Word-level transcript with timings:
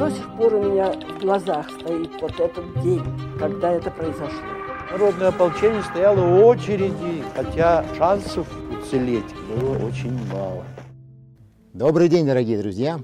до 0.00 0.10
сих 0.10 0.34
пор 0.34 0.54
у 0.54 0.62
меня 0.62 0.92
в 0.92 1.20
глазах 1.20 1.68
стоит 1.78 2.10
вот 2.22 2.40
этот 2.40 2.80
день, 2.82 3.02
когда 3.38 3.70
это 3.72 3.90
произошло. 3.90 4.48
Народное 4.90 5.28
ополчение 5.28 5.82
стояло 5.82 6.16
в 6.16 6.46
очереди, 6.46 7.22
хотя 7.34 7.84
шансов 7.98 8.48
уцелеть 8.72 9.26
было 9.46 9.76
очень 9.86 10.18
мало. 10.32 10.64
Добрый 11.74 12.08
день, 12.08 12.24
дорогие 12.24 12.58
друзья! 12.58 13.00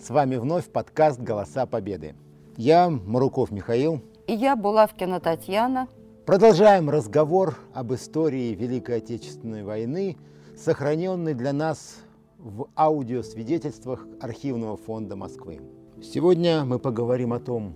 С 0.00 0.10
вами 0.10 0.36
вновь 0.36 0.66
подкаст 0.66 1.20
«Голоса 1.20 1.66
Победы». 1.66 2.14
Я 2.56 2.88
Маруков 2.88 3.50
Михаил. 3.50 4.00
И 4.28 4.32
я 4.32 4.54
Булавкина 4.54 5.18
Татьяна. 5.18 5.88
Продолжаем 6.24 6.88
разговор 6.88 7.58
об 7.74 7.92
истории 7.92 8.54
Великой 8.54 8.98
Отечественной 8.98 9.64
войны, 9.64 10.16
сохраненной 10.56 11.34
для 11.34 11.52
нас 11.52 11.96
в 12.38 12.68
аудиосвидетельствах 12.76 14.06
Архивного 14.20 14.76
фонда 14.76 15.16
Москвы. 15.16 15.58
Сегодня 16.02 16.64
мы 16.64 16.78
поговорим 16.78 17.32
о 17.32 17.40
том, 17.40 17.74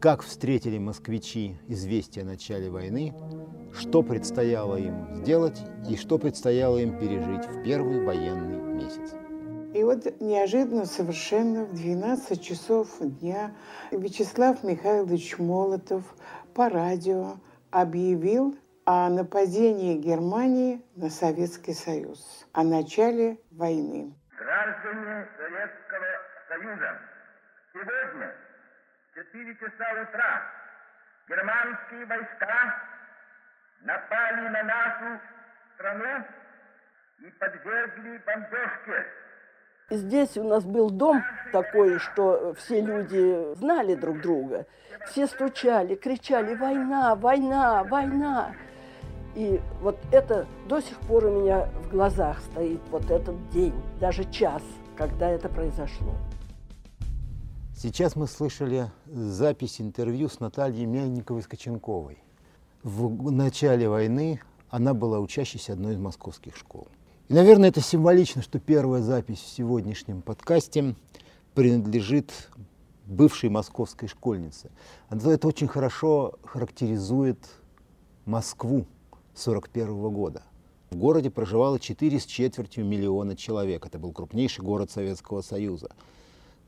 как 0.00 0.22
встретили 0.22 0.78
москвичи 0.78 1.58
известие 1.68 2.22
о 2.22 2.26
начале 2.26 2.70
войны, 2.70 3.12
что 3.74 4.02
предстояло 4.02 4.76
им 4.76 5.14
сделать 5.16 5.60
и 5.86 5.96
что 5.96 6.18
предстояло 6.18 6.78
им 6.78 6.98
пережить 6.98 7.44
в 7.44 7.62
первый 7.62 8.02
военный 8.02 8.56
месяц. 8.56 9.14
И 9.74 9.84
вот 9.84 10.20
неожиданно 10.20 10.86
совершенно 10.86 11.66
в 11.66 11.74
12 11.74 12.42
часов 12.42 12.88
дня 12.98 13.54
Вячеслав 13.92 14.64
Михайлович 14.64 15.38
Молотов 15.38 16.02
по 16.54 16.70
радио 16.70 17.34
объявил 17.70 18.56
о 18.86 19.10
нападении 19.10 19.98
Германии 19.98 20.82
на 20.96 21.10
Советский 21.10 21.74
Союз, 21.74 22.46
о 22.52 22.64
начале 22.64 23.38
войны. 23.50 24.14
Граждане 24.36 25.28
Советского 25.36 26.06
Союза, 26.48 27.09
сегодня 27.80 28.34
в 29.10 29.14
4 29.14 29.54
часа 29.56 30.02
утра 30.02 30.42
германские 31.28 32.06
войска 32.06 32.82
напали 33.82 34.48
на 34.48 34.62
нашу 34.62 35.20
страну 35.74 36.24
и 37.20 37.30
подвергли 37.30 38.18
бомбежке 38.18 39.06
здесь 39.90 40.36
у 40.36 40.44
нас 40.44 40.64
был 40.64 40.90
дом 40.90 41.22
такой, 41.52 41.98
что 41.98 42.54
все 42.54 42.80
люди 42.80 43.54
знали 43.56 43.94
друг 43.94 44.20
друга. 44.20 44.66
Все 45.06 45.26
стучали, 45.26 45.94
кричали 45.94 46.54
«Война! 46.54 47.14
Война! 47.16 47.84
Война!» 47.84 48.54
И 49.34 49.60
вот 49.80 49.98
это 50.12 50.46
до 50.68 50.80
сих 50.80 50.98
пор 51.00 51.26
у 51.26 51.40
меня 51.40 51.66
в 51.82 51.88
глазах 51.88 52.38
стоит, 52.40 52.80
вот 52.90 53.10
этот 53.10 53.48
день, 53.50 53.74
даже 54.00 54.24
час, 54.24 54.62
когда 54.96 55.30
это 55.30 55.48
произошло. 55.48 56.14
Сейчас 57.82 58.14
мы 58.14 58.26
слышали 58.26 58.90
запись 59.06 59.80
интервью 59.80 60.28
с 60.28 60.38
Натальей 60.38 60.84
Мельниковой-Скоченковой. 60.84 62.18
В 62.82 63.30
начале 63.30 63.88
войны 63.88 64.42
она 64.68 64.92
была 64.92 65.18
учащейся 65.18 65.72
одной 65.72 65.94
из 65.94 65.98
московских 65.98 66.58
школ. 66.58 66.88
И, 67.28 67.32
наверное, 67.32 67.70
это 67.70 67.80
символично, 67.80 68.42
что 68.42 68.58
первая 68.58 69.00
запись 69.00 69.38
в 69.38 69.48
сегодняшнем 69.48 70.20
подкасте 70.20 70.94
принадлежит 71.54 72.50
бывшей 73.06 73.48
московской 73.48 74.08
школьнице. 74.08 74.70
Это 75.08 75.48
очень 75.48 75.66
хорошо 75.66 76.34
характеризует 76.44 77.38
Москву 78.26 78.86
1941 79.36 80.10
года. 80.10 80.42
В 80.90 80.96
городе 80.96 81.30
проживало 81.30 81.80
4 81.80 82.20
с 82.20 82.26
четвертью 82.26 82.84
миллиона 82.84 83.36
человек. 83.36 83.86
Это 83.86 83.98
был 83.98 84.12
крупнейший 84.12 84.62
город 84.62 84.90
Советского 84.90 85.40
Союза. 85.40 85.88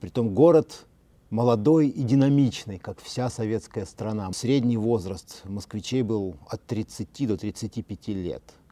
Притом 0.00 0.33
город 0.34 0.86
молодой 1.33 1.88
и 1.88 2.02
динамичный, 2.05 2.78
как 2.78 3.00
вся 3.00 3.28
советская 3.28 3.86
страна. 3.86 4.30
Средний 4.33 4.77
возраст 4.77 5.42
москвичей 5.44 6.02
был 6.02 6.36
от 6.47 6.64
30 6.66 7.27
до 7.27 7.36
35 7.36 8.08
лет– 8.08 8.42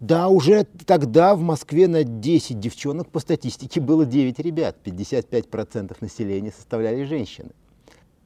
да, 0.00 0.28
уже 0.28 0.64
тогда 0.64 1.34
в 1.34 1.40
Москве 1.40 1.88
на 1.88 2.04
10 2.04 2.60
девчонок 2.60 3.08
по 3.08 3.18
статистике 3.18 3.80
было 3.80 4.04
9 4.04 4.38
ребят. 4.40 4.76
55% 4.84 5.96
населения 6.00 6.52
составляли 6.52 7.04
женщины. 7.04 7.52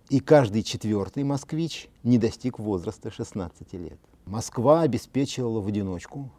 И 0.09 0.19
каждый 0.19 0.65
четвертый 0.65 1.23
москвич 1.23 1.89
не 2.03 2.19
достиг 2.19 2.59
возраста 2.59 3.13
16 3.13 3.73
лет. 3.75 4.01
Москва 4.27 4.83
обеспечивала 4.83 5.61
в 5.61 5.69
одиночку 5.69 6.33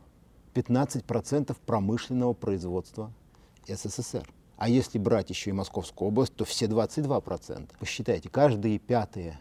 15% 0.54 1.56
промышленного 1.66 2.34
производства 2.34 3.14
СССР. 3.70 4.28
А 4.62 4.70
если 4.70 5.00
брать 5.00 5.32
еще 5.32 5.50
и 5.50 5.54
Московскую 5.54 6.10
область, 6.10 6.36
то 6.36 6.46
все 6.46 6.68
22%. 6.68 7.68
Посчитайте, 7.80 8.30
каждые 8.30 8.78
пятые 8.78 9.40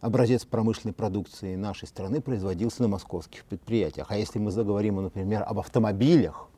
образец 0.00 0.44
промышленной 0.44 0.94
продукции 0.94 1.56
нашей 1.56 1.88
страны 1.88 2.20
производился 2.20 2.82
на 2.82 2.86
московских 2.86 3.44
предприятиях. 3.44 4.06
А 4.08 4.16
если 4.16 4.38
мы 4.38 4.52
заговорим, 4.52 5.02
например, 5.02 5.42
об 5.44 5.58
автомобилях, 5.58 6.48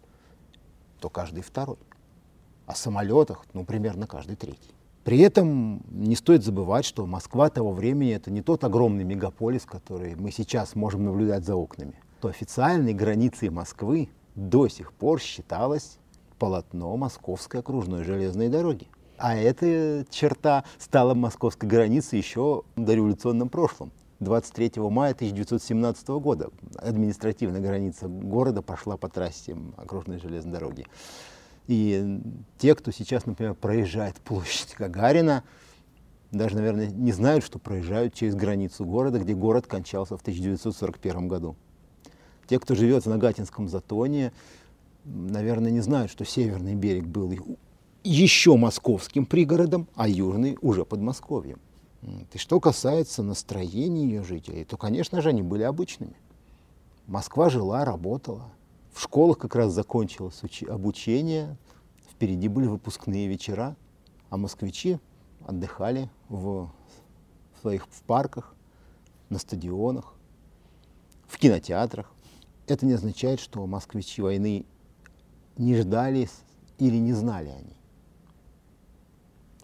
то 1.00 1.08
каждый 1.08 1.42
второй. 1.42 1.78
О 2.66 2.74
самолетах, 2.74 3.46
ну, 3.54 3.64
примерно 3.64 4.06
каждый 4.06 4.36
третий. 4.36 4.74
При 5.04 5.20
этом 5.20 5.82
не 5.88 6.14
стоит 6.14 6.44
забывать, 6.44 6.84
что 6.84 7.06
Москва 7.06 7.48
того 7.48 7.72
времени 7.72 8.12
это 8.12 8.30
не 8.30 8.42
тот 8.42 8.64
огромный 8.64 9.04
мегаполис, 9.04 9.64
который 9.64 10.14
мы 10.14 10.30
сейчас 10.30 10.74
можем 10.74 11.06
наблюдать 11.06 11.46
за 11.46 11.56
окнами. 11.56 11.94
То 12.20 12.28
официальной 12.28 12.92
границей 12.92 13.48
Москвы 13.48 14.10
до 14.34 14.68
сих 14.68 14.92
пор 14.92 15.20
считалось 15.20 15.96
полотно 16.38 16.96
Московской 16.96 17.60
окружной 17.60 18.04
железной 18.04 18.48
дороги. 18.48 18.86
А 19.18 19.36
эта 19.36 20.06
черта 20.10 20.64
стала 20.78 21.14
московской 21.14 21.68
границей 21.68 22.18
еще 22.18 22.62
в 22.76 22.80
дореволюционном 22.80 23.48
прошлом. 23.48 23.90
23 24.20 24.72
мая 24.76 25.12
1917 25.12 26.08
года 26.08 26.50
административная 26.76 27.60
граница 27.60 28.08
города 28.08 28.62
пошла 28.62 28.96
по 28.96 29.08
трассе 29.08 29.56
окружной 29.76 30.18
железной 30.18 30.52
дороги. 30.52 30.86
И 31.66 32.20
те, 32.58 32.74
кто 32.74 32.90
сейчас, 32.90 33.26
например, 33.26 33.54
проезжает 33.54 34.16
площадь 34.16 34.74
Гагарина, 34.76 35.44
даже, 36.30 36.56
наверное, 36.56 36.86
не 36.86 37.12
знают, 37.12 37.44
что 37.44 37.58
проезжают 37.58 38.14
через 38.14 38.34
границу 38.34 38.84
города, 38.84 39.18
где 39.18 39.34
город 39.34 39.66
кончался 39.66 40.16
в 40.16 40.20
1941 40.20 41.28
году. 41.28 41.56
Те, 42.46 42.58
кто 42.58 42.74
живет 42.74 43.04
в 43.04 43.08
Нагатинском 43.08 43.68
затоне, 43.68 44.32
наверное, 45.08 45.70
не 45.70 45.80
знают, 45.80 46.10
что 46.10 46.24
северный 46.24 46.74
берег 46.74 47.06
был 47.06 47.32
еще 48.04 48.56
московским 48.56 49.26
пригородом, 49.26 49.88
а 49.94 50.08
южный 50.08 50.56
уже 50.60 50.84
Подмосковьем. 50.84 51.60
И 52.32 52.38
что 52.38 52.60
касается 52.60 53.22
настроения 53.22 54.04
ее 54.04 54.22
жителей, 54.22 54.64
то, 54.64 54.76
конечно 54.76 55.20
же, 55.20 55.30
они 55.30 55.42
были 55.42 55.62
обычными. 55.64 56.14
Москва 57.06 57.50
жила, 57.50 57.84
работала. 57.84 58.52
В 58.92 59.02
школах 59.02 59.38
как 59.38 59.54
раз 59.54 59.72
закончилось 59.72 60.40
обучение, 60.68 61.56
впереди 62.10 62.48
были 62.48 62.66
выпускные 62.66 63.28
вечера, 63.28 63.76
а 64.30 64.36
москвичи 64.36 64.98
отдыхали 65.46 66.10
в, 66.28 66.70
в 67.54 67.60
своих 67.60 67.86
в 67.88 68.02
парках, 68.02 68.54
на 69.28 69.38
стадионах, 69.38 70.14
в 71.26 71.38
кинотеатрах. 71.38 72.12
Это 72.66 72.86
не 72.86 72.92
означает, 72.92 73.40
что 73.40 73.66
москвичи 73.66 74.20
войны 74.22 74.64
не 75.58 75.76
ждали 75.76 76.28
или 76.78 76.96
не 76.96 77.12
знали 77.12 77.48
они. 77.48 77.76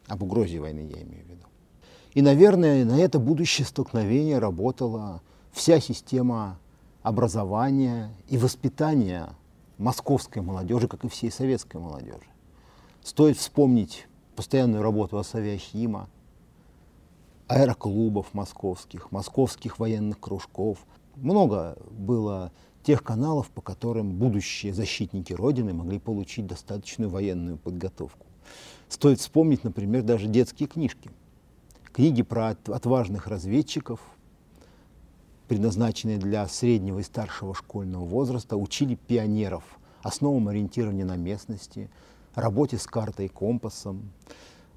Об 0.07 0.23
угрозе 0.23 0.61
войны 0.61 0.81
я 0.81 1.03
имею 1.03 1.25
в 1.25 1.29
виду. 1.29 1.45
И, 2.13 2.21
наверное, 2.21 2.85
на 2.85 2.99
это 2.99 3.19
будущее 3.19 3.67
столкновение 3.67 4.39
работала 4.39 5.23
вся 5.53 5.81
система 5.81 6.59
образования 7.03 8.11
и 8.29 8.37
воспитания 8.37 9.31
московской 9.79 10.43
молодежи, 10.43 10.89
как 10.89 11.05
и 11.05 11.09
всей 11.09 11.31
советской 11.31 11.79
молодежи. 11.79 12.27
Стоит 13.03 13.37
вспомнить 13.37 14.07
постоянную 14.37 14.83
работу 14.83 15.19
Асавиахима, 15.19 16.09
аэроклубов 17.47 18.33
московских, 18.33 19.13
московских 19.13 19.79
военных 19.79 20.19
кружков. 20.19 20.79
Много 21.17 21.77
было 21.91 22.53
тех 22.85 23.03
каналов, 23.03 23.51
по 23.51 23.63
которым 23.63 24.13
будущие 24.13 24.73
защитники 24.73 25.33
Родины 25.33 25.73
могли 25.73 25.99
получить 25.99 26.47
достаточную 26.47 27.11
военную 27.11 27.57
подготовку. 27.57 28.27
Стоит 28.89 29.21
вспомнить, 29.21 29.65
например, 29.65 30.03
даже 30.03 30.27
детские 30.27 30.69
книжки. 30.69 31.11
Книги 31.93 32.23
про 32.23 32.51
отважных 32.51 33.27
разведчиков, 33.27 34.01
предназначенные 35.49 36.19
для 36.19 36.47
среднего 36.47 36.99
и 36.99 37.03
старшего 37.03 37.55
школьного 37.55 38.05
возраста, 38.05 38.57
учили 38.57 38.95
пионеров 38.95 39.65
основам 40.03 40.49
ориентирования 40.49 41.05
на 41.05 41.17
местности, 41.17 41.91
работе 42.35 42.77
с 42.77 42.87
картой 42.87 43.27
и 43.27 43.29
компасом, 43.29 44.11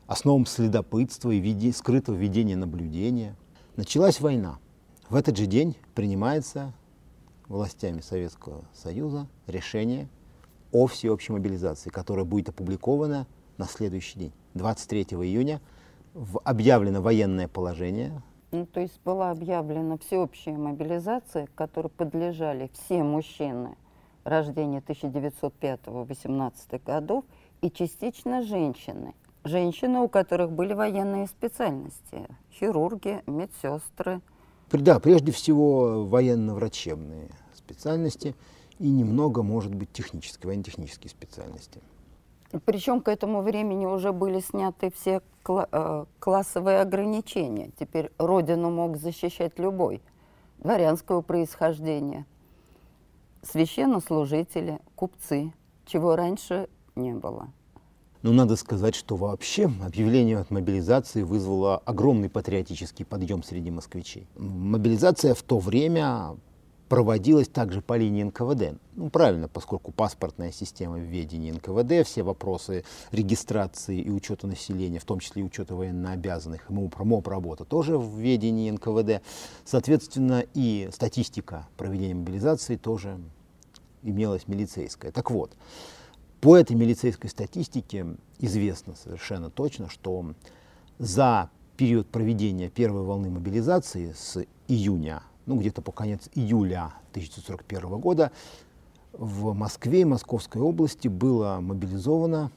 основам 0.06 0.46
следопытства 0.46 1.32
и 1.32 1.40
веди, 1.40 1.74
скрытого 1.74 2.16
ведения 2.16 2.56
наблюдения. 2.56 3.36
Началась 3.76 4.22
война. 4.22 4.60
В 5.10 5.16
этот 5.16 5.38
же 5.38 5.46
день 5.46 5.76
принимается 5.94 6.74
властями 7.48 8.02
Советского 8.02 8.66
Союза 8.74 9.28
решение 9.48 10.08
о 10.72 10.88
всеобщей 10.88 11.34
мобилизации, 11.34 11.90
которое 11.90 12.24
будет 12.26 12.50
опубликовано 12.50 13.26
на 13.58 13.66
следующий 13.66 14.20
день, 14.20 14.34
23 14.54 15.04
июня 15.26 15.62
в- 16.14 16.40
объявлено 16.44 17.02
военное 17.02 17.48
положение. 17.48 18.22
Ну, 18.52 18.66
то 18.66 18.80
есть 18.80 19.00
была 19.04 19.32
объявлена 19.32 19.98
всеобщая 19.98 20.58
мобилизация, 20.58 21.48
которой 21.56 21.90
подлежали 21.90 22.70
все 22.74 23.04
мужчины 23.04 23.76
рождения 24.24 24.80
1905-18 24.82 26.82
годов 26.86 27.26
и 27.62 27.72
частично 27.72 28.42
женщины. 28.42 29.14
Женщины, 29.44 30.00
у 30.00 30.10
которых 30.10 30.52
были 30.52 30.74
военные 30.74 31.28
специальности. 31.28 32.28
Хирурги, 32.52 33.22
медсестры. 33.28 34.22
Да, 34.72 35.00
прежде 35.00 35.32
всего 35.32 36.06
военно-врачебные 36.06 37.30
специальности 37.56 38.36
и 38.80 38.90
немного, 38.90 39.44
может 39.44 39.74
быть, 39.74 39.92
технические, 39.92 40.48
военно-технические 40.48 41.10
специальности. 41.10 41.82
Причем 42.66 43.02
к 43.02 43.10
этому 43.10 43.42
времени 43.42 43.86
уже 43.86 44.14
были 44.14 44.40
сняты 44.40 44.92
все 44.92 45.22
кла- 45.44 45.68
э, 45.72 46.06
классовые 46.20 46.80
ограничения. 46.82 47.72
Теперь 47.80 48.12
родину 48.18 48.70
мог 48.70 48.98
защищать 48.98 49.60
любой. 49.60 50.02
Дворянского 50.60 51.22
происхождения, 51.22 52.26
священнослужители, 53.44 54.80
купцы, 54.96 55.54
чего 55.86 56.16
раньше 56.16 56.68
не 56.96 57.14
было. 57.14 57.50
Но 58.28 58.34
надо 58.34 58.58
сказать, 58.58 58.94
что 58.94 59.16
вообще 59.16 59.72
объявление 59.82 60.40
от 60.40 60.52
мобилизации 60.52 61.22
вызвало 61.22 61.78
огромный 61.78 62.30
патриотический 62.30 63.06
подъем 63.06 63.42
среди 63.42 63.72
москвичей. 63.72 64.28
Мобилизация 64.36 65.34
в 65.34 65.42
то 65.44 65.60
время 65.60 66.36
проводилась 66.90 67.48
также 67.48 67.82
по 67.82 67.96
линии 67.96 68.24
НКВД. 68.24 68.82
Ну, 68.98 69.10
правильно, 69.10 69.48
поскольку 69.48 69.94
паспортная 69.94 70.52
система 70.52 70.98
в 70.98 71.10
НКВД, 71.52 72.06
все 72.06 72.22
вопросы 72.22 72.84
регистрации 73.12 74.02
и 74.02 74.10
учета 74.10 74.46
населения, 74.46 75.00
в 75.00 75.06
том 75.06 75.22
числе 75.22 75.42
и 75.42 75.46
учета 75.46 75.76
военнообязанных, 75.76 76.70
и 76.70 76.74
МОП, 76.74 77.00
МОП 77.00 77.30
работа 77.30 77.64
тоже 77.64 77.98
в 77.98 78.18
ведении 78.18 78.70
НКВД. 78.70 79.24
Соответственно, 79.64 80.44
и 80.54 80.90
статистика 80.92 81.66
проведения 81.78 82.16
мобилизации 82.16 82.76
тоже 82.76 83.22
имелась 84.04 84.50
милицейская. 84.50 85.14
Так 85.14 85.32
вот, 85.32 85.54
по 86.42 86.56
этой 86.56 86.76
милицейской 86.76 87.30
статистике 87.30 88.06
известно 88.40 88.96
совершенно 88.96 89.50
точно, 89.50 89.90
что 89.90 90.34
за 91.00 91.50
период 91.78 92.08
проведения 92.08 92.70
первой 92.70 93.04
волны 93.04 93.30
мобилизации 93.30 94.14
с 94.14 94.44
июня, 94.68 95.24
ну 95.46 95.60
где-то 95.60 95.82
по 95.82 95.92
конец 95.92 96.30
июля 96.36 96.94
1941 97.12 98.00
года, 98.00 98.32
в 99.14 99.54
Москве 99.54 100.02
и 100.02 100.06
Московской 100.06 100.62
области 100.62 101.08
было 101.08 101.60
мобилизовано 101.60 102.52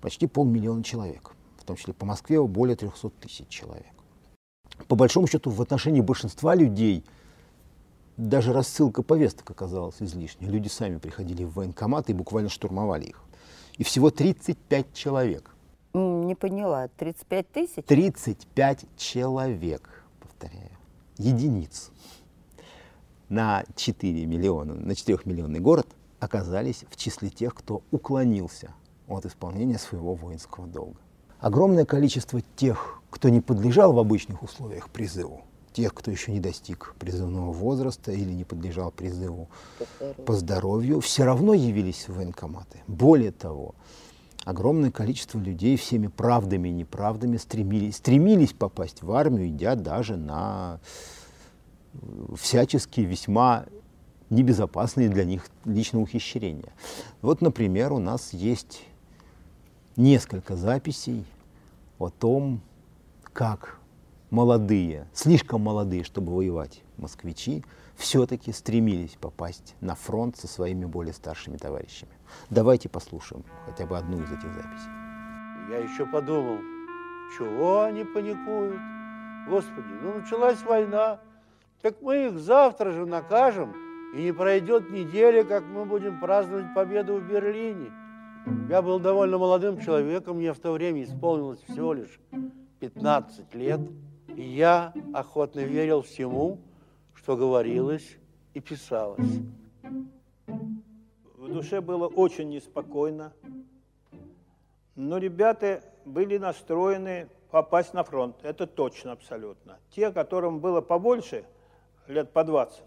почти 0.00 0.26
полмиллиона 0.26 0.84
человек, 0.84 1.34
в 1.58 1.64
том 1.64 1.76
числе 1.76 1.94
по 1.94 2.04
Москве 2.04 2.42
более 2.42 2.76
300 2.76 3.10
тысяч 3.20 3.48
человек. 3.48 3.86
По 4.88 4.96
большому 4.96 5.26
счету, 5.26 5.50
в 5.50 5.62
отношении 5.62 6.00
большинства 6.00 6.54
людей 6.54 7.04
даже 8.16 8.52
рассылка 8.52 9.02
повесток 9.02 9.50
оказалась 9.50 9.96
излишней. 10.00 10.48
Люди 10.48 10.68
сами 10.68 10.98
приходили 10.98 11.44
в 11.44 11.54
военкоматы 11.54 12.12
и 12.12 12.14
буквально 12.14 12.48
штурмовали 12.48 13.06
их. 13.06 13.22
И 13.76 13.84
всего 13.84 14.10
35 14.10 14.92
человек. 14.92 15.50
Не 15.94 16.34
поняла, 16.34 16.88
35 16.96 17.52
тысяч? 17.52 17.84
35 17.86 18.84
человек, 18.96 20.04
повторяю, 20.20 20.70
единиц 21.18 21.90
на 23.28 23.64
4 23.76 24.26
миллиона, 24.26 24.74
на 24.74 24.92
4-миллионный 24.92 25.60
город 25.60 25.86
оказались 26.20 26.84
в 26.90 26.96
числе 26.96 27.30
тех, 27.30 27.54
кто 27.54 27.82
уклонился 27.90 28.74
от 29.08 29.26
исполнения 29.26 29.78
своего 29.78 30.14
воинского 30.14 30.66
долга. 30.66 30.98
Огромное 31.38 31.84
количество 31.84 32.40
тех, 32.56 33.00
кто 33.10 33.28
не 33.28 33.40
подлежал 33.40 33.92
в 33.92 33.98
обычных 33.98 34.42
условиях 34.42 34.88
призыву, 34.88 35.44
тех, 35.74 35.92
кто 35.92 36.10
еще 36.10 36.32
не 36.32 36.40
достиг 36.40 36.94
призывного 36.98 37.52
возраста 37.52 38.12
или 38.12 38.32
не 38.32 38.44
подлежал 38.44 38.90
призыву 38.90 39.48
по 40.24 40.32
здоровью, 40.34 41.00
все 41.00 41.24
равно 41.24 41.52
явились 41.52 42.08
в 42.08 42.14
военкоматы. 42.14 42.80
Более 42.86 43.32
того, 43.32 43.74
огромное 44.44 44.92
количество 44.92 45.38
людей 45.38 45.76
всеми 45.76 46.06
правдами 46.06 46.68
и 46.68 46.72
неправдами 46.72 47.36
стремились, 47.36 47.96
стремились 47.96 48.52
попасть 48.52 49.02
в 49.02 49.10
армию, 49.12 49.48
идя 49.48 49.74
даже 49.74 50.16
на 50.16 50.78
э, 51.92 51.98
всяческие 52.36 53.06
весьма 53.06 53.66
небезопасные 54.30 55.08
для 55.08 55.24
них 55.24 55.48
личные 55.64 56.02
ухищрения. 56.02 56.72
Вот, 57.20 57.40
например, 57.40 57.92
у 57.92 57.98
нас 57.98 58.32
есть 58.32 58.82
несколько 59.96 60.54
записей 60.54 61.24
о 61.98 62.10
том, 62.10 62.60
как 63.32 63.80
молодые, 64.34 65.06
слишком 65.14 65.62
молодые, 65.62 66.02
чтобы 66.02 66.34
воевать, 66.34 66.82
москвичи, 66.96 67.64
все-таки 67.94 68.52
стремились 68.52 69.16
попасть 69.20 69.76
на 69.80 69.94
фронт 69.94 70.36
со 70.36 70.48
своими 70.48 70.84
более 70.84 71.14
старшими 71.14 71.56
товарищами. 71.56 72.10
Давайте 72.50 72.88
послушаем 72.88 73.44
хотя 73.64 73.86
бы 73.86 73.96
одну 73.96 74.20
из 74.20 74.30
этих 74.30 74.52
записей. 74.52 74.90
Я 75.70 75.78
еще 75.78 76.04
подумал, 76.04 76.58
чего 77.38 77.82
они 77.82 78.04
паникуют? 78.04 78.80
Господи, 79.48 79.86
ну 80.02 80.18
началась 80.18 80.60
война, 80.62 81.20
так 81.80 82.02
мы 82.02 82.26
их 82.26 82.38
завтра 82.38 82.90
же 82.90 83.06
накажем, 83.06 83.72
и 84.16 84.22
не 84.22 84.32
пройдет 84.32 84.90
недели, 84.90 85.42
как 85.42 85.64
мы 85.64 85.84
будем 85.84 86.18
праздновать 86.18 86.74
победу 86.74 87.16
в 87.16 87.28
Берлине. 87.28 87.92
Я 88.68 88.82
был 88.82 88.98
довольно 88.98 89.38
молодым 89.38 89.80
человеком, 89.80 90.38
мне 90.38 90.52
в 90.52 90.58
то 90.58 90.72
время 90.72 91.04
исполнилось 91.04 91.60
всего 91.68 91.92
лишь 91.92 92.20
15 92.80 93.54
лет, 93.54 93.80
и 94.36 94.42
я 94.42 94.92
охотно 95.12 95.60
верил 95.60 96.02
всему, 96.02 96.58
что 97.14 97.36
говорилось 97.36 98.16
и 98.52 98.60
писалось. 98.60 99.40
В 101.36 101.52
душе 101.52 101.80
было 101.80 102.06
очень 102.06 102.48
неспокойно. 102.50 103.32
Но 104.96 105.18
ребята 105.18 105.82
были 106.04 106.38
настроены 106.38 107.28
попасть 107.50 107.94
на 107.94 108.04
фронт. 108.04 108.36
Это 108.42 108.66
точно 108.66 109.12
абсолютно. 109.12 109.78
Те, 109.90 110.10
которым 110.12 110.60
было 110.60 110.80
побольше, 110.80 111.44
лет 112.06 112.30
по 112.30 112.44
20, 112.44 112.82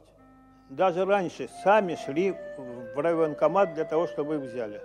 даже 0.69 1.05
раньше 1.05 1.49
сами 1.63 1.95
шли 1.95 2.35
в 2.95 2.99
райвоенкомат 2.99 3.73
для 3.73 3.85
того, 3.85 4.07
чтобы 4.07 4.35
их 4.35 4.41
взяли. 4.41 4.81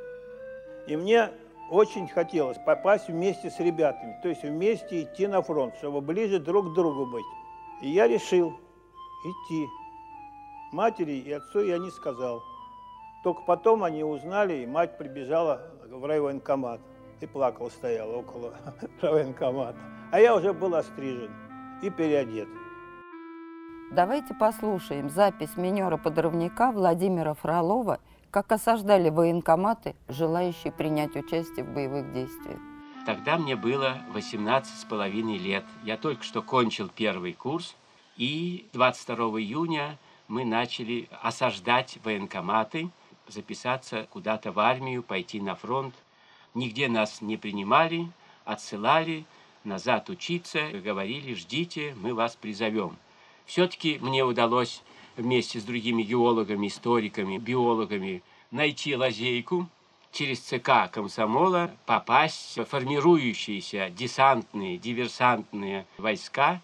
И 0.86 0.96
мне 0.96 1.30
очень 1.72 2.06
хотелось 2.06 2.58
попасть 2.58 3.08
вместе 3.08 3.50
с 3.50 3.58
ребятами, 3.58 4.14
то 4.22 4.28
есть 4.28 4.42
вместе 4.42 5.04
идти 5.04 5.26
на 5.26 5.40
фронт, 5.40 5.74
чтобы 5.76 6.02
ближе 6.02 6.38
друг 6.38 6.70
к 6.70 6.74
другу 6.74 7.06
быть. 7.06 7.24
И 7.80 7.88
я 7.88 8.06
решил 8.06 8.50
идти. 9.24 9.66
Матери 10.70 11.12
и 11.12 11.32
отцу 11.32 11.62
я 11.62 11.78
не 11.78 11.90
сказал. 11.90 12.42
Только 13.24 13.40
потом 13.46 13.84
они 13.84 14.04
узнали, 14.04 14.58
и 14.58 14.66
мать 14.66 14.98
прибежала 14.98 15.62
в 15.88 16.04
райвоенкомат 16.04 16.80
и 17.20 17.26
плакала, 17.26 17.70
стояла 17.70 18.18
около 18.18 18.52
райвоенкомата. 19.00 19.78
А 20.10 20.20
я 20.20 20.36
уже 20.36 20.52
был 20.52 20.74
острижен 20.74 21.30
и 21.82 21.88
переодет. 21.88 22.48
Давайте 23.92 24.34
послушаем 24.34 25.08
запись 25.08 25.56
минера-подрывника 25.56 26.70
Владимира 26.70 27.32
Фролова, 27.32 28.00
как 28.32 28.50
осаждали 28.50 29.10
военкоматы, 29.10 29.94
желающие 30.08 30.72
принять 30.72 31.14
участие 31.14 31.66
в 31.66 31.74
боевых 31.74 32.14
действиях. 32.14 32.58
Тогда 33.04 33.36
мне 33.36 33.56
было 33.56 33.98
18 34.14 34.74
с 34.74 34.84
половиной 34.84 35.36
лет. 35.36 35.64
Я 35.84 35.98
только 35.98 36.24
что 36.24 36.40
кончил 36.40 36.88
первый 36.88 37.34
курс, 37.34 37.76
и 38.16 38.66
22 38.72 39.16
июня 39.38 39.98
мы 40.28 40.46
начали 40.46 41.10
осаждать 41.20 41.98
военкоматы, 42.04 42.88
записаться 43.28 44.06
куда-то 44.10 44.50
в 44.50 44.58
армию, 44.60 45.02
пойти 45.02 45.38
на 45.38 45.54
фронт. 45.54 45.94
Нигде 46.54 46.88
нас 46.88 47.20
не 47.20 47.36
принимали, 47.36 48.08
отсылали 48.46 49.26
назад 49.62 50.08
учиться, 50.08 50.70
говорили, 50.70 51.34
ждите, 51.34 51.94
мы 52.00 52.14
вас 52.14 52.34
призовем. 52.36 52.96
Все-таки 53.44 53.98
мне 54.00 54.24
удалось 54.24 54.82
вместе 55.16 55.60
с 55.60 55.64
другими 55.64 56.02
геологами, 56.02 56.68
историками, 56.68 57.38
биологами 57.38 58.22
найти 58.50 58.96
лазейку, 58.96 59.68
через 60.12 60.40
ЦК 60.40 60.90
комсомола 60.92 61.70
попасть 61.86 62.58
в 62.58 62.64
формирующиеся 62.64 63.90
десантные, 63.90 64.78
диверсантные 64.78 65.86
войска. 65.98 66.60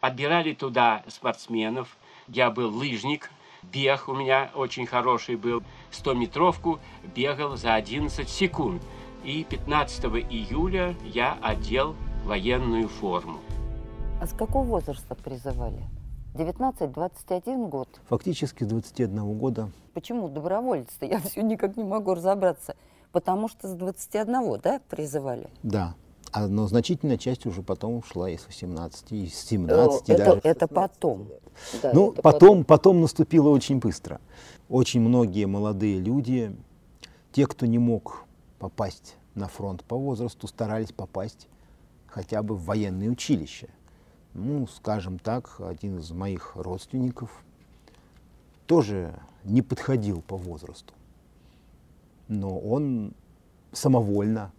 Отбирали 0.00 0.52
туда 0.52 1.02
спортсменов. 1.08 1.96
Я 2.28 2.50
был 2.50 2.74
лыжник, 2.74 3.30
бег 3.62 4.08
у 4.08 4.14
меня 4.14 4.50
очень 4.54 4.86
хороший 4.86 5.36
был. 5.36 5.62
100-метровку 5.90 6.80
бегал 7.14 7.56
за 7.56 7.74
11 7.74 8.28
секунд. 8.28 8.82
И 9.24 9.44
15 9.44 10.04
июля 10.30 10.96
я 11.04 11.38
одел 11.40 11.94
военную 12.24 12.88
форму. 12.88 13.38
А 14.20 14.26
с 14.26 14.32
какого 14.32 14.64
возраста 14.64 15.14
призывали? 15.14 15.82
19-21 16.34 17.68
год. 17.68 17.88
Фактически 18.08 18.64
с 18.64 18.66
21 18.66 19.38
года 19.38 19.70
Почему 19.94 20.28
добровольец-то? 20.28 21.04
Я 21.06 21.18
все 21.20 21.42
никак 21.42 21.76
не 21.76 21.84
могу 21.84 22.14
разобраться. 22.14 22.74
Потому 23.12 23.48
что 23.48 23.68
с 23.68 23.74
21, 23.74 24.58
да, 24.62 24.80
призывали? 24.88 25.48
Да. 25.62 25.94
А, 26.32 26.48
но 26.48 26.66
значительная 26.66 27.18
часть 27.18 27.44
уже 27.44 27.62
потом 27.62 27.96
ушла 27.96 28.30
из 28.30 28.46
18, 28.46 29.12
из 29.12 29.34
17. 29.34 30.08
это, 30.08 30.24
даже. 30.24 30.40
это 30.44 30.66
потом. 30.66 31.28
Да, 31.82 31.90
ну, 31.92 32.12
это 32.12 32.22
потом, 32.22 32.64
потом 32.64 33.02
наступило 33.02 33.50
очень 33.50 33.80
быстро. 33.80 34.18
Очень 34.70 35.02
многие 35.02 35.44
молодые 35.44 36.00
люди, 36.00 36.56
те, 37.32 37.46
кто 37.46 37.66
не 37.66 37.78
мог 37.78 38.24
попасть 38.58 39.16
на 39.34 39.48
фронт 39.48 39.84
по 39.84 39.96
возрасту, 39.98 40.46
старались 40.46 40.92
попасть 40.92 41.48
хотя 42.06 42.42
бы 42.42 42.54
в 42.54 42.64
военное 42.64 43.10
училище. 43.10 43.68
Ну, 44.34 44.66
скажем 44.66 45.18
так, 45.18 45.60
один 45.60 45.98
из 45.98 46.10
моих 46.10 46.56
родственников 46.56 47.30
тоже 48.66 49.18
не 49.44 49.60
подходил 49.60 50.22
по 50.22 50.36
возрасту. 50.36 50.94
Но 52.28 52.58
он 52.58 53.12
самовольно, 53.72 54.52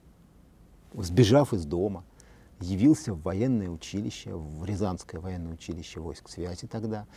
сбежав 0.94 1.54
из 1.54 1.66
дома, 1.66 2.04
явился 2.60 3.14
в 3.14 3.22
военное 3.22 3.70
училище, 3.70 4.36
в 4.36 4.64
Рязанское 4.66 5.20
военное 5.20 5.54
училище 5.54 6.00
войск 6.00 6.30
связи 6.30 6.68
тогда, 6.68 7.08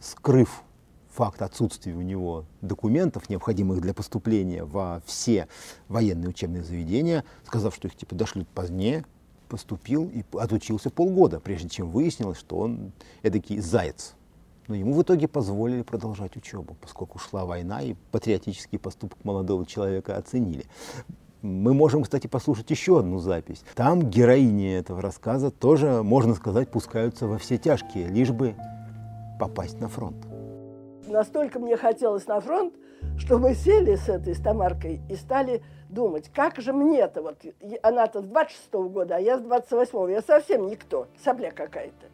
скрыв 0.00 0.62
факт 1.08 1.40
отсутствия 1.40 1.94
у 1.94 2.02
него 2.02 2.44
документов, 2.60 3.30
необходимых 3.30 3.80
для 3.80 3.94
поступления 3.94 4.64
во 4.64 5.00
все 5.06 5.48
военные 5.88 6.28
учебные 6.28 6.62
заведения, 6.62 7.24
сказав, 7.44 7.74
что 7.74 7.88
их 7.88 7.96
типа 7.96 8.14
дошлют 8.14 8.46
позднее, 8.48 9.06
поступил 9.46 10.10
и 10.12 10.24
отучился 10.36 10.90
полгода, 10.90 11.40
прежде 11.40 11.68
чем 11.68 11.90
выяснилось, 11.90 12.38
что 12.38 12.58
он 12.58 12.92
эдакий 13.22 13.58
заяц. 13.58 14.14
Но 14.68 14.74
ему 14.74 14.94
в 14.94 15.02
итоге 15.02 15.28
позволили 15.28 15.82
продолжать 15.82 16.36
учебу, 16.36 16.76
поскольку 16.80 17.18
шла 17.18 17.44
война, 17.44 17.82
и 17.82 17.94
патриотический 18.10 18.78
поступок 18.78 19.18
молодого 19.24 19.64
человека 19.64 20.16
оценили. 20.16 20.66
Мы 21.42 21.74
можем, 21.74 22.02
кстати, 22.02 22.26
послушать 22.26 22.70
еще 22.70 22.98
одну 22.98 23.18
запись. 23.20 23.62
Там 23.74 24.10
героини 24.10 24.72
этого 24.72 25.00
рассказа 25.00 25.50
тоже, 25.50 26.02
можно 26.02 26.34
сказать, 26.34 26.68
пускаются 26.70 27.28
во 27.28 27.38
все 27.38 27.58
тяжкие, 27.58 28.08
лишь 28.08 28.30
бы 28.30 28.56
попасть 29.38 29.78
на 29.80 29.88
фронт. 29.88 30.16
Настолько 31.06 31.60
мне 31.60 31.76
хотелось 31.76 32.26
на 32.26 32.40
фронт, 32.40 32.74
что 33.18 33.38
мы 33.38 33.54
сели 33.54 33.94
с 33.94 34.08
этой 34.08 34.34
стамаркой 34.34 35.00
и 35.08 35.14
стали 35.14 35.62
думать, 35.88 36.30
как 36.34 36.60
же 36.60 36.72
мне-то, 36.72 37.22
вот 37.22 37.36
она-то 37.82 38.22
с 38.22 38.24
26 38.24 38.72
-го 38.72 38.88
года, 38.88 39.16
а 39.16 39.20
я 39.20 39.38
с 39.38 39.42
28-го, 39.42 40.08
я 40.08 40.20
совсем 40.20 40.66
никто, 40.66 41.06
сопля 41.24 41.52
какая-то. 41.52 42.06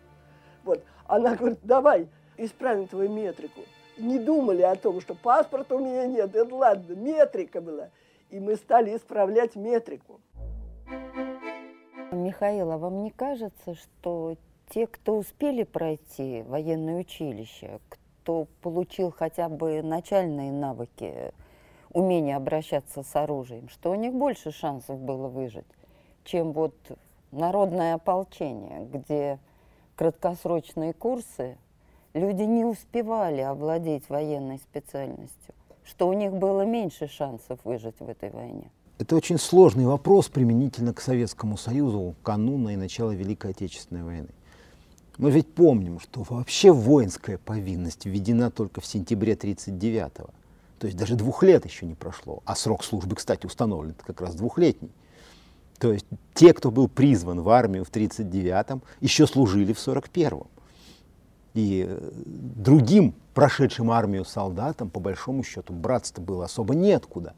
Вот, 0.65 0.83
она 1.07 1.35
говорит, 1.35 1.61
давай, 1.63 2.09
исправим 2.37 2.87
твою 2.87 3.11
метрику. 3.11 3.61
Не 3.99 4.19
думали 4.19 4.63
о 4.63 4.77
том, 4.77 5.01
что 5.01 5.15
паспорта 5.15 5.77
у 5.77 5.79
меня 5.79 6.07
нет, 6.07 6.35
это 6.35 6.55
ладно, 6.55 6.95
метрика 6.95 7.61
была. 7.61 7.89
И 8.31 8.41
мы 8.41 8.57
стали 8.57 8.97
исправлять 8.97 9.57
метрику. 9.57 10.21
Михаил, 12.11 12.71
а 12.73 12.79
вам 12.79 13.03
не 13.03 13.11
кажется, 13.11 13.75
что 13.75 14.37
те, 14.69 14.87
кто 14.87 15.17
успели 15.17 15.65
пройти 15.65 16.43
военное 16.43 17.01
училище, 17.01 17.81
кто 17.89 18.01
получил 18.25 19.11
хотя 19.11 19.49
бы 19.49 19.83
начальные 19.83 20.52
навыки, 20.52 21.33
умение 21.93 22.37
обращаться 22.37 23.02
с 23.02 23.17
оружием, 23.17 23.69
что 23.69 23.91
у 23.91 23.95
них 23.95 24.12
больше 24.14 24.50
шансов 24.50 24.99
было 24.99 25.29
выжить, 25.29 25.67
чем 26.25 26.52
вот 26.52 26.75
народное 27.31 27.95
ополчение, 27.95 28.87
где 28.87 29.38
краткосрочные 29.97 30.93
курсы 30.93 31.57
люди 32.14 32.43
не 32.43 32.64
успевали 32.64 33.41
овладеть 33.41 34.09
военной 34.09 34.59
специальностью, 34.59 35.55
что 35.85 36.09
у 36.09 36.12
них 36.12 36.33
было 36.33 36.62
меньше 36.62 37.09
шансов 37.09 37.59
выжить 37.64 37.99
в 37.99 38.09
этой 38.09 38.31
войне? 38.31 38.71
Это 38.99 39.17
очень 39.17 39.38
сложный 39.38 39.87
вопрос 39.87 40.29
применительно 40.29 40.95
к 40.95 41.00
Советскому 41.00 41.57
Союзу 41.57 42.14
кануна 42.23 42.71
и 42.71 42.76
начала 42.76 43.11
Великой 43.12 43.50
Отечественной 43.50 44.05
войны. 44.05 44.29
Мы 45.23 45.31
ведь 45.31 45.55
помним, 45.55 46.00
что 46.00 46.25
вообще 46.29 46.73
воинская 46.73 47.38
повинность 47.38 48.07
введена 48.07 48.50
только 48.50 48.81
в 48.81 48.87
сентябре 48.87 49.35
1939-го. 49.35 50.31
То 50.81 50.87
есть 50.88 50.99
даже 50.99 51.14
двух 51.14 51.45
лет 51.45 51.64
еще 51.64 51.87
не 51.87 51.95
прошло. 51.95 52.43
А 52.45 52.57
срок 52.57 52.83
службы, 52.83 53.14
кстати, 53.14 53.47
установлен 53.47 53.95
как 54.05 54.21
раз 54.21 54.35
двухлетний. 54.35 54.91
То 55.79 55.93
есть 55.93 56.07
те, 56.35 56.52
кто 56.52 56.73
был 56.73 56.88
призван 56.88 57.41
в 57.41 57.50
армию 57.50 57.85
в 57.85 57.91
1939-м, 57.93 58.83
еще 59.00 59.29
служили 59.29 59.73
в 59.73 59.76
1941-м. 59.76 60.49
И 61.55 61.87
э, 61.88 62.11
другим 62.57 63.14
прошедшим 63.33 63.93
армию 63.93 64.25
солдатам, 64.25 64.91
по 64.91 64.99
большому 64.99 65.45
счету, 65.45 65.73
браться 65.73 66.21
было 66.21 66.47
особо 66.47 66.75
неоткуда. 66.75 67.35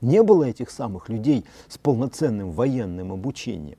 Не 0.00 0.22
было 0.22 0.44
этих 0.44 0.70
самых 0.70 1.10
людей 1.10 1.44
с 1.68 1.76
полноценным 1.76 2.52
военным 2.52 3.12
обучением. 3.12 3.76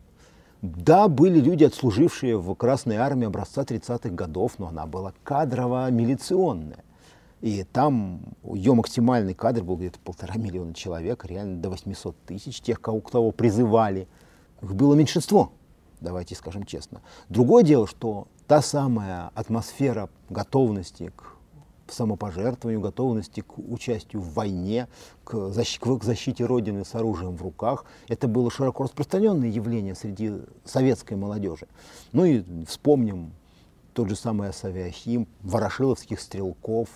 Да, 0.61 1.07
были 1.07 1.39
люди, 1.39 1.63
отслужившие 1.63 2.37
в 2.37 2.53
Красной 2.55 2.97
армии 2.97 3.27
образца 3.27 3.61
30-х 3.63 4.09
годов, 4.09 4.59
но 4.59 4.67
она 4.67 4.85
была 4.85 5.13
кадрово-милиционная. 5.23 6.83
И 7.39 7.63
там 7.63 8.21
ее 8.43 8.73
максимальный 8.73 9.33
кадр 9.33 9.63
был 9.63 9.77
где-то 9.77 9.99
полтора 9.99 10.35
миллиона 10.35 10.73
человек, 10.73 11.23
реально 11.25 11.61
до 11.61 11.69
800 11.69 12.15
тысяч, 12.25 12.59
тех, 12.59 12.81
кого, 12.81 12.99
кого 12.99 13.31
призывали. 13.31 14.09
Их 14.61 14.75
было 14.75 14.95
меньшинство, 14.95 15.53
давайте 16.01 16.35
скажем 16.35 16.65
честно. 16.65 17.01
Другое 17.29 17.63
дело, 17.63 17.87
что 17.87 18.27
та 18.45 18.61
самая 18.61 19.31
атмосфера 19.35 20.09
готовности 20.29 21.13
к 21.15 21.38
самопожертвованию, 21.91 22.81
готовности 22.81 23.41
к 23.41 23.57
участию 23.57 24.21
в 24.21 24.33
войне, 24.33 24.87
к, 25.23 25.51
защ 25.51 25.79
к 25.79 26.03
защите 26.03 26.45
Родины 26.45 26.85
с 26.85 26.95
оружием 26.95 27.35
в 27.35 27.41
руках. 27.41 27.85
Это 28.07 28.27
было 28.27 28.51
широко 28.51 28.83
распространенное 28.83 29.49
явление 29.49 29.95
среди 29.95 30.33
советской 30.65 31.15
молодежи. 31.15 31.67
Ну 32.11 32.25
и 32.25 32.43
вспомним 32.65 33.33
тот 33.93 34.09
же 34.09 34.15
самый 34.15 34.49
Асавиахим, 34.49 35.27
ворошиловских 35.41 36.19
стрелков, 36.19 36.89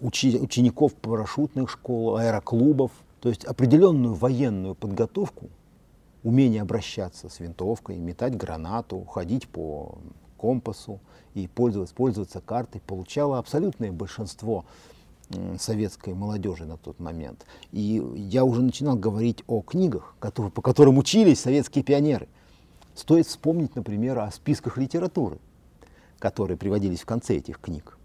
учи 0.00 0.38
учеников 0.38 0.94
парашютных 0.94 1.70
школ, 1.70 2.16
аэроклубов. 2.16 2.90
То 3.20 3.28
есть 3.28 3.44
определенную 3.44 4.14
военную 4.14 4.74
подготовку, 4.74 5.48
умение 6.24 6.62
обращаться 6.62 7.28
с 7.28 7.38
винтовкой, 7.40 7.98
метать 7.98 8.36
гранату, 8.36 9.04
ходить 9.04 9.48
по 9.48 9.98
компасу 10.38 11.00
и 11.34 11.46
пользоваться, 11.46 11.94
пользоваться 11.94 12.40
картой 12.40 12.80
получало 12.80 13.38
абсолютное 13.38 13.92
большинство 13.92 14.64
советской 15.58 16.14
молодежи 16.14 16.64
на 16.66 16.76
тот 16.76 17.00
момент. 17.00 17.46
И 17.70 18.02
я 18.16 18.44
уже 18.44 18.62
начинал 18.62 18.96
говорить 18.96 19.42
о 19.46 19.62
книгах, 19.62 20.14
которые, 20.18 20.52
по 20.52 20.62
которым 20.62 20.98
учились 20.98 21.40
советские 21.40 21.84
пионеры. 21.84 22.28
Стоит 22.94 23.26
вспомнить, 23.26 23.74
например, 23.74 24.18
о 24.18 24.30
списках 24.30 24.76
литературы, 24.76 25.38
которые 26.18 26.58
приводились 26.58 27.00
в 27.00 27.06
конце 27.06 27.36
этих 27.36 27.58
книг, 27.60 27.96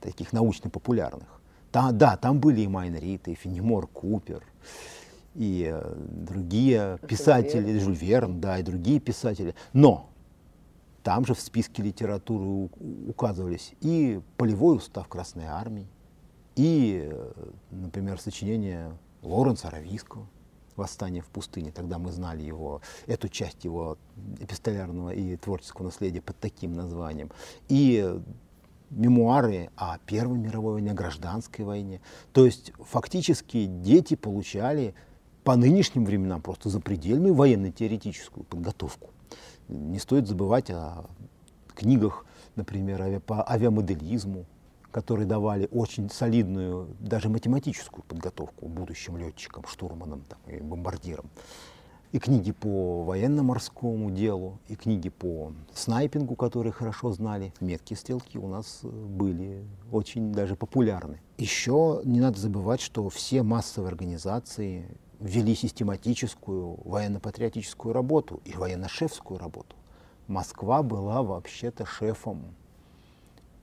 таких 0.00 0.32
научно-популярных. 0.32 1.40
Та, 1.72 1.92
да, 1.92 2.16
там 2.16 2.38
были 2.40 2.62
и 2.62 2.68
Майн 2.68 2.96
Рид, 2.96 3.28
и 3.28 3.34
Фенемор 3.34 3.86
Купер, 3.86 4.42
и 5.34 5.70
э, 5.72 5.94
другие 5.96 6.98
писатели, 7.06 7.78
Жюль 7.78 7.94
Верн, 7.94 8.40
да, 8.40 8.58
и 8.58 8.62
другие 8.62 8.98
писатели. 9.00 9.54
Но 9.72 10.09
там 11.02 11.24
же 11.24 11.34
в 11.34 11.40
списке 11.40 11.82
литературы 11.82 12.70
указывались 13.08 13.74
и 13.80 14.20
полевой 14.36 14.76
устав 14.76 15.08
Красной 15.08 15.46
Армии, 15.46 15.88
и, 16.56 17.08
э, 17.10 17.32
например, 17.70 18.20
сочинение 18.20 18.92
Лоренса 19.22 19.68
Аравийского 19.68 20.26
«Восстание 20.76 21.22
в 21.22 21.26
пустыне». 21.26 21.72
Тогда 21.72 21.98
мы 21.98 22.12
знали 22.12 22.42
его, 22.42 22.82
эту 23.06 23.28
часть 23.28 23.64
его 23.64 23.98
эпистолярного 24.40 25.10
и 25.10 25.36
творческого 25.36 25.86
наследия 25.86 26.20
под 26.20 26.38
таким 26.38 26.74
названием. 26.74 27.30
И 27.68 28.20
мемуары 28.90 29.70
о 29.76 29.98
Первой 29.98 30.38
мировой 30.38 30.74
войне, 30.74 30.90
о 30.90 30.94
гражданской 30.94 31.64
войне. 31.64 32.00
То 32.32 32.44
есть 32.44 32.72
фактически 32.78 33.66
дети 33.66 34.16
получали 34.16 34.94
по 35.44 35.56
нынешним 35.56 36.04
временам 36.04 36.42
просто 36.42 36.68
запредельную 36.68 37.34
военно-теоретическую 37.34 38.44
подготовку. 38.44 39.10
Не 39.70 39.98
стоит 39.98 40.26
забывать 40.26 40.70
о 40.70 41.04
книгах, 41.74 42.26
например, 42.56 43.20
по 43.20 43.48
авиамоделизму, 43.48 44.44
которые 44.90 45.26
давали 45.26 45.68
очень 45.70 46.10
солидную, 46.10 46.88
даже 46.98 47.28
математическую 47.28 48.02
подготовку 48.04 48.66
будущим 48.66 49.16
летчикам, 49.16 49.64
штурманам 49.66 50.22
там, 50.28 50.38
и 50.46 50.60
бомбардирам. 50.60 51.26
И 52.10 52.18
книги 52.18 52.50
по 52.50 53.04
военно-морскому 53.04 54.10
делу, 54.10 54.58
и 54.66 54.74
книги 54.74 55.08
по 55.08 55.52
снайпингу, 55.72 56.34
которые 56.34 56.72
хорошо 56.72 57.12
знали. 57.12 57.54
Меткие 57.60 57.96
стрелки 57.96 58.36
у 58.36 58.48
нас 58.48 58.80
были 58.82 59.64
очень 59.92 60.32
даже 60.32 60.56
популярны. 60.56 61.20
Еще 61.38 62.00
не 62.04 62.18
надо 62.18 62.40
забывать, 62.40 62.80
что 62.80 63.08
все 63.10 63.44
массовые 63.44 63.90
организации 63.90 64.88
вели 65.20 65.54
систематическую 65.54 66.78
военно-патриотическую 66.84 67.92
работу 67.92 68.40
и 68.44 68.52
военно-шефскую 68.52 69.38
работу. 69.38 69.76
Москва 70.26 70.82
была 70.82 71.22
вообще-то 71.22 71.84
шефом 71.84 72.54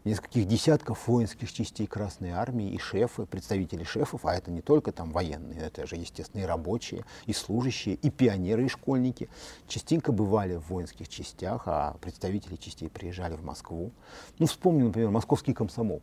нескольких 0.07 0.47
десятков 0.47 1.07
воинских 1.07 1.51
частей 1.51 1.85
Красной 1.85 2.29
Армии 2.29 2.71
и 2.71 2.77
шефы, 2.77 3.25
представители 3.25 3.83
шефов, 3.83 4.25
а 4.25 4.35
это 4.35 4.51
не 4.51 4.61
только 4.61 4.91
там 4.91 5.11
военные, 5.11 5.59
это 5.59 5.85
же, 5.85 5.95
естественно, 5.95 6.41
и 6.41 6.45
рабочие, 6.45 7.03
и 7.25 7.33
служащие, 7.33 7.95
и 7.95 8.09
пионеры, 8.09 8.65
и 8.65 8.69
школьники, 8.69 9.29
частенько 9.67 10.11
бывали 10.11 10.55
в 10.55 10.69
воинских 10.69 11.09
частях, 11.09 11.63
а 11.65 11.97
представители 11.99 12.55
частей 12.55 12.89
приезжали 12.89 13.35
в 13.35 13.43
Москву. 13.43 13.91
Ну, 14.39 14.45
вспомним, 14.45 14.87
например, 14.87 15.09
московский 15.09 15.53
комсомол. 15.53 16.01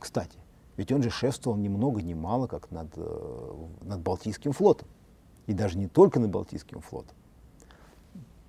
Кстати, 0.00 0.39
ведь 0.76 0.92
он 0.92 1.02
же 1.02 1.10
шефствовал 1.10 1.56
ни 1.56 1.68
много 1.68 2.02
ни 2.02 2.14
мало, 2.14 2.46
как 2.46 2.70
над, 2.70 2.88
э, 2.96 3.52
над 3.82 4.00
Балтийским 4.00 4.52
флотом. 4.52 4.88
И 5.46 5.52
даже 5.52 5.78
не 5.78 5.88
только 5.88 6.20
над 6.20 6.30
Балтийским 6.30 6.80
флотом. 6.80 7.16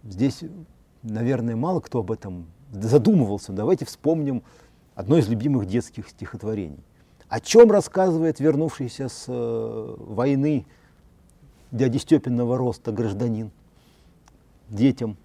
Здесь, 0.04 0.44
наверное, 1.04 1.56
мало 1.56 1.80
кто 1.80 2.00
об 2.00 2.12
этом 2.12 2.48
задумывался. 2.72 3.52
Давайте 3.52 3.86
вспомним 3.86 4.44
одно 4.96 5.18
из 5.18 5.28
любимых 5.28 5.66
детских 5.68 6.10
стихотворений. 6.10 6.84
О 7.28 7.40
чем 7.40 7.72
рассказывает 7.72 8.40
вернувшийся 8.40 9.08
с 9.08 9.26
э, 9.28 9.96
войны 10.00 10.66
дяди 11.72 11.98
Степинного 11.98 12.58
роста 12.58 12.92
гражданин 12.92 13.52
детям 14.70 15.18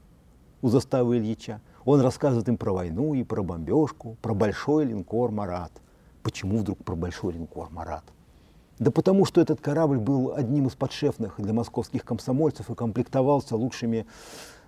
у 0.63 0.69
заставы 0.69 1.19
Ильича? 1.19 1.61
Он 1.85 2.01
рассказывает 2.01 2.49
им 2.49 2.57
про 2.57 2.73
войну 2.73 3.15
и 3.15 3.23
про 3.23 3.43
бомбежку, 3.43 4.17
про 4.23 4.35
большой 4.35 4.87
линкор 4.87 5.31
«Марат». 5.31 5.73
Почему 6.27 6.59
вдруг 6.59 6.83
про 6.83 6.97
большой 6.97 7.35
линкор 7.35 7.71
«Марат»? 7.71 8.03
Да 8.81 8.91
потому 8.91 9.27
что 9.27 9.41
этот 9.41 9.61
корабль 9.61 9.99
был 9.99 10.35
одним 10.35 10.67
из 10.67 10.75
подшефных 10.75 11.37
для 11.39 11.53
московских 11.53 12.05
комсомольцев 12.05 12.69
и 12.69 12.75
комплектовался 12.75 13.55
лучшими 13.55 14.07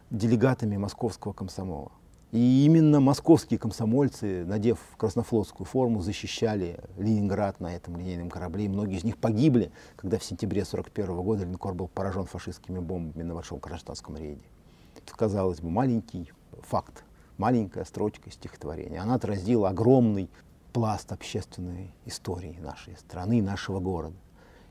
делегатами 0.08 0.76
московского 0.76 1.32
комсомола. 1.32 1.90
И 2.30 2.64
именно 2.64 3.00
московские 3.00 3.58
комсомольцы, 3.58 4.44
надев 4.44 4.78
краснофлотскую 4.96 5.66
форму, 5.66 6.00
защищали 6.00 6.78
Ленинград 6.96 7.58
на 7.58 7.74
этом 7.74 7.96
линейном 7.96 8.30
корабле. 8.30 8.66
И 8.66 8.68
многие 8.68 8.98
из 8.98 9.02
них 9.02 9.16
погибли, 9.16 9.72
когда 9.96 10.20
в 10.20 10.22
сентябре 10.22 10.62
1941 10.62 11.24
года 11.24 11.44
линкор 11.44 11.74
был 11.74 11.88
поражен 11.88 12.26
фашистскими 12.26 12.78
бомбами 12.78 13.24
на 13.24 13.34
большом 13.34 13.58
гражданском 13.58 14.16
рейде. 14.16 14.46
Это, 14.94 15.12
казалось 15.12 15.60
бы, 15.60 15.70
маленький 15.70 16.30
факт, 16.62 17.02
маленькая 17.36 17.84
строчка 17.84 18.30
стихотворения. 18.30 19.00
Она 19.02 19.14
отразила 19.14 19.70
огромный 19.70 20.30
пласт 20.72 21.12
общественной 21.12 21.92
истории 22.04 22.58
нашей 22.60 22.96
страны, 22.96 23.42
нашего 23.42 23.80
города. 23.80 24.16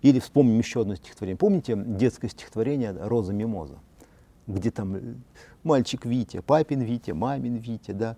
Или 0.01 0.19
вспомним 0.19 0.59
еще 0.59 0.81
одно 0.81 0.95
стихотворение. 0.95 1.37
Помните 1.37 1.75
детское 1.75 2.29
стихотворение 2.29 2.91
«Роза 2.91 3.33
Мимоза»? 3.33 3.79
Где 4.45 4.71
там 4.71 5.23
мальчик 5.63 6.05
Витя, 6.05 6.39
папин 6.41 6.81
Витя, 6.81 7.11
мамин 7.11 7.55
Витя, 7.55 7.91
да, 7.91 8.15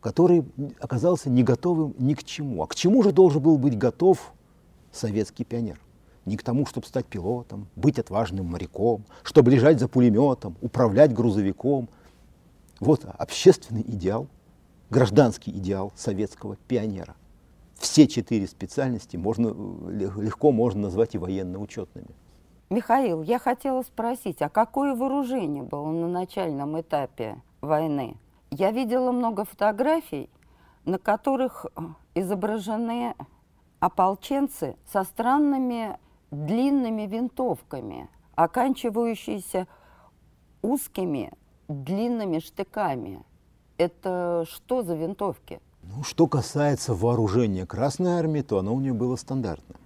который 0.00 0.44
оказался 0.78 1.30
не 1.30 1.42
готовым 1.42 1.94
ни 1.98 2.14
к 2.14 2.22
чему. 2.22 2.62
А 2.62 2.66
к 2.66 2.74
чему 2.74 3.02
же 3.02 3.12
должен 3.12 3.42
был 3.42 3.58
быть 3.58 3.76
готов 3.76 4.32
советский 4.92 5.44
пионер? 5.44 5.80
Не 6.24 6.36
к 6.36 6.44
тому, 6.44 6.66
чтобы 6.66 6.86
стать 6.86 7.06
пилотом, 7.06 7.66
быть 7.74 7.98
отважным 7.98 8.46
моряком, 8.46 9.04
чтобы 9.24 9.50
лежать 9.50 9.80
за 9.80 9.88
пулеметом, 9.88 10.56
управлять 10.60 11.12
грузовиком. 11.12 11.88
Вот 12.78 13.04
общественный 13.18 13.82
идеал– 13.82 14.28
гражданский 14.92 15.50
идеал 15.52 15.90
советского 15.96 16.56
пионера. 16.68 17.16
Все 17.76 18.06
четыре 18.06 18.46
специальности 18.46 19.16
можно, 19.16 19.48
легко 19.88 20.52
можно 20.52 20.82
назвать 20.82 21.14
и 21.14 21.18
военно-учетными. 21.18 22.10
Михаил, 22.68 23.22
я 23.22 23.38
хотела 23.38 23.82
спросить, 23.82 24.42
а 24.42 24.50
какое 24.50 24.94
вооружение 24.94 25.62
было 25.62 25.90
на 25.90 26.08
начальном 26.08 26.78
этапе 26.78 27.42
войны? 27.62 28.16
Я 28.50 28.70
видела 28.70 29.12
много 29.12 29.44
фотографий, 29.44 30.28
на 30.84 30.98
которых 30.98 31.64
э, 31.74 31.80
изображены 32.14 33.14
ополченцы 33.80 34.76
со 34.92 35.04
странными 35.04 35.98
длинными 36.30 37.06
винтовками, 37.06 38.10
оканчивающиеся 38.34 39.66
узкими 40.60 41.32
длинными 41.68 42.40
штыками– 42.40 43.22
это 43.78 44.46
что 44.50 44.82
за 44.82 44.94
винтовки? 44.94 45.60
Ну, 45.82 46.02
что 46.04 46.26
касается 46.26 46.94
вооружения 46.94 47.66
Красной 47.66 48.12
Армии, 48.12 48.42
то 48.42 48.58
оно 48.58 48.74
у 48.74 48.80
нее 48.80 48.92
было 48.92 49.16
стандартным. 49.16 49.78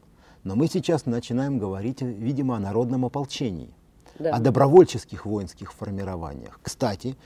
Но 0.44 0.55
мы 0.55 0.68
сейчас 0.68 1.07
начинаем 1.07 1.59
говорить, 1.59 2.03
видимо, 2.03 2.57
о 2.57 2.61
народном 2.61 3.05
ополчении, 3.05 3.70
да. 4.18 4.35
о 4.35 4.38
добровольческих 4.38 5.27
воинских 5.27 5.72
формированиях. 5.72 6.61
Кстати, 6.62 7.16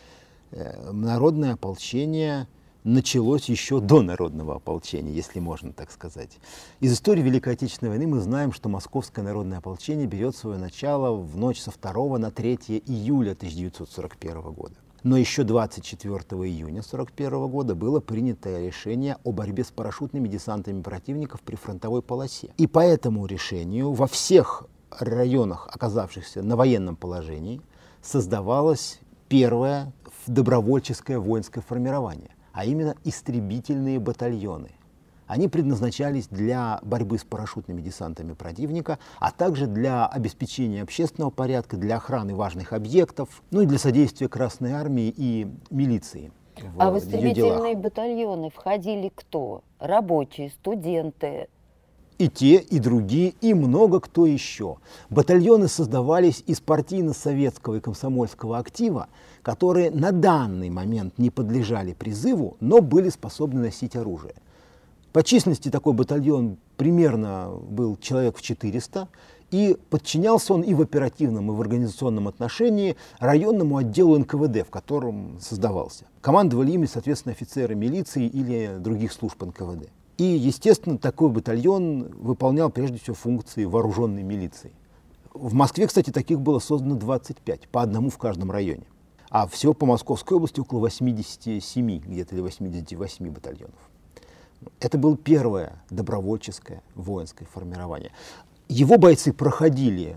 э, 0.53 0.90
народное 0.92 1.55
ополчение 1.55 2.46
началось 2.85 3.49
еще 3.49 3.81
до 3.81 4.03
народного 4.03 4.57
ополчения, 4.57 5.12
если 5.12 5.40
можно 5.40 5.73
так 5.73 5.90
сказать. 5.90 6.38
Из 6.81 6.92
истории 6.92 7.23
Великой 7.23 7.55
Отечественной 7.55 7.90
войны 7.90 8.07
мы 8.07 8.20
знаем, 8.20 8.53
что 8.53 8.68
Московское 8.68 9.25
народное 9.25 9.59
ополчение 9.59 10.07
берет 10.07 10.35
свое 10.37 10.59
начало 10.59 11.14
в 11.14 11.37
ночь 11.37 11.61
со 11.61 11.73
2 11.73 12.18
на 12.18 12.31
3 12.31 12.55
июля 12.87 13.33
1941 13.33 14.40
года. 14.53 14.77
Но 15.03 15.17
еще 15.17 15.45
24 15.45 16.15
июня 16.19 16.81
1941 16.81 17.49
года 17.49 17.75
было 17.75 18.01
принято 18.01 18.61
решение 18.61 19.17
о 19.25 19.33
борьбе 19.33 19.65
с 19.65 19.71
парашютными 19.71 20.29
десантами 20.29 20.83
противников 20.83 21.41
при 21.41 21.57
фронтовой 21.57 22.03
полосе. 22.03 22.53
И 22.59 22.67
по 22.67 22.81
этому 22.81 23.25
решению 23.27 23.93
во 23.93 24.07
всех 24.07 24.65
районах, 24.91 25.69
оказавшихся 25.73 26.43
на 26.43 26.57
военном 26.57 26.97
положении, 26.97 27.63
создавалось 28.03 29.01
первое 29.29 29.93
добровольческое 30.27 31.19
воинское 31.19 31.63
формирование, 31.67 32.31
а 32.53 32.65
именно 32.65 32.95
истребительные 33.05 33.99
батальоны. 33.99 34.71
Они 35.31 35.47
предназначались 35.47 36.27
для 36.27 36.81
борьбы 36.83 37.16
с 37.16 37.23
парашютными 37.23 37.81
десантами 37.81 38.33
противника, 38.33 38.99
а 39.21 39.31
также 39.31 39.69
для 39.69 40.05
обеспечения 40.07 40.83
общественного 40.83 41.31
порядка, 41.31 41.77
для 41.77 41.99
охраны 41.99 42.35
важных 42.35 42.73
объектов, 42.73 43.40
ну 43.53 43.61
и 43.61 43.66
для 43.66 43.79
содействия 43.79 44.29
Красной 44.29 44.73
Армии 44.73 45.14
и 45.16 45.47
милиции. 45.71 46.33
В 46.57 46.83
а 46.83 46.90
в 46.90 46.99
истребительные 46.99 47.77
батальоны 47.77 48.51
входили 48.51 49.12
кто? 49.14 49.62
Рабочие, 49.79 50.51
студенты, 50.51 51.47
и 52.19 52.29
те, 52.29 52.57
и 52.57 52.81
другие, 52.81 53.33
и 53.40 53.55
много 53.55 54.01
кто 54.01 54.27
еще. 54.27 54.79
Батальоны 55.11 55.69
создавались 55.69 56.43
из 56.49 56.61
партийно-советского 56.61 57.77
и 57.77 57.81
комсомольского 57.81 58.59
актива, 58.59 59.07
которые 59.43 59.93
на 59.93 60.11
данный 60.11 60.71
момент 60.71 61.19
не 61.19 61.31
подлежали 61.31 61.93
призыву, 61.93 62.57
но 62.59 62.81
были 62.81 63.11
способны 63.11 63.61
носить 63.61 63.95
оружие. 63.95 64.35
По 65.12 65.25
численности 65.25 65.70
такой 65.70 65.92
батальон 65.92 66.57
примерно 66.77 67.51
был 67.68 67.96
человек 67.96 68.37
в 68.37 68.42
400, 68.42 69.09
и 69.51 69.77
подчинялся 69.90 70.55
он 70.55 70.62
и 70.62 70.73
в 70.73 70.81
оперативном, 70.81 71.51
и 71.51 71.55
в 71.55 71.61
организационном 71.61 72.29
отношении 72.29 72.96
районному 73.18 73.79
отделу 73.79 74.16
НКВД, 74.18 74.66
в 74.66 74.70
котором 74.70 75.38
создавался. 75.40 76.05
Командовали 76.20 76.70
ими, 76.70 76.87
соответственно, 76.87 77.33
офицеры 77.33 77.75
милиции 77.75 78.25
или 78.25 78.77
других 78.79 79.12
служб 79.12 79.42
НКВД. 79.42 79.88
И, 80.18 80.23
естественно, 80.23 80.99
такой 80.99 81.31
батальон 81.31 82.12
выполнял 82.20 82.70
прежде 82.70 82.99
всего 82.99 83.16
функции 83.16 83.64
вооруженной 83.64 84.23
милиции. 84.23 84.70
В 85.35 85.55
Москве, 85.55 85.88
кстати, 85.88 86.11
таких 86.11 86.40
было 86.40 86.61
создано 86.61 86.94
25, 86.94 87.68
по 87.68 87.83
одному 87.83 88.11
в 88.11 88.18
каждом 88.18 88.53
районе. 88.53 88.85
А 89.29 89.49
всего 89.49 89.75
по 89.75 89.87
Московской 89.87 90.37
области 90.37 90.61
около 90.61 90.81
87 90.81 91.99
где-то 91.99 92.35
или 92.35 92.42
88 92.42 93.31
батальонов. 93.31 93.89
Это 94.81 94.99
было 94.99 95.16
первое 95.16 95.83
добровольческое 95.90 96.83
воинское 96.94 97.49
формирование. 97.51 98.12
Его 98.68 98.99
бойцы 98.99 99.33
проходили 99.33 100.16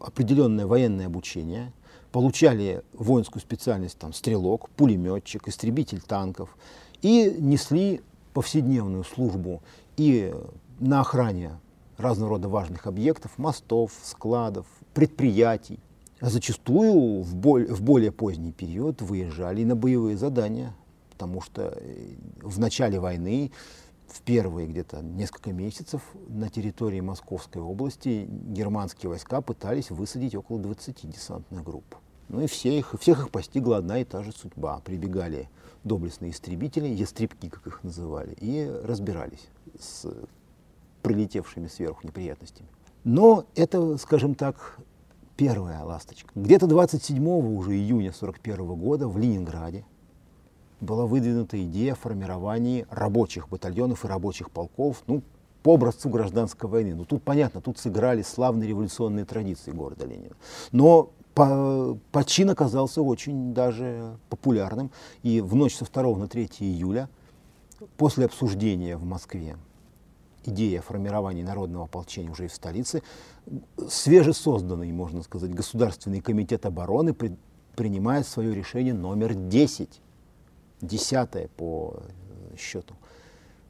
определенное 0.00 0.66
военное 0.66 1.06
обучение, 1.06 1.72
получали 2.12 2.82
воинскую 2.92 3.42
специальность 3.42 3.98
там, 3.98 4.12
стрелок, 4.12 4.70
пулеметчик, 4.70 5.46
истребитель 5.48 6.00
танков 6.00 6.56
и 7.02 7.36
несли 7.38 8.00
повседневную 8.32 9.04
службу 9.04 9.62
и 9.96 10.34
на 10.78 11.00
охране 11.00 11.58
разного 11.98 12.30
рода 12.30 12.48
важных 12.48 12.86
объектов, 12.86 13.32
мостов, 13.36 13.92
складов, 14.02 14.66
предприятий. 14.94 15.78
Зачастую 16.20 17.22
в, 17.22 17.34
боль, 17.34 17.66
в 17.66 17.82
более 17.82 18.12
поздний 18.12 18.52
период 18.52 19.02
выезжали 19.02 19.64
на 19.64 19.76
боевые 19.76 20.16
задания, 20.16 20.74
потому 21.20 21.42
что 21.42 21.74
э, 21.76 22.14
в 22.40 22.58
начале 22.58 22.98
войны 22.98 23.52
в 24.06 24.22
первые 24.22 24.66
где-то 24.66 25.02
несколько 25.02 25.52
месяцев 25.52 26.00
на 26.28 26.48
территории 26.48 27.00
Московской 27.00 27.60
области 27.60 28.26
германские 28.26 29.10
войска 29.10 29.42
пытались 29.42 29.90
высадить 29.90 30.34
около 30.34 30.58
20 30.58 31.10
десантных 31.10 31.62
групп. 31.62 31.94
Ну 32.30 32.40
и 32.40 32.46
все 32.46 32.78
их, 32.78 32.94
всех 32.98 33.20
их 33.20 33.30
постигла 33.30 33.76
одна 33.76 33.98
и 33.98 34.04
та 34.04 34.22
же 34.22 34.32
судьба. 34.32 34.80
Прибегали 34.82 35.50
доблестные 35.84 36.30
истребители, 36.30 36.88
ястребки, 36.88 37.50
как 37.50 37.66
их 37.66 37.84
называли, 37.84 38.34
и 38.40 38.66
разбирались 38.82 39.46
с 39.78 40.06
прилетевшими 41.02 41.66
сверху 41.66 42.06
неприятностями. 42.06 42.68
Но 43.04 43.44
это, 43.56 43.98
скажем 43.98 44.34
так, 44.34 44.78
первая 45.36 45.84
ласточка. 45.84 46.30
Где-то 46.34 46.66
27 46.66 47.22
уже 47.28 47.72
июня 47.72 48.08
1941 48.08 48.74
года 48.74 49.06
в 49.06 49.18
Ленинграде 49.18 49.84
была 50.80 51.06
выдвинута 51.06 51.62
идея 51.64 51.92
о 51.92 51.96
формировании 51.96 52.86
рабочих 52.90 53.48
батальонов 53.48 54.04
и 54.04 54.08
рабочих 54.08 54.50
полков, 54.50 55.02
ну, 55.06 55.22
по 55.62 55.74
образцу 55.74 56.08
гражданской 56.08 56.68
войны. 56.68 56.94
Ну, 56.94 57.04
тут 57.04 57.22
понятно, 57.22 57.60
тут 57.60 57.78
сыграли 57.78 58.22
славные 58.22 58.68
революционные 58.68 59.24
традиции 59.24 59.72
города 59.72 60.06
Ленина. 60.06 60.34
Но 60.72 61.10
по, 61.34 61.98
почин 62.12 62.50
оказался 62.50 63.02
очень 63.02 63.52
даже 63.52 64.16
популярным. 64.28 64.90
И 65.22 65.40
в 65.40 65.54
ночь 65.54 65.76
со 65.76 65.84
2 65.84 66.16
на 66.16 66.28
3 66.28 66.50
июля, 66.60 67.08
после 67.96 68.26
обсуждения 68.26 68.96
в 68.96 69.04
Москве 69.04 69.56
идея 70.44 70.80
формирования 70.80 71.44
народного 71.44 71.84
ополчения 71.84 72.30
уже 72.30 72.46
и 72.46 72.48
в 72.48 72.54
столице, 72.54 73.02
свежесозданный, 73.88 74.90
можно 74.92 75.22
сказать, 75.22 75.52
Государственный 75.52 76.20
комитет 76.20 76.64
обороны 76.64 77.12
при, 77.12 77.36
принимает 77.76 78.26
свое 78.26 78.54
решение 78.54 78.94
номер 78.94 79.34
10, 79.34 80.00
десятое 80.80 81.48
по 81.56 82.02
счету 82.58 82.94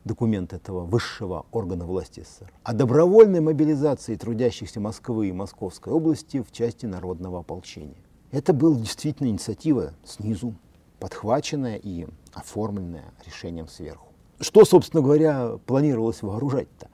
документ 0.05 0.53
этого 0.53 0.85
высшего 0.85 1.47
органа 1.53 1.85
власти 1.85 2.21
СССР, 2.21 2.53
о 2.63 2.73
добровольной 2.73 3.41
мобилизации 3.41 4.17
трудящихся 4.17 4.81
Москвы 4.81 5.29
и 5.29 5.33
Московской 5.33 5.93
области 5.93 6.43
в 6.43 6.53
части 6.53 6.87
народного 6.87 7.41
ополчения. 7.41 8.03
Это 8.31 8.53
была 8.53 8.77
действительно 8.77 9.29
инициатива 9.29 9.93
снизу, 10.05 10.55
подхваченная 10.99 11.77
и 11.77 12.07
оформленная 12.33 13.13
решением 13.27 13.69
сверху. 13.69 14.09
Что, 14.41 14.65
собственно 14.65 15.03
говоря, 15.03 15.59
планировалось 15.67 16.23
вооружать-то? 16.23 16.89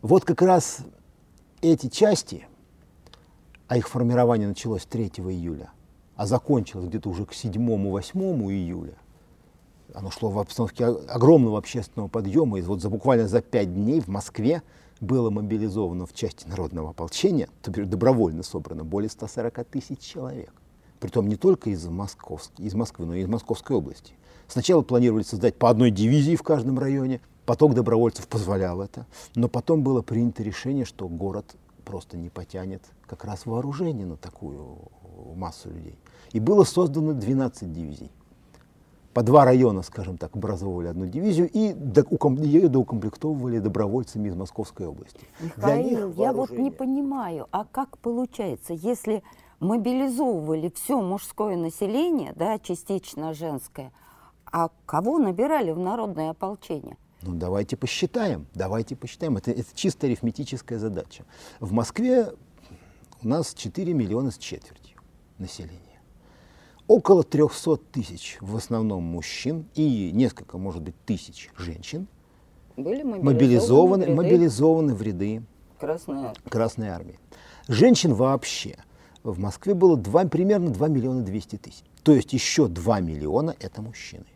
Вот 0.00 0.24
как 0.24 0.40
раз 0.42 0.78
эти 1.60 1.88
части, 1.88 2.46
а 3.68 3.76
их 3.76 3.88
формирование 3.88 4.48
началось 4.48 4.86
3 4.86 5.06
июля, 5.06 5.70
а 6.16 6.26
закончилось 6.26 6.86
где-то 6.86 7.10
уже 7.10 7.26
к 7.26 7.32
7-8 7.32 8.52
июля, 8.52 8.96
оно 9.94 10.10
шло 10.10 10.28
в 10.28 10.38
обстановке 10.38 10.84
огромного 10.84 11.56
общественного 11.56 12.08
подъема, 12.08 12.58
и 12.58 12.62
вот 12.62 12.82
за, 12.82 12.90
буквально 12.90 13.28
за 13.28 13.40
пять 13.40 13.72
дней 13.72 14.00
в 14.00 14.08
Москве 14.08 14.62
было 15.00 15.30
мобилизовано 15.30 16.06
в 16.06 16.12
части 16.12 16.46
народного 16.46 16.90
ополчения, 16.90 17.48
добровольно 17.64 18.42
собрано, 18.42 18.84
более 18.84 19.08
140 19.08 19.64
тысяч 19.64 20.00
человек. 20.00 20.52
Притом 20.98 21.28
не 21.28 21.36
только 21.36 21.70
из, 21.70 21.86
Московской, 21.86 22.66
из 22.66 22.74
Москвы, 22.74 23.06
но 23.06 23.14
и 23.14 23.20
из 23.20 23.28
Московской 23.28 23.76
области. 23.76 24.14
Сначала 24.48 24.82
планировали 24.82 25.22
создать 25.22 25.56
по 25.56 25.70
одной 25.70 25.90
дивизии 25.90 26.36
в 26.36 26.42
каждом 26.42 26.78
районе, 26.78 27.20
поток 27.46 27.74
добровольцев 27.74 28.26
позволял 28.26 28.82
это, 28.82 29.06
но 29.34 29.48
потом 29.48 29.82
было 29.82 30.02
принято 30.02 30.42
решение, 30.42 30.84
что 30.84 31.08
город 31.08 31.56
просто 31.84 32.16
не 32.16 32.30
потянет 32.30 32.82
как 33.06 33.24
раз 33.24 33.46
вооружение 33.46 34.06
на 34.06 34.16
такую 34.16 34.78
массу 35.36 35.70
людей. 35.70 35.98
И 36.32 36.40
было 36.40 36.64
создано 36.64 37.12
12 37.12 37.72
дивизий 37.72 38.10
по 39.14 39.22
два 39.22 39.44
района, 39.44 39.82
скажем 39.82 40.18
так, 40.18 40.34
образовывали 40.34 40.88
одну 40.88 41.06
дивизию 41.06 41.48
и 41.48 41.58
ее 41.58 42.68
доукомплектовывали 42.68 43.60
добровольцами 43.60 44.28
из 44.28 44.34
Московской 44.34 44.86
области. 44.86 45.20
Михаил, 45.40 46.12
я 46.14 46.32
вот 46.32 46.50
не 46.50 46.72
понимаю, 46.72 47.46
а 47.52 47.64
как 47.64 47.96
получается, 47.98 48.74
если 48.74 49.22
мобилизовывали 49.60 50.72
все 50.74 51.00
мужское 51.00 51.56
население, 51.56 52.32
да, 52.34 52.58
частично 52.58 53.32
женское, 53.34 53.92
а 54.50 54.70
кого 54.84 55.18
набирали 55.18 55.70
в 55.70 55.78
народное 55.78 56.30
ополчение? 56.30 56.96
Ну, 57.22 57.34
давайте 57.34 57.76
посчитаем, 57.76 58.46
давайте 58.54 58.96
посчитаем. 58.96 59.36
Это, 59.36 59.52
это 59.52 59.68
чисто 59.74 60.06
арифметическая 60.06 60.78
задача. 60.78 61.24
В 61.60 61.72
Москве 61.72 62.32
у 63.22 63.28
нас 63.28 63.54
4 63.54 63.94
миллиона 63.94 64.30
с 64.30 64.38
четвертью 64.38 64.98
населения 65.38 65.83
около 66.86 67.22
300 67.22 67.76
тысяч, 67.92 68.38
в 68.40 68.56
основном 68.56 69.02
мужчин, 69.02 69.66
и 69.74 70.10
несколько, 70.12 70.58
может 70.58 70.82
быть, 70.82 70.94
тысяч 71.04 71.50
женщин 71.56 72.06
были 72.76 73.02
мобилизованы, 73.02 74.08
мобилизованы, 74.08 74.08
в 74.08 74.08
ряды, 74.08 74.14
мобилизованы 74.14 74.94
в 74.94 75.02
ряды 75.02 75.42
Красной 75.78 76.16
армии. 76.16 76.48
Красной 76.48 76.88
армии. 76.88 77.18
Женщин 77.68 78.14
вообще 78.14 78.76
в 79.22 79.38
Москве 79.38 79.74
было 79.74 79.96
2, 79.96 80.26
примерно 80.26 80.70
2 80.70 80.88
миллиона 80.88 81.22
200 81.22 81.56
тысяч. 81.56 81.84
То 82.02 82.12
есть 82.12 82.32
еще 82.32 82.68
2 82.68 83.00
миллиона– 83.00 83.54
это 83.60 83.82
мужчины. 83.82 84.26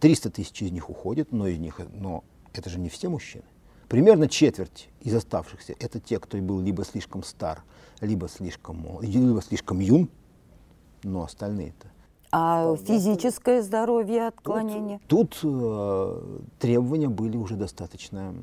300 0.00 0.30
тысяч 0.30 0.62
из 0.62 0.70
них 0.70 0.90
уходят, 0.90 1.32
но, 1.32 1.46
из 1.46 1.58
них, 1.58 1.80
но 1.94 2.24
это 2.52 2.68
же 2.70 2.78
не 2.78 2.88
все 2.88 3.08
мужчины. 3.08 3.44
Примерно 3.88 4.28
четверть 4.28 4.88
из 5.00 5.14
оставшихся– 5.14 5.74
это 5.78 6.00
те, 6.00 6.18
кто 6.18 6.38
был 6.38 6.60
либо 6.60 6.84
слишком 6.84 7.22
стар, 7.22 7.62
либо 8.00 8.28
слишком, 8.28 9.00
либо 9.00 9.40
слишком 9.42 9.80
юн, 9.80 10.10
но 11.02 11.22
остальные-то 11.22 11.93
а 12.36 12.74
физическое 12.76 13.62
здоровье, 13.62 14.26
отклонение? 14.26 14.98
Тут, 15.06 15.38
тут 15.40 15.40
э, 15.44 16.20
требования 16.58 17.08
были 17.08 17.36
уже 17.36 17.54
достаточно 17.54 18.34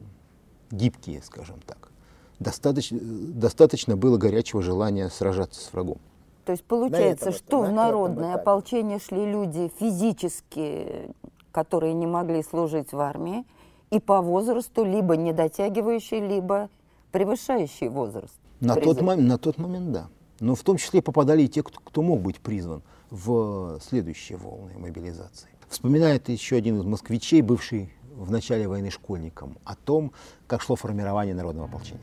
гибкие, 0.71 1.21
скажем 1.21 1.57
так. 1.65 1.91
Достаточно, 2.39 2.97
достаточно 3.01 3.97
было 3.97 4.17
горячего 4.17 4.61
желания 4.61 5.09
сражаться 5.09 5.59
с 5.59 5.73
врагом. 5.73 5.97
То 6.45 6.53
есть 6.53 6.63
получается, 6.63 7.31
этом, 7.31 7.37
что 7.37 7.61
в 7.63 7.71
народное 7.73 8.35
ополчение 8.35 8.97
шли 8.97 9.29
люди 9.29 9.69
физически, 9.77 11.13
которые 11.51 11.93
не 11.93 12.07
могли 12.07 12.43
служить 12.43 12.93
в 12.93 12.99
армии, 13.01 13.43
и 13.89 13.99
по 13.99 14.21
возрасту 14.21 14.85
либо 14.85 15.17
не 15.17 15.33
дотягивающие, 15.33 16.25
либо 16.25 16.69
превышающие 17.11 17.89
возраст. 17.89 18.39
На 18.61 18.75
тот, 18.75 19.01
момент, 19.01 19.27
на 19.27 19.37
тот 19.37 19.57
момент, 19.57 19.91
да. 19.91 20.07
Но 20.39 20.55
в 20.55 20.63
том 20.63 20.77
числе 20.77 21.01
попадали 21.01 21.41
и 21.41 21.49
те, 21.49 21.61
кто, 21.61 21.77
кто 21.83 22.01
мог 22.01 22.21
быть 22.21 22.39
призван 22.39 22.83
в 23.11 23.79
следующие 23.81 24.37
волны 24.37 24.71
мобилизации. 24.77 25.49
Вспоминает 25.69 26.29
еще 26.29 26.55
один 26.55 26.79
из 26.79 26.85
москвичей, 26.85 27.41
бывший 27.41 27.93
в 28.15 28.31
начале 28.31 28.67
войны 28.67 28.89
школьником, 28.89 29.57
о 29.65 29.75
том, 29.75 30.13
как 30.47 30.61
шло 30.61 30.75
формирование 30.75 31.35
народного 31.35 31.67
ополчения. 31.67 32.01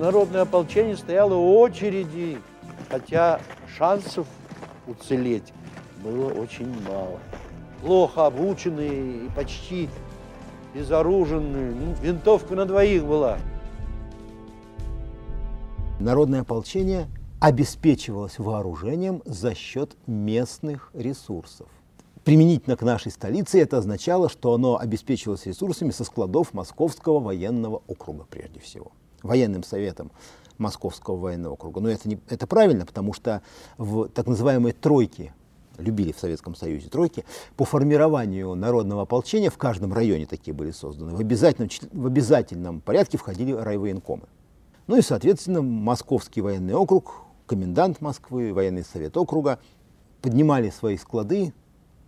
Народное 0.00 0.42
ополчение 0.42 0.96
стояло 0.96 1.34
в 1.34 1.50
очереди, 1.58 2.38
хотя 2.88 3.40
шансов 3.76 4.26
уцелеть 4.86 5.52
было 6.02 6.32
очень 6.32 6.72
мало. 6.88 7.20
Плохо 7.82 8.26
обученные 8.26 9.26
и 9.26 9.28
почти 9.30 9.88
безоруженные. 10.74 11.72
Ну, 11.72 11.94
винтовка 12.00 12.54
на 12.54 12.64
двоих 12.64 13.04
была. 13.04 13.38
Народное 15.98 16.40
ополчение 16.42 17.08
обеспечивалось 17.40 18.38
вооружением 18.38 19.22
за 19.24 19.54
счет 19.54 19.96
местных 20.06 20.90
ресурсов. 20.92 21.68
Применительно 22.22 22.76
к 22.76 22.82
нашей 22.82 23.10
столице 23.10 23.58
это 23.58 23.78
означало, 23.78 24.28
что 24.28 24.52
оно 24.52 24.78
обеспечивалось 24.78 25.46
ресурсами 25.46 25.90
со 25.90 26.04
складов 26.04 26.52
Московского 26.52 27.18
военного 27.18 27.82
округа 27.86 28.26
прежде 28.30 28.60
всего. 28.60 28.92
Военным 29.22 29.62
советом 29.62 30.10
Московского 30.58 31.16
военного 31.16 31.54
округа. 31.54 31.80
Но 31.80 31.88
это, 31.88 32.06
не, 32.08 32.20
это 32.28 32.46
правильно, 32.46 32.84
потому 32.84 33.14
что 33.14 33.42
в 33.78 34.08
так 34.08 34.26
называемой 34.26 34.72
тройке, 34.72 35.32
любили 35.78 36.12
в 36.12 36.18
Советском 36.18 36.54
Союзе 36.54 36.90
тройки, 36.90 37.24
по 37.56 37.64
формированию 37.64 38.54
народного 38.54 39.02
ополчения 39.02 39.48
в 39.48 39.56
каждом 39.56 39.94
районе 39.94 40.26
такие 40.26 40.52
были 40.52 40.72
созданы. 40.72 41.16
В 41.16 41.20
обязательном, 41.20 41.70
в 41.90 42.06
обязательном 42.06 42.82
порядке 42.82 43.16
входили 43.16 43.52
райвоенкомы. 43.52 44.24
Ну 44.86 44.96
и, 44.96 45.02
соответственно, 45.02 45.62
Московский 45.62 46.42
военный 46.42 46.74
округ 46.74 47.29
комендант 47.50 48.00
Москвы, 48.00 48.54
военный 48.54 48.84
совет 48.84 49.16
округа 49.16 49.58
поднимали 50.22 50.70
свои 50.70 50.96
склады, 50.96 51.52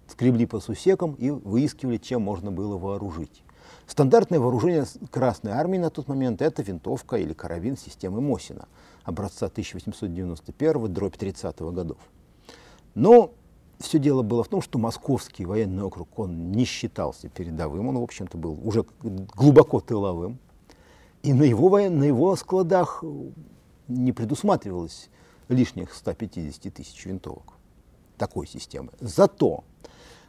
скребли 0.07 0.47
по 0.47 0.61
сусекам 0.61 1.15
и 1.15 1.31
выискивали, 1.31 1.97
чем 1.97 2.23
можно 2.23 2.53
было 2.53 2.79
вооружить. 2.79 3.43
Стандартное 3.89 4.39
вооружение 4.39 4.85
Красной 5.11 5.51
Армии 5.51 5.79
на 5.79 5.91
тот 5.91 6.07
момент– 6.07 6.41
это 6.43 6.63
винтовка 6.63 7.17
или 7.17 7.33
карабин 7.33 7.77
системы 7.77 8.21
Мосина 8.21 8.69
образца 9.03 9.47
1891 9.47 10.95
дробь 10.95 11.17
30 11.17 11.59
годов. 11.59 11.99
Но 12.95 13.33
все 13.81 13.99
дело 13.99 14.23
было 14.23 14.45
в 14.45 14.49
том, 14.49 14.63
что 14.63 14.79
Московский 14.79 15.45
военный 15.45 15.83
округ, 15.83 16.21
он 16.21 16.53
не 16.53 16.65
считался 16.65 17.29
передовым, 17.29 17.89
он, 17.89 17.99
в 17.99 18.03
общем-то, 18.05 18.39
был 18.39 18.61
уже 18.63 18.85
глубоко 19.35 19.81
тыловым. 19.81 20.39
И 21.25 21.33
на 21.33 21.43
его, 21.43 21.69
на 21.81 22.05
его 22.05 22.37
складах 22.37 23.03
не 23.89 24.13
предусматривалось 24.13 25.11
лишних 25.53 25.95
150 25.95 26.73
тысяч 26.75 27.05
винтовок 27.07 27.55
такой 28.17 28.47
системы. 28.47 28.91
Зато 29.01 29.65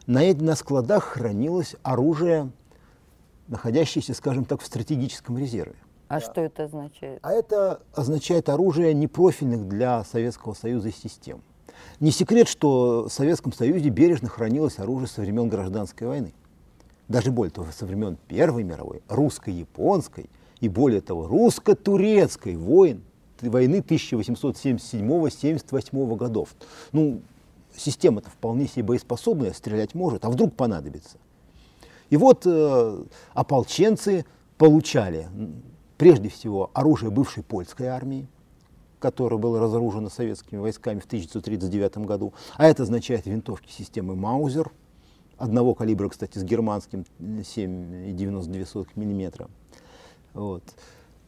на, 0.08 0.22
на 0.34 0.56
складах 0.56 1.04
хранилось 1.04 1.76
оружие, 1.84 2.52
находящееся, 3.48 4.14
скажем 4.14 4.46
так, 4.46 4.62
в 4.62 4.66
стратегическом 4.66 5.38
резерве. 5.38 5.76
А 6.08 6.20
да. 6.20 6.22
что 6.22 6.42
это 6.42 6.66
означает? 6.66 7.20
А 7.22 7.32
это 7.32 7.82
означает 7.94 8.50
оружие 8.50 8.94
непрофильных 8.94 9.68
для 9.68 10.04
Советского 10.04 10.54
Союза 10.54 10.92
систем. 10.92 11.42
Не 12.00 12.12
секрет, 12.12 12.48
что 12.48 13.08
в 13.10 13.14
Советском 13.14 13.54
Союзе 13.54 13.90
бережно 13.90 14.30
хранилось 14.30 14.80
оружие 14.80 15.08
со 15.08 15.22
времен 15.22 15.50
гражданской 15.50 16.08
войны. 16.08 16.34
Даже 17.08 17.32
более 17.32 17.52
того, 17.52 17.68
со 17.72 17.86
времен 17.86 18.18
Первой 18.28 18.64
мировой, 18.64 19.02
русско-японской 19.08 20.30
и 20.62 20.70
более 20.70 21.02
того, 21.02 21.28
русско-турецкой 21.28 22.56
войн 22.56 23.04
войны 23.50 23.84
1877-78 23.88 26.16
годов. 26.16 26.50
Ну, 26.92 27.22
система-то 27.76 28.30
вполне 28.30 28.68
себе 28.68 28.84
боеспособная, 28.84 29.54
стрелять 29.54 29.96
может, 29.96 30.26
а 30.26 30.30
вдруг 30.30 30.54
понадобится. 30.56 31.18
И 32.10 32.18
вот 32.18 32.44
э, 32.46 33.04
ополченцы 33.34 34.26
получали 34.58 35.30
прежде 35.98 36.30
всего 36.30 36.72
оружие 36.74 37.12
бывшей 37.12 37.44
польской 37.44 37.88
армии, 37.88 38.28
которое 39.00 39.38
было 39.38 39.60
разоружено 39.60 40.10
советскими 40.10 40.60
войсками 40.60 41.00
в 41.00 41.06
1939 41.06 41.98
году. 42.00 42.34
А 42.56 42.68
это 42.68 42.84
означает 42.84 43.26
винтовки 43.26 43.72
системы 43.72 44.16
Маузер, 44.16 44.72
одного 45.38 45.74
калибра, 45.74 46.10
кстати, 46.10 46.38
с 46.38 46.44
германским 46.44 47.06
7,92 47.20 48.88
мм. 48.96 49.48
Вот. 50.34 50.64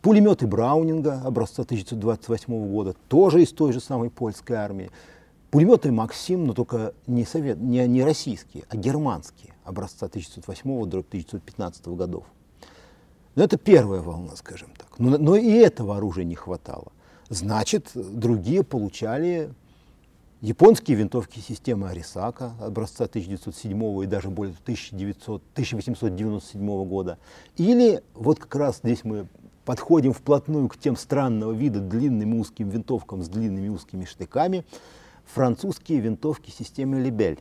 Пулеметы 0.05 0.45
Браунинга 0.45 1.19
образца 1.25 1.63
1928 1.63 2.71
года, 2.71 2.93
тоже 3.07 3.41
из 3.41 3.51
той 3.51 3.73
же 3.73 3.79
самой 3.79 4.11
польской 4.11 4.55
армии. 4.55 4.91
Пулеметы 5.49 5.91
Максим, 5.91 6.45
но 6.45 6.53
только 6.53 6.93
не, 7.07 7.25
совет, 7.25 7.59
не, 7.59 7.87
не 7.87 8.03
российские, 8.03 8.65
а 8.69 8.77
германские, 8.77 9.55
образца 9.63 10.05
1908-1915 10.05 11.95
годов. 11.95 12.23
Но 13.33 13.43
это 13.45 13.57
первая 13.57 14.01
волна, 14.01 14.35
скажем 14.35 14.69
так. 14.77 14.99
Но, 14.99 15.17
но 15.17 15.35
и 15.35 15.49
этого 15.53 15.97
оружия 15.97 16.23
не 16.23 16.35
хватало. 16.35 16.91
Значит, 17.29 17.89
другие 17.95 18.61
получали 18.61 19.49
японские 20.39 20.97
винтовки 20.97 21.39
системы 21.39 21.89
Арисака 21.89 22.53
образца 22.59 23.05
1907 23.05 24.03
и 24.03 24.05
даже 24.05 24.29
более 24.29 24.53
1900, 24.61 25.41
1897 25.53 26.85
года. 26.85 27.17
Или 27.57 28.03
вот 28.13 28.37
как 28.37 28.55
раз 28.55 28.81
здесь 28.83 29.03
мы 29.03 29.27
подходим 29.65 30.13
вплотную 30.13 30.69
к 30.69 30.78
тем 30.78 30.95
странного 30.95 31.51
вида 31.51 31.80
длинным 31.80 32.36
узким 32.36 32.69
винтовкам 32.69 33.23
с 33.23 33.28
длинными 33.28 33.67
узкими 33.67 34.06
штыками– 34.06 34.65
французские 35.25 35.99
винтовки 35.99 36.49
системы 36.51 37.01
Лебель. 37.01 37.39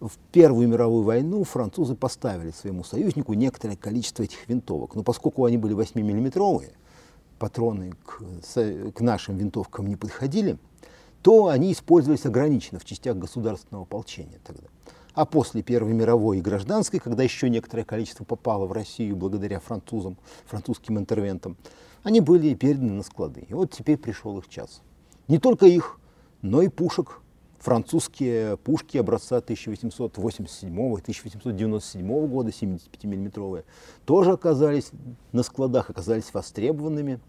В 0.00 0.12
Первую 0.32 0.66
мировую 0.66 1.04
войну 1.04 1.44
французы 1.44 1.94
поставили 1.94 2.52
своему 2.52 2.84
союзнику 2.84 3.34
некоторое 3.34 3.76
количество 3.76 4.22
этих 4.22 4.48
винтовок. 4.48 4.94
Но 4.94 5.02
поскольку 5.02 5.44
они 5.44 5.58
были 5.58 5.76
8-миллиметровые, 5.76 6.72
патроны 7.38 7.92
к, 8.04 8.22
к 8.94 9.00
нашим 9.00 9.36
винтовкам 9.36 9.86
не 9.86 9.96
подходили, 9.96 10.58
то 11.22 11.48
они 11.48 11.72
использовались 11.72 12.24
ограниченно 12.24 12.78
в 12.78 12.86
частях 12.86 13.16
государственного 13.16 13.84
ополчения 13.84 14.40
тогда. 14.42 14.68
А 15.14 15.26
после 15.26 15.62
Первой 15.62 15.92
мировой 15.92 16.38
и 16.38 16.40
гражданской, 16.40 17.00
когда 17.00 17.22
еще 17.22 17.50
некоторое 17.50 17.84
количество 17.84 18.24
попало 18.24 18.66
в 18.66 18.72
Россию 18.72 19.16
благодаря 19.16 19.58
французам, 19.58 20.16
французским 20.46 20.98
интервентам, 20.98 21.56
они 22.02 22.20
были 22.20 22.54
переданы 22.54 22.92
на 22.92 23.02
склады. 23.02 23.44
И 23.48 23.54
вот 23.54 23.72
теперь 23.72 23.98
пришел 23.98 24.38
их 24.38 24.48
час. 24.48 24.82
Не 25.28 25.38
только 25.38 25.66
их, 25.66 25.98
но 26.42 26.62
и 26.62 26.68
пушек. 26.68 27.20
Французские 27.58 28.56
пушки 28.56 28.96
образца 28.96 29.40
1887-1897 29.40 32.26
года, 32.26 32.48
75-миллиметровые, 32.48 33.64
тоже 34.06 34.32
оказались 34.32 34.92
на 35.32 35.42
складах, 35.42 35.90
оказались 35.90 36.32
востребованными 36.32 37.20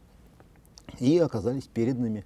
и 1.00 1.17
оказались 1.17 1.67
переданными 1.67 2.24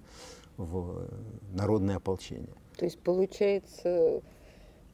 в 0.56 1.08
народное 1.52 1.96
ополчение. 1.96 2.54
То 2.76 2.84
есть, 2.84 3.00
получается, 3.00 4.22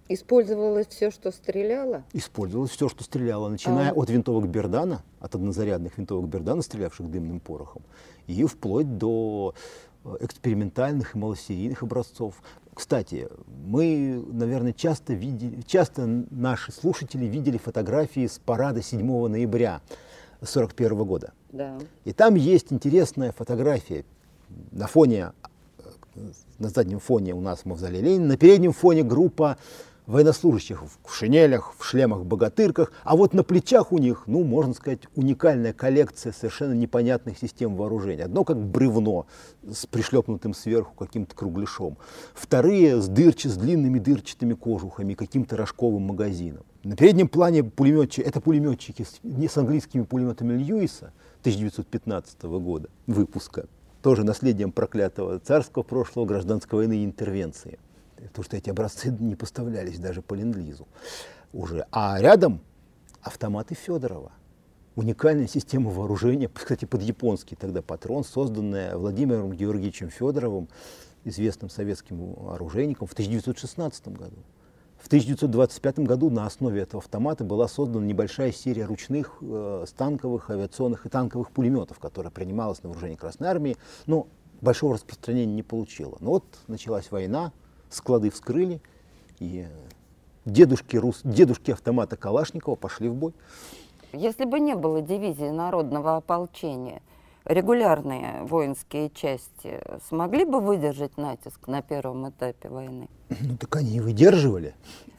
использовалось 0.08 0.88
все, 0.88 1.10
что 1.10 1.30
стреляло? 1.30 2.04
Использовалось 2.12 2.70
все, 2.70 2.88
что 2.88 3.04
стреляло, 3.04 3.48
начиная 3.48 3.90
а... 3.90 3.94
от 3.94 4.10
винтовок 4.10 4.48
Бердана, 4.48 5.02
от 5.20 5.34
однозарядных 5.34 5.96
винтовок 5.98 6.28
Бердана, 6.28 6.62
стрелявших 6.62 7.10
дымным 7.10 7.40
порохом, 7.40 7.82
и 8.26 8.44
вплоть 8.44 8.98
до 8.98 9.54
экспериментальных 10.20 11.14
и 11.14 11.18
малосерийных 11.18 11.82
образцов. 11.82 12.42
Кстати, 12.74 13.28
мы, 13.66 14.24
наверное, 14.32 14.72
часто 14.72 15.12
видели, 15.12 15.60
часто 15.62 16.06
наши 16.30 16.72
слушатели 16.72 17.26
видели 17.26 17.58
фотографии 17.58 18.26
с 18.26 18.38
парада 18.38 18.82
7 18.82 18.98
ноября 19.28 19.80
1941 20.40 21.04
года. 21.04 21.32
Да. 21.52 21.78
И 22.04 22.12
там 22.12 22.34
есть 22.34 22.72
интересная 22.72 23.32
фотография 23.32 24.04
на 24.70 24.86
фоне, 24.86 25.32
на 26.58 26.68
заднем 26.68 26.98
фоне 26.98 27.34
у 27.34 27.40
нас 27.40 27.64
мавзолей 27.64 28.00
Ленина, 28.00 28.26
на 28.26 28.36
переднем 28.36 28.72
фоне 28.72 29.02
группа 29.02 29.58
военнослужащих 30.12 30.82
в 30.82 31.14
шинелях, 31.14 31.74
в 31.78 31.84
шлемах-богатырках, 31.84 32.92
а 33.02 33.16
вот 33.16 33.32
на 33.32 33.42
плечах 33.42 33.92
у 33.92 33.98
них, 33.98 34.24
ну, 34.26 34.44
можно 34.44 34.74
сказать, 34.74 35.00
уникальная 35.16 35.72
коллекция 35.72 36.32
совершенно 36.32 36.74
непонятных 36.74 37.38
систем 37.38 37.76
вооружения. 37.76 38.24
Одно 38.24 38.44
как 38.44 38.58
бревно 38.58 39.26
с 39.66 39.86
пришлепнутым 39.86 40.52
сверху 40.54 40.94
каким-то 40.94 41.34
кругляшом, 41.34 41.96
вторые 42.34 43.00
с 43.00 43.08
дырчи, 43.08 43.48
с 43.48 43.56
длинными 43.56 43.98
дырчатыми 43.98 44.52
кожухами, 44.52 45.14
каким-то 45.14 45.56
рожковым 45.56 46.02
магазином. 46.02 46.64
На 46.84 46.94
переднем 46.94 47.28
плане 47.28 47.64
пулеметчики, 47.64 48.20
это 48.20 48.40
пулеметчики 48.40 49.02
с, 49.02 49.20
не 49.22 49.48
с 49.48 49.56
английскими 49.56 50.02
пулеметами 50.02 50.52
Льюиса 50.52 51.12
1915 51.40 52.42
года 52.42 52.90
выпуска, 53.06 53.66
тоже 54.02 54.24
наследием 54.24 54.72
проклятого 54.72 55.38
царского 55.38 55.84
прошлого 55.84 56.26
гражданской 56.26 56.80
войны 56.80 56.98
и 56.98 57.04
интервенции 57.04 57.78
потому 58.28 58.44
что 58.44 58.56
эти 58.56 58.70
образцы 58.70 59.10
не 59.20 59.36
поставлялись 59.36 59.98
даже 59.98 60.22
по 60.22 60.34
ленд-лизу 60.34 60.86
уже. 61.52 61.86
А 61.90 62.20
рядом 62.20 62.60
автоматы 63.20 63.74
Федорова. 63.74 64.32
Уникальная 64.94 65.46
система 65.46 65.90
вооружения, 65.90 66.48
кстати, 66.52 66.84
под 66.84 67.02
японский 67.02 67.56
тогда 67.56 67.82
патрон, 67.82 68.24
созданная 68.24 68.96
Владимиром 68.96 69.52
Георгиевичем 69.52 70.10
Федоровым, 70.10 70.68
известным 71.24 71.70
советским 71.70 72.36
оружейником, 72.48 73.06
в 73.06 73.12
1916 73.12 74.08
году. 74.08 74.38
В 74.98 75.08
1925 75.08 76.00
году 76.00 76.30
на 76.30 76.46
основе 76.46 76.82
этого 76.82 77.02
автомата 77.02 77.42
была 77.42 77.66
создана 77.66 78.06
небольшая 78.06 78.52
серия 78.52 78.84
ручных 78.84 79.38
э, 79.40 79.84
станковых, 79.88 80.48
авиационных 80.50 81.06
и 81.06 81.08
танковых 81.08 81.50
пулеметов, 81.50 81.98
которая 81.98 82.30
принималась 82.30 82.84
на 82.84 82.88
вооружение 82.88 83.16
Красной 83.16 83.48
Армии, 83.48 83.76
но 84.06 84.28
большого 84.60 84.94
распространения 84.94 85.54
не 85.54 85.64
получила. 85.64 86.16
Но 86.20 86.30
вот 86.30 86.44
началась 86.68 87.10
война, 87.10 87.52
склады 87.92 88.30
вскрыли, 88.30 88.80
и 89.38 89.66
дедушки, 90.44 90.96
рус, 90.96 91.20
дедушки 91.24 91.70
автомата 91.70 92.16
Калашникова 92.16 92.74
пошли 92.74 93.08
в 93.08 93.14
бой. 93.14 93.32
Если 94.12 94.44
бы 94.44 94.60
не 94.60 94.74
было 94.74 95.00
дивизии 95.00 95.50
народного 95.50 96.16
ополчения, 96.16 97.02
регулярные 97.44 98.42
воинские 98.44 99.10
части 99.10 99.80
смогли 100.08 100.44
бы 100.44 100.60
выдержать 100.60 101.16
натиск 101.16 101.66
на 101.66 101.82
первом 101.82 102.28
этапе 102.28 102.68
войны? 102.68 103.08
Ну 103.40 103.56
так 103.56 103.76
они 103.76 103.96
и 103.96 104.00
выдерживали. 104.00 104.74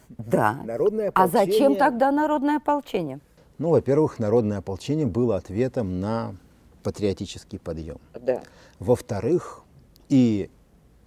Да. 0.09 0.59
Народное 0.63 1.09
ополчение... 1.09 1.41
А 1.41 1.45
зачем 1.45 1.75
тогда 1.75 2.11
народное 2.11 2.57
ополчение? 2.57 3.19
Ну, 3.57 3.69
во-первых, 3.69 4.19
народное 4.19 4.59
ополчение 4.59 5.05
было 5.05 5.37
ответом 5.37 5.99
на 5.99 6.35
патриотический 6.83 7.59
подъем. 7.59 7.97
Да. 8.19 8.43
Во-вторых, 8.79 9.63
и 10.09 10.49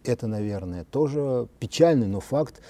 это, 0.08 0.26
наверное, 0.26 0.84
тоже 0.84 1.48
печальный, 1.58 2.06
но 2.06 2.20
факт. 2.20 2.60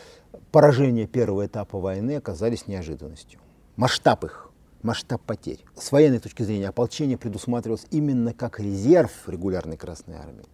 Поражения 0.53 1.07
первого 1.07 1.47
этапа 1.47 1.79
войны 1.79 2.17
оказались 2.17 2.67
неожиданностью. 2.67 3.41
Масштаб 3.77 4.25
их, 4.25 4.51
масштаб 4.83 5.23
потерь. 5.23 5.65
С 5.75 5.93
военной 5.93 6.19
точки 6.19 6.43
зрения 6.43 6.69
ополчение 6.69 7.19
предусматривалось 7.19 7.87
именно 7.91 8.33
как 8.33 8.61
резерв 8.61 9.11
регулярной 9.29 9.77
Красной 9.77 10.17
Армии 10.17 10.47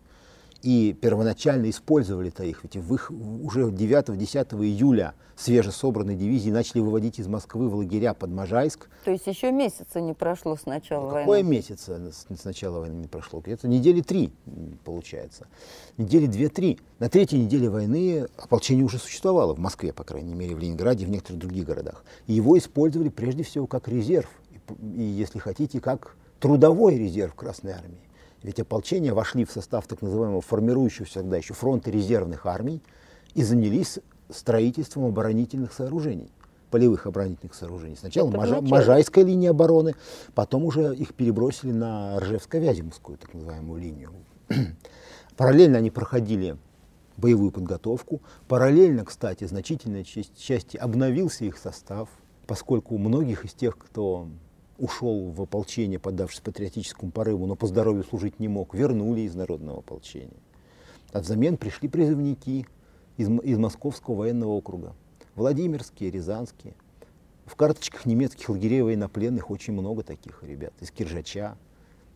и 0.63 0.93
первоначально 0.93 1.69
использовали-то 1.71 2.45
их, 2.45 2.63
ведь 2.63 2.77
в 2.77 2.95
их 2.95 3.11
уже 3.11 3.63
9-10 3.63 4.65
июля 4.65 5.15
свежесобранные 5.37 6.17
дивизии 6.17 6.51
начали 6.51 6.81
выводить 6.81 7.19
из 7.19 7.27
Москвы 7.27 7.69
в 7.69 7.75
лагеря 7.75 8.15
под 8.15 8.31
Можайск. 8.31 8.89
То 9.05 9.11
есть 9.11 9.27
еще 9.27 9.51
месяца 9.51 10.01
не 10.01 10.15
прошло 10.15 10.57
с 10.57 10.67
начала 10.67 11.07
ну, 11.07 11.11
войны? 11.11 11.23
Какое 11.23 11.43
месяца 11.43 12.13
с 12.13 12.45
начала 12.45 12.81
войны 12.81 12.95
не 12.95 13.09
прошло? 13.09 13.41
Где-то 13.41 13.67
недели 13.67 14.03
три, 14.03 14.33
получается. 14.85 15.49
Недели 15.97 16.27
две-три. 16.27 16.79
На 17.01 17.09
третьей 17.09 17.41
неделе 17.41 17.69
войны 17.69 18.29
ополчение 18.37 18.85
уже 18.85 18.99
существовало, 18.99 19.55
в 19.55 19.59
Москве, 19.59 19.93
по 19.93 20.05
крайней 20.05 20.35
мере, 20.35 20.55
в 20.55 20.61
Ленинграде, 20.61 21.07
в 21.07 21.11
некоторых 21.11 21.41
других 21.41 21.65
городах. 21.65 22.05
И 22.27 22.35
его 22.35 22.57
использовали 22.57 23.09
прежде 23.09 23.43
всего 23.43 23.67
как 23.67 23.89
резерв, 23.89 24.31
и, 24.53 25.01
и 25.01 25.03
если 25.03 25.41
хотите, 25.41 25.81
как 25.81 26.15
трудовой 26.39 26.97
резерв 26.97 27.35
Красной 27.35 27.73
Армии. 27.73 28.12
Ведь 28.43 28.59
ополчения 28.59 29.15
вошли 29.15 29.45
в 29.45 29.51
состав 29.51 29.87
так 29.87 30.03
называемого 30.03 30.41
формирующегося 30.41 31.21
тогда 31.21 31.37
еще 31.37 31.55
фронта 31.55 31.91
резервных 31.91 32.47
армий 32.47 32.83
и 33.35 33.43
занялись 33.43 33.99
строительством 34.31 35.07
оборонительных 35.07 35.73
сооружений, 35.73 36.31
полевых 36.71 37.07
оборонительных 37.07 37.55
сооружений. 37.55 37.97
Сначала 37.97 38.31
Можа, 38.31 38.61
Можайская 38.61 39.25
линия 39.25 39.51
обороны, 39.51 39.95
потом 40.35 40.65
уже 40.65 40.95
их 40.95 41.15
перебросили 41.15 41.73
на 41.73 42.19
Ржевско-Вяземскую, 42.19 43.17
так 43.17 43.33
называемую 43.35 43.81
линию. 43.81 44.11
Параллельно 45.37 45.79
они 45.79 45.91
проходили 45.91 46.57
боевую 47.17 47.53
подготовку. 47.53 48.23
Параллельно, 48.49 49.05
кстати, 49.05 49.45
значительной 49.45 50.05
части 50.05 50.77
обновился 50.77 51.45
их 51.45 51.59
состав, 51.59 52.09
поскольку 52.47 52.97
у 52.97 52.99
многих 52.99 53.45
из 53.45 53.53
тех, 53.53 53.79
кто 53.79 54.29
ушел 54.83 55.31
в 55.31 55.41
ополчение, 55.41 56.01
поддавшись 56.01 56.41
патриотическому 56.41 57.13
порыву, 57.13 57.47
но 57.47 57.55
по 57.55 57.69
здоровью 57.69 58.03
служить 58.03 58.41
не 58.41 58.49
мог, 58.49 58.75
вернули 58.75 59.21
из 59.21 59.35
народного 59.37 59.79
ополчения. 59.79 60.43
А 61.13 61.21
взамен 61.21 61.57
пришли 61.57 61.89
призывники, 61.89 62.67
из, 63.17 63.29
из 63.29 63.59
Московского 63.59 64.17
военного 64.17 64.51
округа. 64.51 64.95
Владимирские, 65.37 66.11
Рязанские. 66.11 66.75
В 67.47 67.55
карточках 67.55 68.07
немецких 68.07 68.49
лагерей 68.49 68.83
военнопленных 68.83 69.51
очень 69.51 69.73
много 69.73 70.03
таких 70.03 70.43
ребят. 70.43 70.73
Из 70.81 70.91
Киржача, 70.91 71.57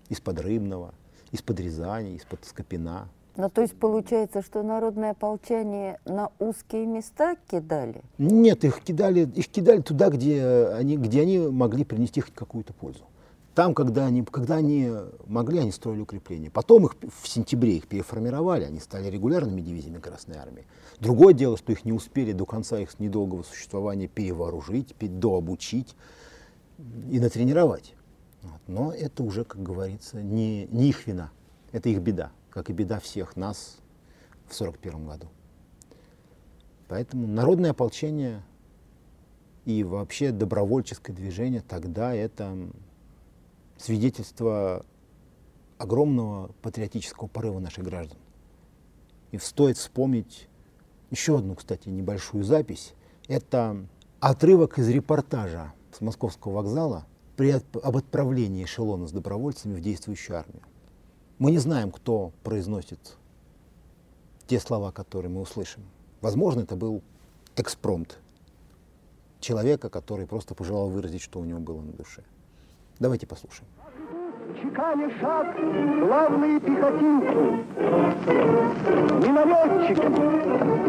из-под 0.09 0.41
Рыбного, 0.41 0.93
из-под 1.31 1.61
из-под 1.61 2.45
Скопина. 2.45 3.09
Ну, 3.37 3.51
то 3.51 3.61
есть 3.61 3.79
получается, 3.79 4.43
что 4.43 4.63
народное 4.63 5.11
ополчение 5.11 5.99
на 6.07 6.31
узкие 6.39 6.87
места 6.87 7.37
кидали? 7.51 8.03
Нет, 8.17 8.65
их 8.65 8.81
кидали, 8.81 9.29
их 9.35 9.49
кидали 9.49 9.83
туда, 9.83 10.09
где 10.09 10.69
они, 10.75 10.97
где 10.97 11.21
они 11.21 11.39
могли 11.39 11.85
принести 11.85 12.23
хоть 12.23 12.35
какую-то 12.35 12.73
пользу. 12.73 13.05
Там, 13.55 13.75
когда 13.75 14.07
они, 14.07 14.23
когда 14.23 14.57
они 14.57 14.91
могли, 15.27 15.61
они 15.61 15.73
строили 15.73 16.03
укрепления. 16.03 16.51
Потом 16.51 16.87
их 16.87 16.97
в 17.23 17.27
сентябре 17.27 17.77
их 17.77 17.89
переформировали, 17.89 18.65
они 18.65 18.81
стали 18.81 19.11
регулярными 19.11 19.61
дивизиями 19.61 19.99
Красной 19.99 20.37
Армии. 20.37 20.67
Другое 21.01 21.33
дело, 21.33 21.57
что 21.57 21.73
их 21.73 21.85
не 21.85 21.93
успели 21.93 22.33
до 22.33 22.45
конца 22.45 22.79
их 22.79 22.99
недолгого 23.01 23.43
существования 23.43 24.09
перевооружить, 24.09 24.95
дообучить 25.01 25.95
и 27.11 27.19
натренировать. 27.19 27.95
Но 28.67 28.93
это 28.93 29.23
уже, 29.23 29.45
как 29.45 29.63
говорится, 29.63 30.23
не, 30.23 30.67
не 30.67 30.89
их 30.89 31.07
вина, 31.07 31.31
это 31.73 31.89
их 31.89 32.01
беда, 32.01 32.33
как 32.57 32.71
и 32.71 32.73
беда 32.73 33.01
всех 33.01 33.37
нас 33.37 33.77
в 34.47 34.59
1941 34.59 35.07
году. 35.07 35.27
Поэтому 36.89 37.27
народное 37.27 37.73
ополчение 37.73 38.43
и 39.67 39.85
вообще 39.85 40.33
добровольческое 40.33 41.15
движение 41.15 41.61
тогда 41.61 42.15
это 42.15 42.57
свидетельство 43.77 44.87
огромного 45.77 46.51
патриотического 46.63 47.27
порыва 47.27 47.59
наших 47.59 47.85
граждан. 47.85 48.17
И 49.33 49.39
стоит 49.39 49.77
вспомнить 49.77 50.49
еще 51.11 51.37
одну, 51.37 51.57
кстати, 51.57 51.91
небольшую 51.91 52.43
запись. 52.43 52.95
Это 53.29 53.87
отрывок 54.19 54.79
из 54.79 54.89
репортажа 54.89 55.75
с 55.93 56.01
Московского 56.01 56.53
вокзала 56.53 57.05
при, 57.37 57.51
об 57.51 57.97
отправлении 57.99 58.65
эшелона 58.65 59.07
с 59.07 59.13
добровольцами 59.13 59.75
в 59.75 59.83
действующую 59.83 60.39
армию. 60.39 60.63
Мы 61.39 61.51
не 61.51 61.59
знаем, 61.59 61.91
кто 61.91 62.33
произносит 62.43 63.19
те 64.47 64.59
слова, 64.59 64.91
которые 64.91 65.31
мы 65.31 65.43
услышим. 65.43 65.83
Возможно, 66.23 66.61
это 66.61 66.77
был 66.77 67.03
экспромт 67.57 68.19
человека, 69.41 69.91
который 69.91 70.27
просто 70.27 70.55
пожелал 70.55 70.89
выразить, 70.89 71.21
что 71.21 71.39
у 71.41 71.45
него 71.45 71.61
было 71.61 71.83
на 71.83 71.93
душе. 71.93 72.23
Давайте 72.99 73.27
послушаем. 73.27 73.69
Чеканя 74.63 75.11
шаг 75.21 75.55
главные 76.01 76.59
пехотинцы, 76.59 77.35
минометчики, 79.27 80.07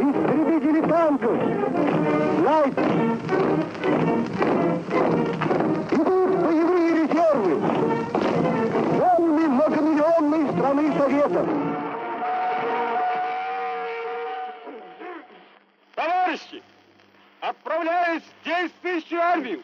истребители 0.08 0.82
танков, 0.88 1.38
снайперы. 2.40 3.18
Идут 5.92 6.30
боевые 6.42 6.88
резервы, 7.04 8.17
страны 10.68 10.94
Советов. 10.98 11.48
Товарищи, 15.96 16.64
отправляюсь 17.40 18.24
в 18.24 18.46
действующую 18.46 19.22
армию. 19.22 19.64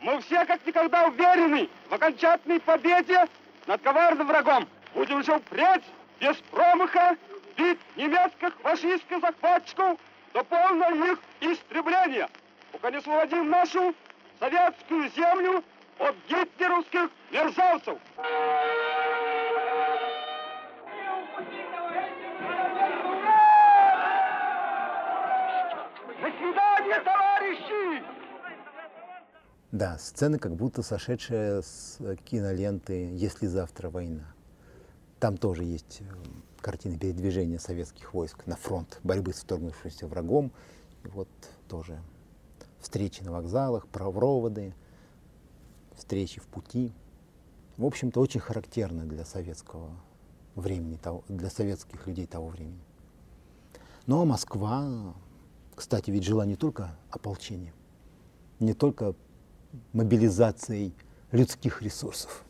Мы 0.00 0.20
все 0.22 0.44
как 0.44 0.66
никогда 0.66 1.06
уверены 1.06 1.68
в 1.88 1.94
окончательной 1.94 2.60
победе 2.60 3.26
над 3.66 3.80
коварным 3.82 4.26
врагом. 4.26 4.68
Будем 4.94 5.22
же 5.22 5.38
впредь 5.38 5.84
без 6.20 6.36
промаха 6.50 7.16
бить 7.56 7.78
немецких 7.96 8.54
фашистских 8.60 9.20
захватчиков 9.20 9.98
до 10.32 10.42
полного 10.42 11.12
их 11.12 11.18
истребления, 11.40 12.28
пока 12.72 12.90
не 12.90 12.96
освободим 12.96 13.48
нашу 13.50 13.94
советскую 14.40 15.08
землю 15.10 15.62
от 15.98 16.16
гитлеровских 16.28 17.08
мерзавцев. 17.30 17.98
Да, 29.74 29.98
сцены 29.98 30.38
как 30.38 30.54
будто 30.54 30.82
сошедшие 30.82 31.60
с 31.60 31.98
киноленты 32.26 33.10
«Если 33.16 33.48
завтра 33.48 33.90
война». 33.90 34.32
Там 35.18 35.36
тоже 35.36 35.64
есть 35.64 36.00
э, 36.00 36.04
картины 36.60 36.96
передвижения 36.96 37.58
советских 37.58 38.14
войск 38.14 38.46
на 38.46 38.54
фронт 38.54 39.00
борьбы 39.02 39.32
с 39.32 39.40
вторгнувшимся 39.40 40.06
врагом. 40.06 40.52
И 41.02 41.08
вот 41.08 41.26
тоже 41.66 42.00
встречи 42.78 43.24
на 43.24 43.32
вокзалах, 43.32 43.88
проводы, 43.88 44.76
встречи 45.96 46.38
в 46.40 46.46
пути. 46.46 46.92
В 47.76 47.84
общем-то, 47.84 48.20
очень 48.20 48.38
характерно 48.38 49.04
для 49.06 49.24
советского 49.24 49.90
времени, 50.54 51.00
для 51.26 51.50
советских 51.50 52.06
людей 52.06 52.28
того 52.28 52.46
времени. 52.46 52.84
Ну 54.06 54.22
а 54.22 54.24
Москва, 54.24 55.16
кстати, 55.74 56.12
ведь 56.12 56.22
жила 56.22 56.46
не 56.46 56.54
только 56.54 56.96
ополчением, 57.10 57.74
не 58.60 58.72
только 58.72 59.16
мобилизацией 59.92 60.94
людских 61.32 61.82
ресурсов, 61.82 62.44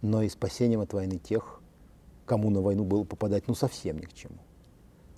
но 0.00 0.22
и 0.22 0.28
спасением 0.28 0.80
от 0.80 0.92
войны 0.92 1.18
тех, 1.18 1.60
кому 2.26 2.50
на 2.50 2.60
войну 2.60 2.84
было 2.84 3.04
попадать 3.04 3.48
ну 3.48 3.54
совсем 3.54 3.98
ни 3.98 4.04
к 4.04 4.12
чему. 4.12 4.38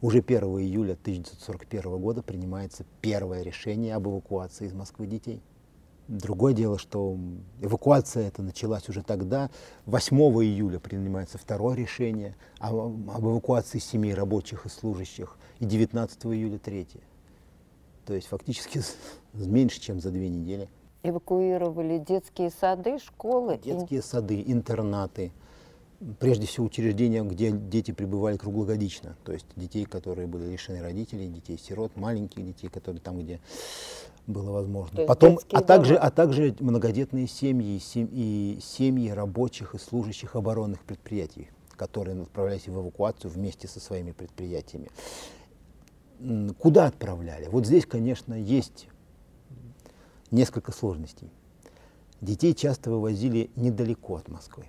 Уже 0.01 0.19
1 0.19 0.43
июля 0.61 0.93
1941 0.93 1.99
года 1.99 2.23
принимается 2.23 2.85
первое 3.01 3.43
решение 3.43 3.95
об 3.95 4.07
эвакуации 4.07 4.67
из 4.67 4.75
Москвы 4.75 5.07
детей. 5.07 5.43
Другое 6.09 6.53
дело, 6.53 6.79
что 6.79 7.17
эвакуация 7.63 8.29
это 8.29 8.43
началась 8.43 8.89
уже 8.91 9.03
тогда. 9.03 9.51
8 9.87 10.17
июля 10.17 10.79
принимается 10.79 11.39
второе 11.39 11.75
решение 11.75 12.37
об, 12.59 12.75
об 12.77 13.25
эвакуации 13.25 13.79
семей 13.79 14.13
рабочих 14.13 14.67
и 14.67 14.69
служащих, 14.69 15.39
и 15.61 15.65
19 15.65 16.27
июля 16.27 16.59
третье. 16.59 17.01
То 18.05 18.13
есть 18.13 18.27
фактически 18.27 18.83
меньше, 19.33 19.81
чем 19.81 20.01
за 20.01 20.11
две 20.11 20.29
недели 20.29 20.69
эвакуировали 21.05 21.99
детские 21.99 22.51
сады, 22.51 22.99
школы? 22.99 23.61
Детские 23.63 24.01
и... 24.01 24.03
сады, 24.03 24.43
интернаты, 24.45 25.31
прежде 26.19 26.47
всего 26.47 26.67
учреждения, 26.67 27.23
где 27.23 27.53
дети 27.53 27.93
пребывали 27.93 28.37
круглогодично, 28.37 29.17
то 29.25 29.33
есть 29.33 29.47
детей, 29.55 29.85
которые 29.85 30.27
были 30.27 30.51
лишены 30.51 30.83
родителей, 30.83 31.29
детей-сирот, 31.29 31.97
маленьких 31.97 32.45
детей, 32.45 32.69
которые 32.69 33.01
там, 33.01 33.21
где 33.21 33.41
было 34.27 34.51
возможно. 34.51 35.05
Потом, 35.05 35.39
а 35.53 35.61
также, 35.61 35.97
а 35.97 36.11
также 36.11 36.57
многодетные 36.59 37.29
семьи 37.29 37.79
и 37.95 38.59
семьи 38.63 39.11
рабочих 39.11 39.75
и 39.75 39.79
служащих 39.79 40.35
оборонных 40.35 40.83
предприятий, 40.85 41.51
которые 41.77 42.21
отправлялись 42.21 42.67
в 42.67 42.75
эвакуацию 42.75 43.31
вместе 43.31 43.69
со 43.69 43.81
своими 43.81 44.13
предприятиями. 44.13 44.89
Куда 46.59 46.87
отправляли? 46.87 47.49
Вот 47.49 47.67
здесь, 47.67 47.85
конечно, 47.85 48.33
есть 48.33 48.89
несколько 50.35 50.73
сложностей. 50.73 51.31
Детей 52.21 52.55
часто 52.55 52.91
вывозили 52.91 53.51
недалеко 53.57 54.17
от 54.17 54.29
Москвы. 54.29 54.67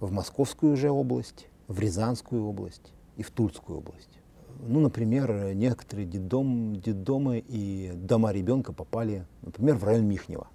В 0.00 0.10
Московскую 0.10 0.76
же 0.76 0.90
область, 0.90 1.46
в 1.68 1.78
Рязанскую 1.78 2.44
область 2.44 2.92
и 3.16 3.22
в 3.22 3.30
Тульскую 3.30 3.78
область. 3.78 4.18
Ну, 4.60 4.80
например, 4.80 5.54
некоторые 5.54 6.06
детдом, 6.06 6.76
детдомы 6.76 7.38
и 7.46 7.92
дома 7.94 8.32
ребенка 8.32 8.72
попали, 8.72 9.26
например, 9.42 9.76
в 9.76 9.84
район 9.84 10.06
Михнева. 10.06 10.48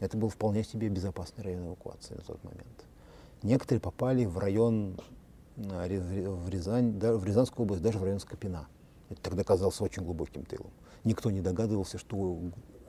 Это 0.00 0.16
был 0.16 0.28
вполне 0.28 0.64
себе 0.64 0.88
безопасный 0.88 1.44
район 1.44 1.66
эвакуации 1.66 2.14
на 2.14 2.22
тот 2.22 2.42
момент. 2.44 2.84
Некоторые 3.42 3.80
попали 3.80 4.24
в 4.24 4.38
район, 4.38 4.98
в, 5.56 6.48
Рязань, 6.48 6.98
в 6.98 7.24
Рязанскую 7.24 7.64
область, 7.64 7.82
даже 7.82 7.98
в 7.98 8.02
район 8.02 8.18
Скопина. 8.18 8.66
Это 9.08 9.20
тогда 9.22 9.44
казался 9.44 9.84
очень 9.84 10.02
глубоким 10.02 10.44
тылом. 10.44 10.70
Никто 11.04 11.30
не 11.30 11.40
догадывался, 11.40 11.98
что 11.98 12.38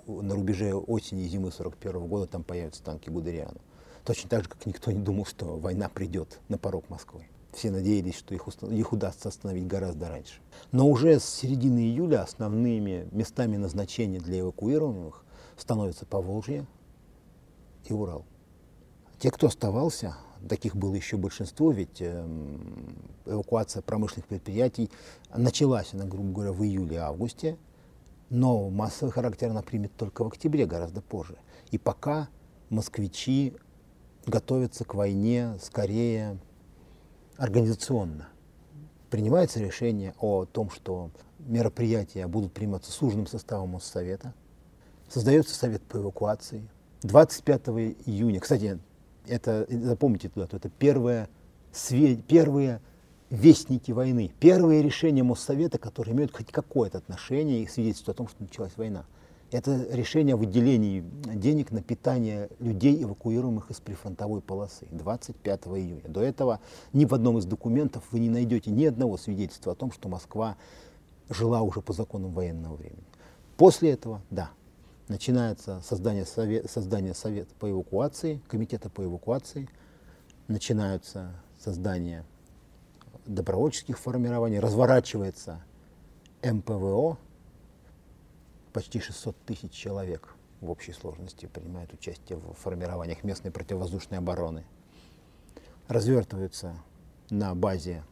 на 0.07 0.35
рубеже 0.35 0.73
осени 0.73 1.23
и 1.23 1.27
зимы 1.27 1.51
41 1.51 2.07
года 2.07 2.27
там 2.27 2.43
появятся 2.43 2.83
танки 2.83 3.09
Гудериана. 3.09 3.59
Точно 4.03 4.29
так 4.29 4.43
же, 4.43 4.49
как 4.49 4.65
никто 4.65 4.91
не 4.91 4.99
думал, 4.99 5.25
что 5.25 5.57
война 5.57 5.89
придет 5.89 6.39
на 6.47 6.57
порог 6.57 6.89
Москвы. 6.89 7.27
Все 7.51 7.71
надеялись, 7.71 8.15
что 8.15 8.35
их, 8.35 8.47
их 8.47 8.93
удастся 8.93 9.29
остановить 9.29 9.65
гораздо 9.65 10.09
раньше. 10.09 10.41
Но 10.71 10.87
уже 10.87 11.19
с 11.19 11.25
середины 11.25 11.79
июля 11.79 12.21
основными 12.21 13.07
местами 13.11 13.55
назначения 13.55 14.19
для 14.19 14.41
эвакуированных 14.41 15.23
становятся 15.57 16.05
Поволжье 16.05 16.67
и 17.85 17.93
Урал. 17.93 18.25
Те, 19.19 19.31
кто 19.31 19.47
оставался, 19.47 20.17
таких 20.47 20.75
было 20.75 20.93
еще 20.93 21.17
большинство, 21.17 21.71
ведь 21.71 22.01
э, 22.01 22.27
эвакуация 23.25 23.81
промышленных 23.81 24.27
предприятий 24.27 24.91
началась, 25.33 25.93
она, 25.93 26.05
грубо 26.05 26.31
говоря, 26.31 26.51
в 26.51 26.63
июле-августе, 26.63 27.57
но 28.29 28.69
массовый 28.69 29.11
характер 29.11 29.49
она 29.49 29.61
примет 29.61 29.95
только 29.95 30.23
в 30.23 30.27
октябре, 30.27 30.65
гораздо 30.65 31.01
позже. 31.01 31.37
И 31.71 31.77
пока 31.77 32.29
москвичи 32.69 33.53
готовятся 34.25 34.85
к 34.85 34.95
войне 34.95 35.57
скорее 35.61 36.37
организационно. 37.37 38.29
принимается 39.09 39.59
решение 39.59 40.13
о 40.19 40.45
том, 40.45 40.69
что 40.69 41.11
мероприятия 41.39 42.27
будут 42.27 42.53
приниматься 42.53 42.91
суженным 42.91 43.27
составом 43.27 43.69
Моссовета, 43.69 44.33
создается 45.07 45.55
совет 45.55 45.81
по 45.83 45.97
эвакуации. 45.97 46.67
25 47.03 47.67
июня, 48.05 48.39
кстати, 48.39 48.79
это, 49.27 49.65
запомните 49.69 50.29
туда, 50.29 50.47
то 50.47 50.57
это 50.57 50.69
первое, 50.69 51.29
све, 51.71 52.15
первые 52.15 52.81
вестники 53.29 53.91
войны, 53.91 54.31
первые 54.39 54.81
решения 54.81 55.23
Моссовета, 55.23 55.77
которые 55.77 56.15
имеют 56.15 56.35
хоть 56.35 56.51
какое-то 56.51 56.97
отношение 56.97 57.63
и 57.63 57.67
свидетельствуют 57.67 58.15
о 58.15 58.17
том, 58.17 58.27
что 58.27 58.43
началась 58.43 58.73
война. 58.77 59.05
Это 59.51 59.87
решение 59.91 60.33
о 60.33 60.37
выделении 60.37 61.03
денег 61.33 61.71
на 61.71 61.81
питание 61.81 62.49
людей, 62.59 63.01
эвакуируемых 63.03 63.69
из 63.71 63.79
прифронтовой 63.79 64.41
полосы 64.41 64.87
25 64.91 65.67
июня. 65.67 66.09
До 66.09 66.21
этого 66.21 66.59
ни 66.93 67.05
в 67.05 67.13
одном 67.13 67.37
из 67.37 67.45
документов 67.45 68.03
вы 68.11 68.19
не 68.19 68.29
найдете 68.29 68.71
ни 68.71 68.85
одного 68.85 69.17
свидетельства 69.17 69.73
о 69.73 69.75
том, 69.75 69.91
что 69.91 70.09
Москва 70.09 70.57
жила 71.29 71.61
уже 71.61 71.81
по 71.81 71.93
законам 71.93 72.31
военного 72.31 72.75
времени. 72.75 73.03
После 73.55 73.91
этого, 73.91 74.21
да, 74.29 74.49
начинается 75.07 75.81
создание, 75.85 76.25
совет, 76.25 76.69
создание 76.69 77.13
совета 77.13 77.53
по 77.59 77.69
эвакуации, 77.69 78.41
комитета 78.47 78.89
по 78.89 79.03
эвакуации, 79.03 79.69
начинаются 80.47 81.31
создание 81.59 82.25
добровольческих 83.25 83.97
формирований, 83.97 84.59
разворачивается 84.59 85.63
МПВО, 86.43 87.17
почти 88.73 88.99
600 88.99 89.35
тысяч 89.45 89.71
человек 89.71 90.35
в 90.61 90.69
общей 90.69 90.91
сложности 90.91 91.45
принимают 91.47 91.93
участие 91.93 92.37
в 92.37 92.53
формированиях 92.53 93.23
местной 93.23 93.51
противовоздушной 93.51 94.17
обороны. 94.17 94.65
Развертываются 95.87 96.75
на 97.29 97.53
базе 97.55 98.03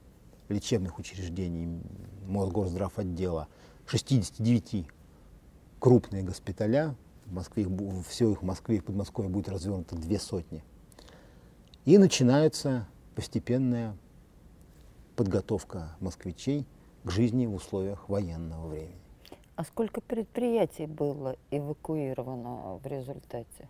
лечебных 0.49 0.99
учреждений 0.99 1.81
Мосгорздравотдела 2.25 3.47
69 3.87 4.87
крупные 5.79 6.23
госпиталя. 6.23 6.95
В 7.25 7.33
Москве, 7.33 7.67
все 8.07 8.31
их 8.31 8.41
в 8.41 8.45
Москве 8.45 8.77
и 8.77 8.79
Подмосковье 8.81 9.29
будет 9.29 9.49
развернуто 9.49 9.95
две 9.95 10.19
сотни. 10.19 10.63
И 11.85 11.97
начинается 11.97 12.87
постепенная 13.15 13.97
подготовка 15.15 15.95
москвичей 15.99 16.65
к 17.03 17.11
жизни 17.11 17.45
в 17.45 17.55
условиях 17.55 18.09
военного 18.09 18.67
времени. 18.67 18.95
А 19.55 19.63
сколько 19.63 20.01
предприятий 20.01 20.87
было 20.87 21.35
эвакуировано 21.51 22.79
в 22.83 22.87
результате? 22.87 23.69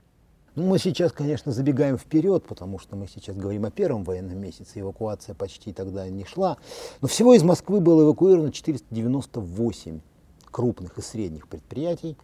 Ну, 0.56 0.68
мы 0.68 0.78
сейчас, 0.78 1.12
конечно, 1.12 1.52
забегаем 1.52 1.98
вперед, 1.98 2.46
потому 2.48 2.78
что 2.78 2.96
мы 2.96 3.08
сейчас 3.08 3.36
говорим 3.36 3.66
о 3.66 3.72
первом 3.72 4.04
военном 4.04 4.38
месяце, 4.38 4.80
эвакуация 4.80 5.34
почти 5.34 5.74
тогда 5.74 6.08
не 6.10 6.26
шла. 6.26 6.58
Но 7.02 7.08
всего 7.08 7.34
из 7.34 7.44
Москвы 7.44 7.82
было 7.82 8.04
эвакуировано 8.04 8.52
498 8.52 10.00
крупных 10.52 10.98
и 11.00 11.02
средних 11.02 11.48
предприятий, 11.48 12.16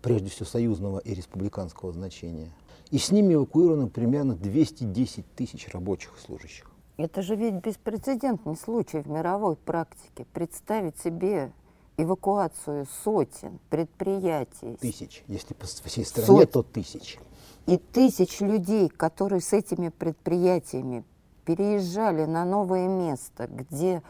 прежде 0.00 0.30
всего 0.30 0.46
союзного 0.46 0.98
и 1.00 1.14
республиканского 1.14 1.92
значения. 1.92 2.50
И 2.90 2.98
с 2.98 3.10
ними 3.10 3.34
эвакуировано 3.34 3.88
примерно 3.88 4.34
210 4.34 5.26
тысяч 5.34 5.68
рабочих 5.68 6.14
и 6.16 6.26
служащих. 6.26 6.70
Это 6.96 7.20
же 7.20 7.36
ведь 7.36 7.54
беспрецедентный 7.56 8.56
случай 8.56 9.00
в 9.00 9.06
мировой 9.06 9.56
практике. 9.56 10.26
Представить 10.32 10.98
себе 10.98 11.52
эвакуацию 11.98 12.86
сотен 13.04 13.58
предприятий. 13.68 14.76
Тысяч. 14.80 15.22
Если 15.28 15.54
по 15.54 15.66
всей 15.66 16.04
стране, 16.04 16.26
Сотен. 16.26 16.46
то 16.46 16.62
тысяч. 16.62 17.18
И 17.66 17.76
тысяч 17.76 18.40
людей, 18.40 18.88
которые 18.88 19.40
с 19.40 19.52
этими 19.52 19.90
предприятиями 19.90 21.04
переезжали 21.44 22.24
на 22.24 22.44
новое 22.44 22.88
место, 22.88 23.46
где 23.46 24.02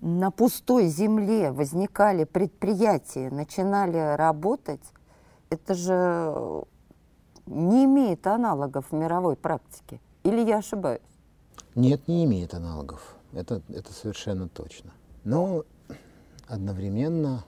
на 0.00 0.30
пустой 0.30 0.86
земле 0.86 1.50
возникали 1.50 2.24
предприятия, 2.24 3.30
начинали 3.30 4.16
работать, 4.16 4.82
это 5.50 5.74
же 5.74 6.64
не 7.46 7.84
имеет 7.84 8.26
аналогов 8.26 8.86
в 8.90 8.94
мировой 8.94 9.34
практике. 9.34 10.00
Или 10.22 10.42
я 10.42 10.58
ошибаюсь? 10.58 11.00
Нет, 11.74 12.08
не 12.08 12.24
имеет 12.24 12.54
аналогов. 12.54 13.16
Это, 13.32 13.62
это 13.68 13.92
совершенно 13.92 14.48
точно. 14.48 14.92
Но 15.24 15.64
одновременно 16.46 17.44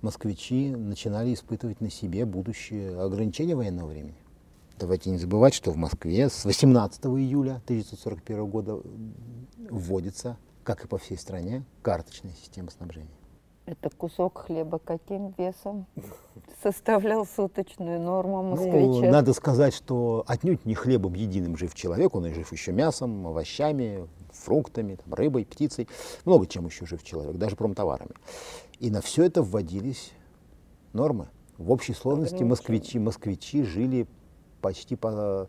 москвичи 0.00 0.70
начинали 0.70 1.34
испытывать 1.34 1.80
на 1.80 1.90
себе 1.90 2.24
будущее 2.24 3.00
ограничения 3.00 3.56
военного 3.56 3.88
времени. 3.88 4.16
Давайте 4.78 5.10
не 5.10 5.18
забывать, 5.18 5.54
что 5.54 5.70
в 5.70 5.76
Москве 5.76 6.28
с 6.28 6.44
18 6.44 7.04
июля 7.06 7.62
1941 7.64 8.46
года 8.46 8.80
вводится, 9.70 10.36
как 10.62 10.84
и 10.84 10.88
по 10.88 10.98
всей 10.98 11.16
стране, 11.16 11.64
карточная 11.82 12.32
система 12.32 12.70
снабжения. 12.70 13.08
Это 13.66 13.88
кусок 13.88 14.38
хлеба 14.46 14.78
каким 14.78 15.34
весом 15.38 15.86
составлял 16.62 17.24
суточную 17.26 17.98
норму 17.98 18.42
Ну, 18.42 18.50
москвича? 18.50 19.10
надо 19.10 19.32
сказать, 19.32 19.72
что 19.72 20.22
отнюдь 20.26 20.66
не 20.66 20.74
хлебом 20.74 21.14
единым 21.14 21.56
жив 21.56 21.74
человек, 21.74 22.14
он 22.14 22.26
и 22.26 22.32
жив 22.34 22.52
еще 22.52 22.72
мясом, 22.72 23.26
овощами, 23.26 24.06
фруктами, 24.32 24.96
там, 24.96 25.14
рыбой, 25.14 25.46
птицей, 25.46 25.88
много 26.26 26.46
чем 26.46 26.66
еще 26.66 26.84
жив 26.84 27.02
человек, 27.02 27.36
даже 27.36 27.56
промтоварами. 27.56 28.12
И 28.80 28.90
на 28.90 29.00
все 29.00 29.24
это 29.24 29.42
вводились 29.42 30.12
нормы. 30.92 31.28
В 31.56 31.70
общей 31.70 31.94
сложности 31.94 32.42
москвичи, 32.42 32.98
москвичи 32.98 33.62
жили 33.62 34.06
почти 34.60 34.96
по 34.96 35.48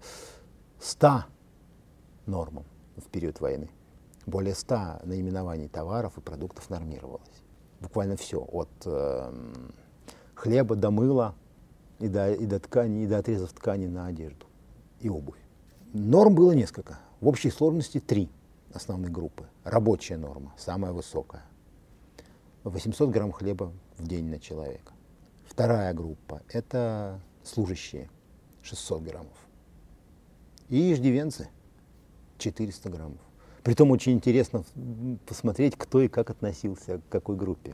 100 0.79 1.25
нормам 2.27 2.63
в 2.95 3.09
период 3.09 3.41
войны. 3.41 3.69
Более 4.25 4.55
100 4.55 5.01
наименований 5.03 5.67
товаров 5.67 6.17
и 6.17 6.21
продуктов 6.21 6.69
нормировалось. 6.69 7.43
Буквально 7.85 8.17
все, 8.17 8.39
от 8.39 8.67
э, 8.85 9.31
хлеба 10.33 10.75
до 10.75 10.89
мыла 10.89 11.35
и 11.99 12.07
до, 12.07 12.33
и 12.33 12.47
до 12.47 12.59
ткани, 12.59 13.03
и 13.03 13.07
до 13.07 13.19
отрезов 13.19 13.53
ткани 13.53 13.85
на 13.85 14.07
одежду 14.07 14.47
и 15.01 15.07
обувь. 15.07 15.37
Норм 15.93 16.33
было 16.33 16.53
несколько. 16.53 16.97
В 17.21 17.27
общей 17.27 17.51
сложности 17.51 17.99
три 17.99 18.27
основные 18.73 19.11
группы. 19.11 19.45
Рабочая 19.63 20.17
норма, 20.17 20.51
самая 20.57 20.93
высокая. 20.93 21.45
800 22.63 23.11
грамм 23.11 23.31
хлеба 23.31 23.71
в 23.99 24.07
день 24.07 24.31
на 24.31 24.39
человека. 24.39 24.93
Вторая 25.47 25.93
группа– 25.93 26.41
это 26.49 27.21
служащие, 27.43 28.09
600 28.63 29.03
граммов. 29.03 29.37
И 30.69 30.91
иждивенцы, 30.91 31.49
400 32.39 32.89
граммов. 32.89 33.21
Притом 33.65 33.89
очень 33.89 34.11
интересно 34.13 34.63
посмотреть, 35.25 35.73
кто 35.75 35.99
и 35.99 36.07
как 36.07 36.29
относился 36.29 36.99
к 36.99 37.09
какой 37.11 37.35
группе. 37.35 37.73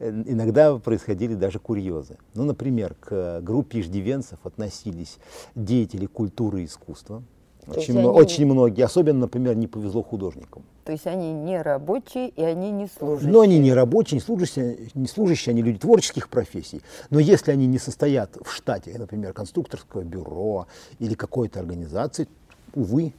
Э, 0.00 0.10
Иногда 0.26 0.76
происходили 0.78 1.34
даже 1.34 1.60
курьезы. 1.60 2.18
Ну, 2.34 2.42
например, 2.42 2.96
к 2.98 3.40
группе 3.40 3.78
иждивенцев 3.80 4.40
относились 4.42 5.18
деятели 5.54 6.06
культуры 6.06 6.62
и 6.62 6.64
искусства, 6.64 7.22
То 7.66 7.78
очень, 7.78 7.96
они- 8.00 8.08
очень 8.08 8.46
многие, 8.46 8.82
особенно, 8.82 9.20
например, 9.20 9.54
не 9.54 9.68
повезло 9.68 10.02
художникам. 10.02 10.64
То 10.84 10.90
есть 10.90 11.06
они 11.06 11.32
не 11.32 11.62
рабочие 11.62 12.28
и 12.30 12.42
они 12.42 12.72
не 12.72 12.88
служащие. 12.88 13.30
Но 13.30 13.42
они 13.42 13.60
не 13.60 13.72
рабочие, 13.72 14.16
не 14.18 14.22
служащие, 14.24 14.90
не 14.94 15.06
служащие, 15.06 15.52
они 15.52 15.62
люди 15.62 15.78
творческих 15.78 16.28
профессий. 16.28 16.82
Но 17.10 17.20
если 17.20 17.52
они 17.52 17.68
не 17.68 17.78
состоят 17.78 18.36
в 18.44 18.50
штате, 18.50 18.96
например, 18.98 19.32
конструкторского 19.34 20.02
бюро 20.02 20.66
или 20.98 21.14
какой-то 21.14 21.60
организации, 21.60 22.26
увы, 22.74 23.12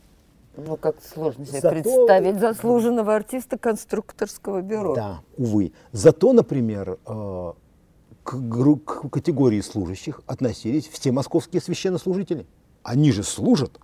Ну, 0.57 0.77
как 0.77 0.95
сложно 1.03 1.45
себе 1.45 1.59
Зато- 1.59 1.69
представить 1.81 2.39
заслуженного 2.39 3.15
артиста 3.15 3.57
конструкторского 3.57 4.61
бюро. 4.61 4.95
Да, 4.95 5.21
увы. 5.37 5.73
Зато, 5.91 6.33
например, 6.33 6.97
э, 7.05 7.53
к, 8.23 8.35
к 8.85 9.09
категории 9.09 9.61
служащих 9.61 10.21
относились 10.25 10.87
все 10.87 11.11
московские 11.11 11.61
священнослужители. 11.61 12.45
Они 12.83 13.11
же 13.11 13.23
служат, 13.23 13.79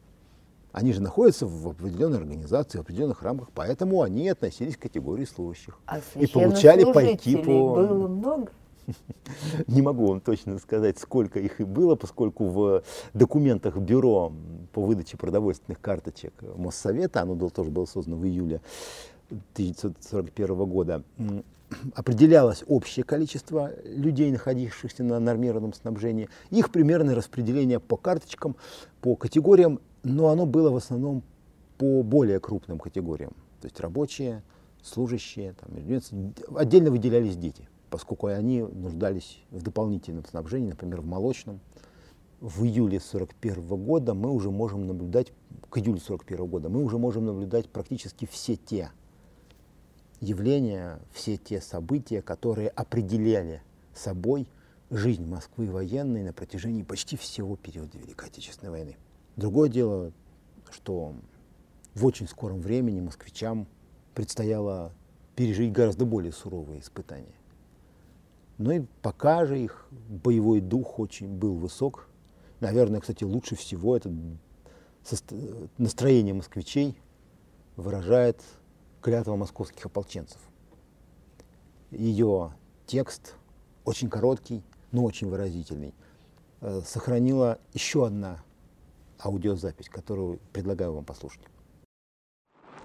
они 0.72 0.94
же 0.94 1.02
находятся 1.02 1.46
в 1.46 1.68
определенной 1.68 2.18
организации, 2.18 2.78
в 2.78 2.82
определенных 2.82 3.22
рамках, 3.24 3.50
поэтому 3.54 4.02
они 4.02 4.30
относились 4.30 4.78
к 4.78 4.82
категории 4.82 5.26
служащих. 5.26 5.78
А 5.86 6.00
И 6.16 6.28
получали 6.28 6.92
пайки 6.92 7.36
по... 7.36 7.76
было 7.76 8.08
много? 8.08 8.52
Не 9.68 9.82
могу 9.82 10.08
вам 10.08 10.22
точно 10.22 10.58
сказать, 10.60 10.98
сколько 11.00 11.40
их 11.40 11.60
и 11.62 11.64
было, 11.64 11.96
поскольку 11.96 12.46
в 12.46 12.84
документах 13.14 13.78
бюро 13.78 14.32
по 14.74 14.84
выдаче 14.84 15.18
продовольственных 15.18 15.80
карточек 15.80 16.34
Моссовета, 16.58 17.22
оно 17.22 17.36
тоже 17.50 17.70
было 17.70 17.86
создано 17.86 18.18
в 18.18 18.26
июле 18.26 18.62
1941 19.54 20.66
года, 20.66 21.04
определялось 21.94 22.64
общее 22.68 23.04
количество 23.04 23.72
людей, 23.86 24.32
находившихся 24.32 25.04
на 25.04 25.20
нормированном 25.20 25.74
снабжении, 25.74 26.30
их 26.50 26.72
примерное 26.72 27.16
распределение 27.16 27.80
по 27.80 27.98
карточкам, 27.98 28.56
по 29.02 29.16
категориям, 29.16 29.80
но 30.04 30.28
оно 30.28 30.46
было 30.46 30.70
в 30.70 30.76
основном 30.76 31.24
по 31.78 32.04
более 32.04 32.40
крупным 32.40 32.78
категориям, 32.78 33.32
то 33.62 33.68
есть 33.68 33.80
рабочие, 33.80 34.44
служащие, 34.84 35.54
там, 35.54 36.58
отдельно 36.58 36.92
выделялись 36.92 37.38
дети, 37.38 37.68
поскольку 37.92 38.28
они 38.28 38.62
нуждались 38.62 39.44
в 39.52 39.62
дополнительном 39.62 40.26
снабжении, 40.26 40.70
например, 40.70 41.02
в 41.02 41.06
молочном. 41.06 41.60
В 42.40 42.64
июле 42.64 42.98
1941 42.98 43.86
года 43.86 44.14
мы 44.16 44.32
уже 44.32 44.50
можем 44.50 44.88
наблюдать, 44.88 45.34
к 45.70 45.78
июлю 45.78 46.00
1941 46.00 46.46
года 46.48 46.70
мы 46.70 46.84
уже 46.84 46.98
можем 46.98 47.26
наблюдать 47.26 47.70
практически 47.70 48.26
все 48.26 48.56
те 48.56 48.90
явления, 50.22 51.00
все 51.14 51.38
те 51.38 51.62
события, 51.62 52.22
которые 52.22 52.70
определяли 52.70 53.62
собой 53.94 54.48
жизнь 54.90 55.28
Москвы 55.28 55.70
военной 55.70 56.24
на 56.24 56.34
протяжении 56.34 56.84
почти 56.84 57.18
всего 57.18 57.58
периода 57.58 57.98
Великой 57.98 58.30
Отечественной 58.30 58.72
войны. 58.72 58.98
Другое 59.36 59.70
дело, 59.70 60.14
что 60.72 61.14
в 61.94 62.06
очень 62.06 62.28
скором 62.28 62.62
времени 62.62 63.02
москвичам 63.02 63.68
предстояло 64.16 64.94
пережить 65.36 65.74
гораздо 65.74 66.06
более 66.06 66.32
суровые 66.32 66.80
испытания. 66.80 67.36
Но 68.62 68.72
и 68.74 68.82
пока 69.02 69.46
же 69.46 69.60
их 69.60 69.88
боевой 69.92 70.62
дух 70.62 71.00
очень 71.00 71.36
был 71.36 71.56
высок. 71.56 72.08
Наверное, 72.60 73.02
кстати, 73.02 73.24
лучше 73.24 73.56
всего 73.56 73.98
это 73.98 74.14
настроение 75.80 76.36
москвичей 76.36 76.96
выражает 77.76 78.40
клятва 79.02 79.36
московских 79.36 79.84
ополченцев. 79.88 80.40
Ее 81.90 82.54
текст 82.86 83.36
очень 83.84 84.12
короткий, 84.12 84.64
но 84.92 85.06
очень 85.06 85.28
выразительный. 85.28 85.96
Э, 86.62 86.82
сохранила 86.86 87.58
еще 87.74 88.06
одна 88.06 88.44
аудиозапись, 89.20 89.90
которую 89.90 90.40
предлагаю 90.54 90.94
вам 90.94 91.04
послушать. 91.04 91.42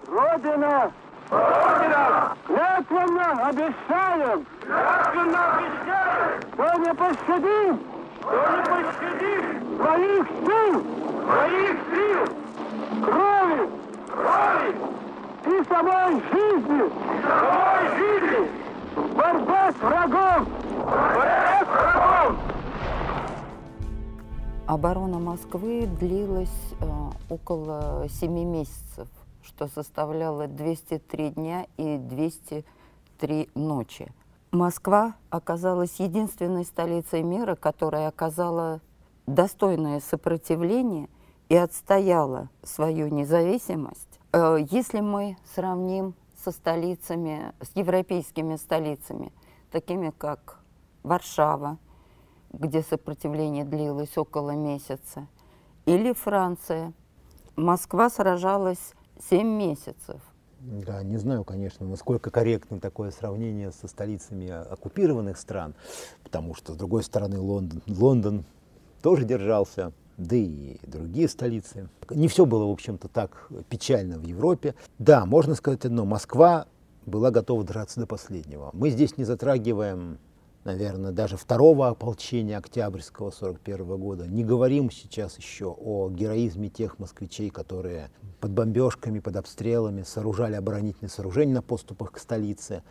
Родина! 0.07 0.95
Родина! 1.31 2.37
Клятвенно 2.47 3.49
обещаем! 3.49 4.47
Клятвенно 4.61 5.57
обещаем! 5.57 6.41
Что 6.53 6.79
не 6.79 6.95
пощадим! 6.95 7.81
Что 8.21 8.39
не 8.53 8.63
пощадим! 8.65 9.43
Своих 9.77 10.25
сил! 10.45 10.73
Своих 11.27 11.77
сил! 11.91 12.23
Крови! 13.05 13.71
Крови! 14.09 14.71
И 15.47 15.65
самой 15.69 16.13
жизни! 16.33 16.83
И 16.87 17.23
самой 17.23 17.85
жизни! 17.99 18.43
Борьба 19.17 19.73
с 19.73 19.77
врагом! 19.83 20.47
Борьба 20.85 21.61
с 21.61 21.67
врагом! 21.67 22.39
Оборона 24.67 25.19
Москвы 25.19 25.87
длилась 25.87 26.75
э, 26.81 26.87
около 27.31 28.07
семи 28.09 28.45
месяцев, 28.45 29.07
что 29.47 29.69
составляло 29.69 30.47
203 30.47 31.31
дня 31.31 31.67
и 31.77 31.97
203 31.97 33.51
ночи. 33.55 34.13
Москва 34.51 35.15
оказалась 35.31 35.99
единственной 36.01 36.65
столицей 36.65 37.23
мира, 37.23 37.55
которая 37.55 38.09
оказала 38.09 38.81
достойное 39.27 40.01
сопротивление 40.01 41.09
и 41.49 41.57
отстояла 41.57 42.49
свою 42.63 43.09
независимость. 43.09 44.21
Э, 44.33 44.59
если 44.71 45.01
мы 45.01 45.37
сравним 45.55 46.15
со 46.43 46.51
столицами, 46.53 47.53
с 47.61 47.77
европейскими 47.77 48.57
столицами, 48.57 49.33
такими 49.71 50.11
как 50.11 50.61
Варшава, 51.03 51.79
где 52.53 52.83
сопротивление 52.83 53.65
длилось 53.65 54.17
около 54.17 54.53
месяца, 54.53 55.27
или 55.87 56.13
Франция. 56.13 56.93
Москва 57.55 58.11
сражалась 58.11 58.93
7 59.31 59.47
месяцев. 59.47 60.21
Да, 60.61 61.03
не 61.03 61.17
знаю, 61.17 61.45
конечно, 61.45 61.87
насколько 61.87 62.31
корректно 62.31 62.81
такое 62.81 63.11
сравнение 63.11 63.73
со 63.73 63.89
столицами 63.89 64.49
оккупированных 64.49 65.37
стран, 65.39 65.75
потому 66.25 66.55
что, 66.55 66.73
с 66.73 66.77
другой 66.77 67.03
стороны, 67.03 67.39
Лондон, 67.39 67.83
Лондон 67.87 68.45
тоже 69.03 69.25
держался, 69.25 69.93
да 70.17 70.35
и 70.35 70.79
другие 70.83 71.29
столицы. 71.29 71.89
Не 72.11 72.27
все 72.29 72.47
было, 72.47 72.67
в 72.67 72.71
общем-то, 72.71 73.09
так 73.09 73.49
печально 73.69 74.19
в 74.19 74.25
Европе. 74.25 74.75
Да, 74.99 75.27
можно 75.27 75.55
сказать 75.55 75.85
одно, 75.85 76.05
Москва 76.05 76.67
была 77.05 77.31
готова 77.31 77.63
драться 77.63 78.01
до 78.01 78.07
последнего. 78.07 78.71
Мы 78.73 78.91
здесь 78.91 79.17
не 79.17 79.25
затрагиваем 79.25 80.19
наверное, 80.67 81.13
даже 81.13 81.37
второго 81.37 81.89
ополчения 81.89 82.59
Октябрьского 82.59 83.31
41 83.31 83.97
года. 83.97 84.27
Не 84.27 84.45
говорим 84.45 84.91
сейчас 84.91 85.39
еще 85.39 85.67
о 85.67 86.11
героизме 86.11 86.69
тех 86.69 86.99
москвичей, 86.99 87.51
которые 87.51 88.11
под 88.41 88.51
бомбежками, 88.51 89.21
под 89.21 89.37
обстрелами 89.37 90.03
сооружали 90.03 90.57
оборонительные 90.57 91.09
сооружения 91.09 91.55
на 91.55 91.63
поступах 91.63 92.13
к 92.13 92.19
столице. 92.19 92.83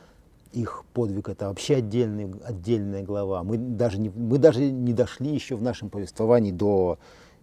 Их 0.54 0.86
подвиг 0.94 1.28
это 1.28 1.50
вообще 1.50 1.76
отдельный, 1.76 2.34
отдельная 2.46 3.04
глава. 3.04 3.44
Мы 3.44 3.58
даже, 3.58 4.00
не, 4.00 4.10
мы 4.10 4.38
даже 4.38 4.72
не 4.72 4.94
дошли 4.94 5.34
еще 5.34 5.58
в 5.58 5.62
нашем 5.62 5.90
повествовании 5.90 6.52
до 6.52 6.98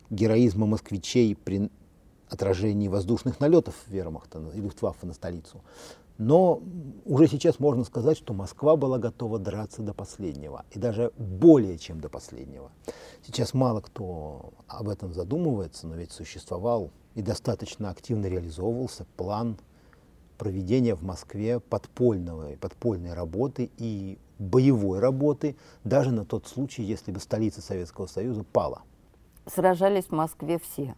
героизма 0.08 0.66
москвичей 0.66 1.36
при 1.36 1.70
отражении 2.30 2.88
воздушных 2.88 3.38
налетов 3.38 3.74
вермахта 3.86 4.42
и 4.54 4.60
Люфтваффе 4.60 5.06
на 5.06 5.12
столицу. 5.12 5.60
Но 6.18 6.62
уже 7.04 7.26
сейчас 7.26 7.58
можно 7.58 7.84
сказать, 7.84 8.16
что 8.16 8.34
Москва 8.34 8.76
была 8.76 8.98
готова 8.98 9.38
драться 9.38 9.82
до 9.82 9.94
последнего, 9.94 10.64
и 10.70 10.78
даже 10.78 11.12
более 11.16 11.78
чем 11.78 12.00
до 12.00 12.08
последнего. 12.08 12.70
Сейчас 13.26 13.54
мало 13.54 13.80
кто 13.80 14.52
об 14.68 14.88
этом 14.88 15.12
задумывается, 15.12 15.86
но 15.86 15.96
ведь 15.96 16.12
существовал 16.12 16.90
и 17.14 17.22
достаточно 17.22 17.90
активно 17.90 18.26
реализовывался 18.26 19.06
план 19.16 19.58
проведения 20.38 20.94
в 20.94 21.02
Москве 21.02 21.60
подпольного, 21.60 22.56
подпольной 22.56 23.14
работы 23.14 23.70
и 23.78 24.18
боевой 24.38 24.98
работы, 24.98 25.56
даже 25.84 26.10
на 26.10 26.24
тот 26.24 26.46
случай, 26.48 26.82
если 26.82 27.12
бы 27.12 27.20
столица 27.20 27.62
Советского 27.62 28.06
Союза 28.06 28.42
пала. 28.44 28.82
Сражались 29.46 30.06
в 30.06 30.12
Москве 30.12 30.58
все. 30.58 30.96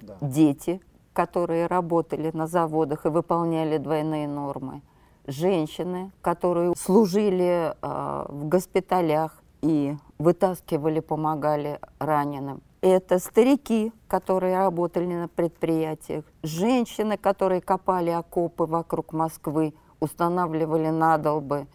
Да. 0.00 0.18
Дети, 0.20 0.80
которые 1.12 1.66
работали 1.66 2.30
на 2.32 2.46
заводах 2.46 3.06
и 3.06 3.08
выполняли 3.08 3.78
двойные 3.78 4.28
нормы, 4.28 4.82
женщины, 5.26 6.12
которые 6.22 6.74
служили 6.76 7.74
э, 7.80 8.26
в 8.28 8.48
госпиталях 8.48 9.42
и 9.62 9.96
вытаскивали, 10.18 11.00
помогали 11.00 11.80
раненым. 11.98 12.62
Это 12.82 13.18
старики, 13.18 13.92
которые 14.08 14.56
работали 14.56 15.12
на 15.14 15.28
предприятиях, 15.28 16.24
женщины, 16.42 17.18
которые 17.18 17.60
копали 17.60 18.10
окопы 18.10 18.64
вокруг 18.64 19.12
Москвы, 19.12 19.74
устанавливали 20.00 20.88
надолбы 20.88 21.66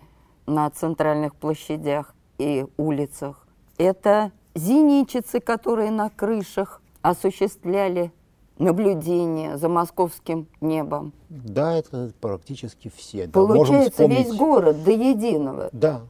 на 0.47 0.69
центральных 0.71 1.35
площадях 1.35 2.15
и 2.39 2.65
улицах. 2.77 3.47
Это 3.77 4.31
зенитчицы, 4.55 5.39
которые 5.39 5.91
на 5.91 6.09
крышах 6.09 6.81
осуществляли 7.03 8.11
наблюдение 8.57 9.57
за 9.57 9.69
московским 9.69 10.47
небом. 10.61 11.13
Да, 11.29 11.75
это 11.75 12.13
практически 12.21 12.91
все. 12.95 13.27
Получается, 13.27 14.07
да, 14.07 14.07
вспомнить... 14.07 14.27
весь 14.27 14.37
город 14.37 14.83
до 14.83 14.91
единого. 14.91 15.69
Да, 15.71 16.01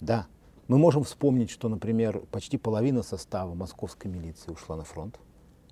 да. 0.00 0.26
Мы 0.68 0.76
можем 0.76 1.04
вспомнить, 1.04 1.50
что, 1.50 1.68
например, 1.68 2.22
почти 2.30 2.58
половина 2.58 3.02
состава 3.02 3.54
московской 3.54 4.10
милиции 4.10 4.50
ушла 4.50 4.76
на 4.76 4.84
фронт 4.84 5.18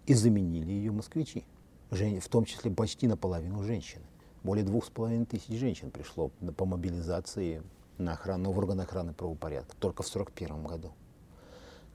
и 0.07 0.15
заменили 0.15 0.73
ее 0.73 0.91
москвичи, 0.91 1.45
в 1.91 2.29
том 2.29 2.47
числе 2.47 2.71
почти 2.71 3.07
наполовину 3.07 3.63
женщины. 3.63 4.05
Более 4.43 4.65
двух 4.65 4.87
с 4.87 4.89
половиной 4.89 5.27
тысяч 5.27 5.59
женщин 5.59 5.91
пришло 5.91 6.31
по 6.57 6.65
мобилизации 6.65 7.63
на 7.99 8.13
охрану, 8.13 8.53
в 8.53 8.59
органы 8.59 8.83
охраны 8.83 9.13
правопорядка 9.13 9.77
только 9.79 10.03
в 10.03 10.09
1941 10.09 10.65
году. 10.65 10.93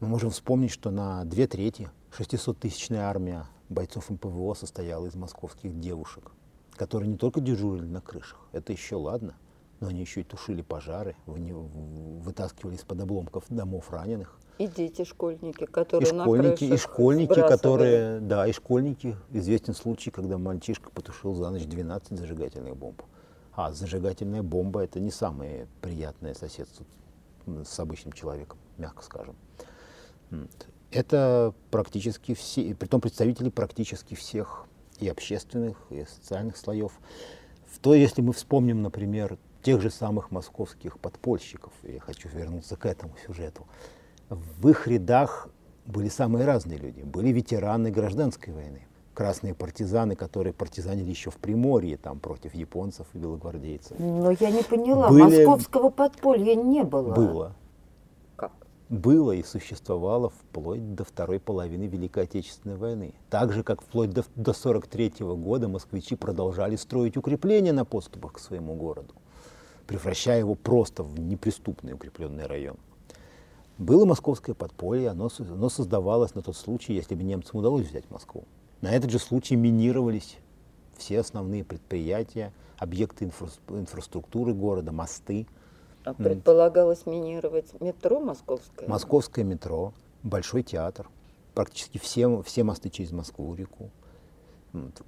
Мы 0.02 0.08
можем 0.08 0.32
вспомнить, 0.32 0.72
что 0.72 0.90
на 0.90 1.24
две 1.26 1.46
трети 1.46 1.88
600-тысячная 2.18 3.02
армия 3.02 3.46
бойцов 3.70 4.10
МПВО 4.10 4.56
состояла 4.56 5.06
из 5.06 5.14
московских 5.14 5.80
девушек, 5.80 6.32
которые 6.76 7.08
не 7.08 7.18
только 7.18 7.40
дежурили 7.40 7.86
на 7.86 8.02
крышах, 8.02 8.40
это 8.52 8.72
еще 8.74 8.96
ладно, 8.96 9.36
но 9.80 9.90
они 9.90 10.02
еще 10.02 10.22
и 10.22 10.24
тушили 10.24 10.64
пожары, 10.64 11.16
вытаскивали 11.28 12.78
из-под 12.78 13.00
обломков 13.00 13.44
домов 13.50 13.92
раненых. 13.92 14.40
И 14.58 14.66
дети, 14.66 15.04
школьники, 15.04 15.68
которые 15.68 16.10
и 16.10 16.16
школьники, 16.20 16.64
на 16.64 16.74
И 16.74 16.78
школьники, 16.78 17.48
которые, 17.48 18.20
да, 18.22 18.48
и 18.48 18.54
школьники. 18.54 19.16
Известен 19.30 19.76
случай, 19.76 20.10
когда 20.10 20.40
мальчишка 20.40 20.90
потушил 20.90 21.36
за 21.36 21.52
ночь 21.52 21.66
12 21.66 22.18
зажигательных 22.18 22.76
бомб. 22.76 23.04
А 23.54 23.72
зажигательная 23.72 24.42
бомба– 24.42 24.82
это 24.84 25.00
не 25.00 25.12
самое 25.12 25.68
приятное 25.80 26.34
соседство 26.34 26.88
с 27.46 27.80
обычным 27.80 28.14
человеком, 28.14 28.58
мягко 28.80 29.04
скажем. 29.04 29.36
Это 30.92 31.54
практически 31.70 32.34
все, 32.34 32.76
при 32.76 32.88
том 32.88 33.00
представители 33.00 33.50
практически 33.50 34.14
всех 34.14 34.66
и 35.00 35.08
общественных, 35.08 35.78
и 35.90 36.06
социальных 36.06 36.58
слоев. 36.58 36.92
В 37.66 37.80
то, 37.80 37.94
если 37.94 38.22
мы 38.22 38.34
вспомним, 38.34 38.82
например, 38.82 39.38
тех 39.64 39.82
же 39.82 39.90
самых 39.90 40.32
московских 40.32 41.00
подпольщиков, 41.00 41.72
я 41.84 42.00
хочу 42.00 42.28
вернуться 42.30 42.76
к 42.76 42.86
этому 42.86 43.14
сюжету, 43.26 43.68
в 44.30 44.68
их 44.68 44.88
рядах 44.88 45.50
были 45.86 46.10
самые 46.10 46.46
разные 46.46 46.78
люди. 46.78 47.02
Были 47.02 47.30
ветераны 47.30 47.90
гражданской 47.90 48.54
войны, 48.54 48.88
красные 49.14 49.54
партизаны, 49.54 50.16
которые 50.16 50.54
партизанили 50.54 51.10
еще 51.10 51.32
в 51.32 51.38
Приморье, 51.38 51.98
там, 51.98 52.20
против 52.20 52.54
японцев 52.54 53.08
и 53.14 53.18
белогвардейцев. 53.18 53.98
Но 53.98 54.32
я 54.32 54.52
не 54.52 54.64
поняла, 54.64 55.10
были... 55.10 55.46
московского 55.46 55.90
подполья 55.90 56.56
не 56.56 56.84
было. 56.84 57.14
Было 57.14 57.56
было 58.92 59.32
и 59.32 59.42
существовало 59.42 60.30
вплоть 60.30 60.96
до 60.96 61.06
второй 61.06 61.40
половины 61.40 61.86
Великой 61.86 62.26
Отечественной 62.26 62.76
войны. 62.76 63.14
Так 63.30 63.54
же, 63.54 63.64
как 63.64 63.82
вплоть 63.82 64.10
до 64.10 64.20
1943 64.22 65.26
года 65.38 65.70
москвичи 65.70 66.16
продолжали 66.18 66.76
строить 66.76 67.16
укрепления 67.16 67.72
на 67.72 67.86
подступах 67.86 68.34
к 68.34 68.40
своему 68.40 68.76
городу. 68.76 69.14
превращая 69.88 70.40
его 70.40 70.56
просто 70.56 71.04
в 71.04 71.20
неприступный 71.20 71.94
укрепленный 71.94 72.46
район. 72.46 72.78
Было 73.78 74.06
московское 74.06 74.56
подполье, 74.56 75.10
оно, 75.10 75.30
оно 75.40 75.70
создавалось 75.70 76.36
на 76.36 76.42
тот 76.42 76.56
случай, 76.56 76.94
если 76.94 77.16
бы 77.16 77.24
немцам 77.24 77.60
удалось 77.60 77.88
взять 77.88 78.10
Москву. 78.10 78.46
На 78.80 78.92
этот 78.92 79.12
же 79.12 79.20
случай 79.20 79.56
минировались 79.56 80.38
все 80.98 81.20
основные 81.20 81.64
предприятия, 81.64 82.54
объекты 82.78 83.26
инфра 83.26 83.50
инфраструктуры 83.70 84.54
города, 84.54 84.92
мосты. 84.92 85.48
А 86.04 86.14
предполагалось 86.14 87.06
минировать 87.06 87.80
метро 87.80 88.20
московское? 88.20 88.88
Московское 88.88 89.46
метро, 89.46 89.94
Большой 90.24 90.62
театр, 90.62 91.10
практически 91.56 91.98
все, 91.98 92.44
все 92.44 92.64
мосты 92.64 92.90
через 92.90 93.12
Москву 93.12 93.56
реку. 93.56 93.90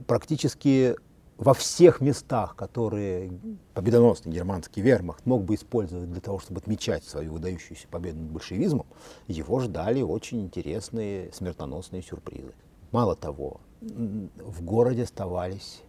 Практически 0.07 0.95
во 1.37 1.53
всех 1.53 2.01
местах, 2.01 2.55
которые 2.55 3.31
победоносный 3.73 4.31
германский 4.31 4.81
вермахт 4.81 5.25
мог 5.25 5.43
бы 5.43 5.55
использовать 5.55 6.11
для 6.11 6.21
того, 6.21 6.39
чтобы 6.39 6.59
отмечать 6.59 7.03
свою 7.03 7.33
выдающуюся 7.33 7.87
победу 7.87 8.19
над 8.19 8.31
большевизмом, 8.31 8.87
его 9.27 9.59
ждали 9.59 10.01
очень 10.01 10.41
интересные 10.41 11.31
смертоносные 11.31 12.01
сюрпризы. 12.01 12.53
Мало 12.91 13.15
того, 13.15 13.61
в 13.81 14.63
городе 14.63 15.03
оставались 15.03 15.81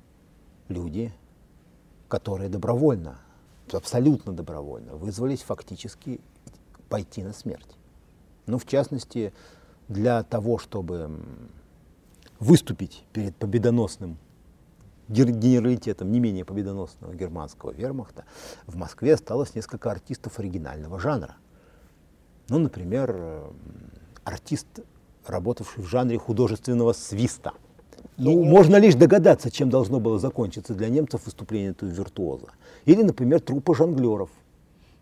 люди, 0.68 1.12
которые 2.09 2.48
добровольно, 2.48 3.20
абсолютно 3.72 4.32
добровольно 4.32 4.96
вызвались 4.96 5.42
фактически 5.42 6.20
пойти 6.88 7.22
на 7.22 7.32
смерть. 7.32 7.76
Ну, 8.46 8.58
в 8.58 8.66
частности, 8.66 9.32
для 9.88 10.22
того, 10.22 10.58
чтобы 10.58 11.20
выступить 12.40 13.04
перед 13.12 13.34
победоносным 13.36 14.18
генералитетом 15.08 16.10
не 16.10 16.20
менее 16.20 16.44
победоносного 16.44 17.14
германского 17.14 17.70
вермахта, 17.72 18.24
в 18.66 18.76
Москве 18.76 19.14
осталось 19.14 19.54
несколько 19.54 19.90
артистов 19.90 20.38
оригинального 20.38 20.98
жанра. 20.98 21.36
Ну, 22.48 22.58
например, 22.58 23.50
артист, 24.24 24.66
работавший 25.26 25.82
в 25.82 25.86
жанре 25.86 26.18
художественного 26.18 26.92
свиста. 26.92 27.52
Ну, 28.16 28.44
можно 28.44 28.76
лишь 28.76 28.94
догадаться, 28.94 29.50
чем 29.50 29.70
должно 29.70 29.98
было 29.98 30.18
закончиться 30.18 30.74
для 30.74 30.88
немцев 30.88 31.24
выступление 31.24 31.70
этого 31.70 31.90
виртуоза. 31.90 32.46
Или, 32.84 33.02
например, 33.02 33.40
труппа 33.40 33.74
жонглеров, 33.74 34.30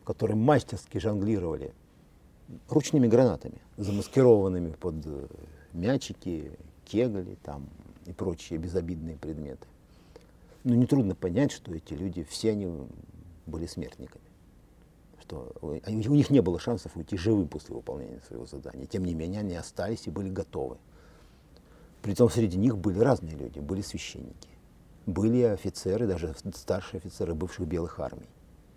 которые 0.05 0.37
мастерски 0.37 0.99
жонглировали 0.99 1.73
ручными 2.69 3.07
гранатами, 3.07 3.59
замаскированными 3.77 4.73
под 4.73 4.95
э, 5.05 5.27
мячики, 5.75 6.53
кегли 6.85 7.37
там, 7.43 7.69
и 8.07 8.13
прочие 8.13 8.59
безобидные 8.59 9.17
предметы. 9.17 9.67
Ну, 10.65 10.75
нетрудно 10.75 11.15
понять, 11.15 11.53
что 11.53 11.75
эти 11.75 11.95
люди, 11.95 12.25
все 12.29 12.51
они 12.51 12.71
были 13.47 13.67
смертниками. 13.67 14.25
Что 15.21 15.53
у 15.61 15.75
них 15.91 16.31
не 16.31 16.41
было 16.41 16.59
шансов 16.59 16.97
уйти 16.97 17.17
живым 17.17 17.49
после 17.49 17.75
выполнения 17.75 18.21
своего 18.27 18.47
задания. 18.47 18.87
Тем 18.87 19.05
не 19.05 19.15
менее, 19.15 19.41
они 19.41 19.55
остались 19.55 20.07
и 20.07 20.11
были 20.11 20.31
готовы. 20.31 20.79
Притом 22.03 22.29
среди 22.29 22.59
них 22.59 22.77
были 22.77 22.99
разные 22.99 23.37
люди, 23.37 23.61
были 23.61 23.81
священники, 23.81 24.49
были 25.07 25.43
офицеры, 25.43 26.09
даже 26.09 26.35
старшие 26.55 26.99
офицеры 26.99 27.35
бывших 27.35 27.67
белых 27.69 28.01
армий, 28.01 28.29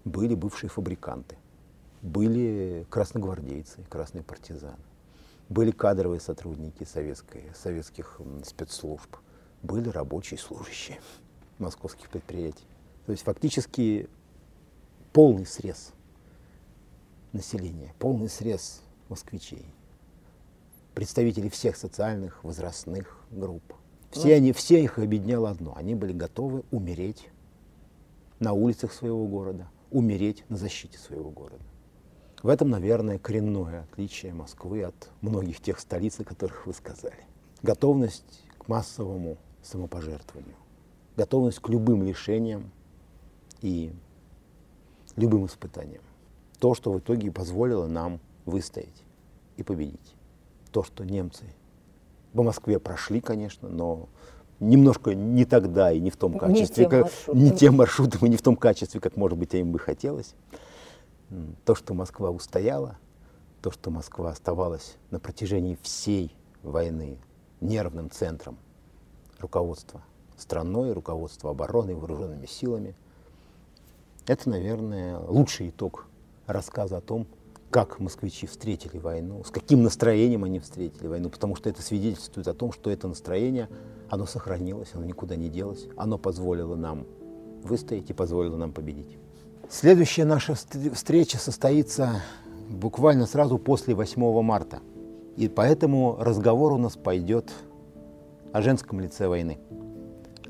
были 0.04 0.36
бывшие 0.36 0.70
фабриканты, 0.70 1.36
были 2.04 2.86
красногвардейцы, 2.92 3.84
красные 3.90 4.24
партизаны, 4.24 4.78
были 5.50 5.72
кадровые 5.72 6.20
сотрудники 6.20 6.84
советской, 6.84 7.52
советских 7.56 8.22
спецслужб, 8.46 9.18
были 9.64 9.90
рабочие 9.90 10.38
служащие 10.38 11.00
московских 11.58 12.10
предприятий. 12.10 12.68
То 13.08 13.12
есть 13.12 13.24
фактически 13.24 14.08
полный 15.14 15.48
срез 15.48 15.94
населения, 17.34 17.92
полный 17.98 18.30
срез 18.30 18.84
москвичей, 19.10 19.66
представители 20.96 21.50
всех 21.50 21.76
социальных, 21.76 22.44
возрастных 22.44 23.20
групп. 23.30 23.76
Все, 24.12 24.30
ну. 24.30 24.36
они, 24.36 24.54
все 24.54 24.82
их 24.82 24.98
объединяло 24.98 25.50
одно. 25.50 25.76
Они 25.76 25.94
были 25.94 26.14
готовы 26.14 26.64
умереть 26.72 27.30
на 28.40 28.54
улицах 28.54 28.94
своего 28.94 29.28
города, 29.28 29.68
умереть 29.92 30.46
на 30.50 30.58
защите 30.58 30.98
своего 30.98 31.30
города. 31.30 31.64
В 32.42 32.48
этом, 32.48 32.70
наверное, 32.70 33.20
коренное 33.20 33.84
отличие 33.92 34.34
Москвы 34.34 34.84
от 34.84 35.10
многих 35.22 35.60
тех 35.60 35.80
столиц, 35.80 36.20
о 36.20 36.24
которых 36.24 36.66
вы 36.66 36.74
сказали. 36.74 37.26
Готовность 37.62 38.44
к 38.58 38.68
массовому 38.68 39.38
самопожертвованию, 39.64 40.56
готовность 41.18 41.60
к 41.60 41.68
любым 41.70 42.04
лишениям 42.04 42.72
и 43.62 43.92
любым 45.16 45.48
испытаниям. 45.48 46.04
То, 46.60 46.74
что 46.74 46.94
в 46.94 47.00
итоге 47.00 47.32
позволило 47.32 47.88
нам 47.88 48.20
выстоять 48.46 49.04
и 49.58 49.64
победить. 49.64 50.15
То, 50.76 50.84
что 50.84 51.06
немцы 51.06 51.46
по 52.34 52.44
Москве 52.44 52.80
прошли, 52.80 53.22
конечно, 53.22 53.70
но 53.70 54.10
немножко 54.60 55.16
не 55.16 55.46
тогда 55.46 55.90
и 55.90 56.02
не 56.02 56.10
в 56.10 56.18
том 56.18 56.38
качестве, 56.38 56.84
не 56.84 56.90
тем, 56.90 56.90
как, 56.90 57.12
не 57.34 57.52
тем 57.52 57.76
маршрутом 57.76 58.26
и 58.26 58.30
не 58.30 58.36
в 58.36 58.42
том 58.42 58.58
качестве, 58.58 59.00
как, 59.00 59.16
может 59.16 59.38
быть, 59.38 59.54
им 59.54 59.72
бы 59.72 59.80
хотелось. 59.80 60.36
То, 61.64 61.76
что 61.76 61.94
Москва 61.94 62.30
устояла, 62.30 62.98
то, 63.62 63.72
что 63.72 63.90
Москва 63.90 64.32
оставалась 64.32 64.98
на 65.12 65.20
протяжении 65.22 65.78
всей 65.82 66.36
войны 66.62 67.20
нервным 67.62 68.12
центром 68.12 68.58
руководства 69.40 70.04
страной, 70.36 70.92
руководства 70.92 71.52
обороны 71.52 71.96
вооруженными 71.96 72.48
силами, 72.48 72.96
это, 74.28 74.50
наверное, 74.50 75.20
лучший 75.20 75.70
итог 75.70 76.06
рассказа 76.48 76.98
о 76.98 77.02
том, 77.02 77.28
как 77.76 78.00
москвичи 78.00 78.48
встретили 78.48 79.00
войну, 79.00 79.44
с 79.44 79.52
каким 79.52 79.84
настроением 79.84 80.46
они 80.46 80.60
встретили 80.60 81.08
войну, 81.08 81.30
потому 81.30 81.58
что 81.58 81.70
это 81.70 81.82
свидетельствует 81.82 82.48
о 82.48 82.54
том, 82.54 82.72
что 82.72 82.90
это 82.90 83.10
настроение, 83.10 83.68
оно 84.10 84.26
сохранилось, 84.26 84.92
оно 84.94 85.04
никуда 85.04 85.36
не 85.36 85.50
делось, 85.50 85.86
оно 85.98 86.18
позволило 86.18 86.78
нам 86.78 87.06
выстоять 87.64 88.10
и 88.10 88.14
позволило 88.14 88.56
нам 88.56 88.72
победить. 88.72 89.18
Следующая 89.70 90.24
наша 90.24 90.56
встреча 90.56 91.38
состоится 91.38 92.22
буквально 92.70 93.26
сразу 93.26 93.58
после 93.58 93.94
8 93.94 94.42
марта. 94.42 94.80
И 95.36 95.50
поэтому 95.50 96.16
разговор 96.18 96.72
у 96.72 96.78
нас 96.78 96.96
пойдет 96.96 97.52
о 98.54 98.62
женском 98.62 99.02
лице 99.02 99.28
войны. 99.28 99.60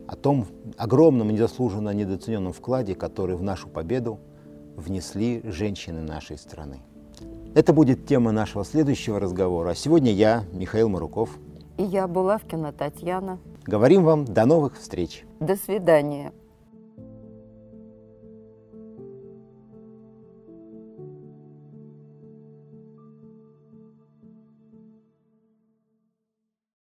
О 0.06 0.16
том 0.16 0.46
огромном, 0.78 1.32
незаслуженно 1.32 1.90
недооцененном 1.90 2.54
вкладе, 2.54 2.94
который 2.94 3.36
в 3.36 3.42
нашу 3.42 3.68
победу 3.68 4.20
внесли 4.76 5.42
женщины 5.44 6.04
нашей 6.04 6.38
страны. 6.38 6.82
Это 7.56 7.72
будет 7.72 8.06
тема 8.06 8.34
нашего 8.34 8.66
следующего 8.66 9.18
разговора. 9.18 9.70
А 9.70 9.76
сегодня 9.76 10.12
я, 10.12 10.44
Михаил 10.52 10.90
Маруков. 10.90 11.30
И 11.78 11.84
я, 11.84 12.06
Булавкина 12.06 12.74
Татьяна. 12.74 13.40
Говорим 13.66 14.04
вам 14.04 14.26
до 14.26 14.46
новых 14.46 14.78
встреч. 14.78 15.24
До 15.40 15.56
свидания. 15.56 16.34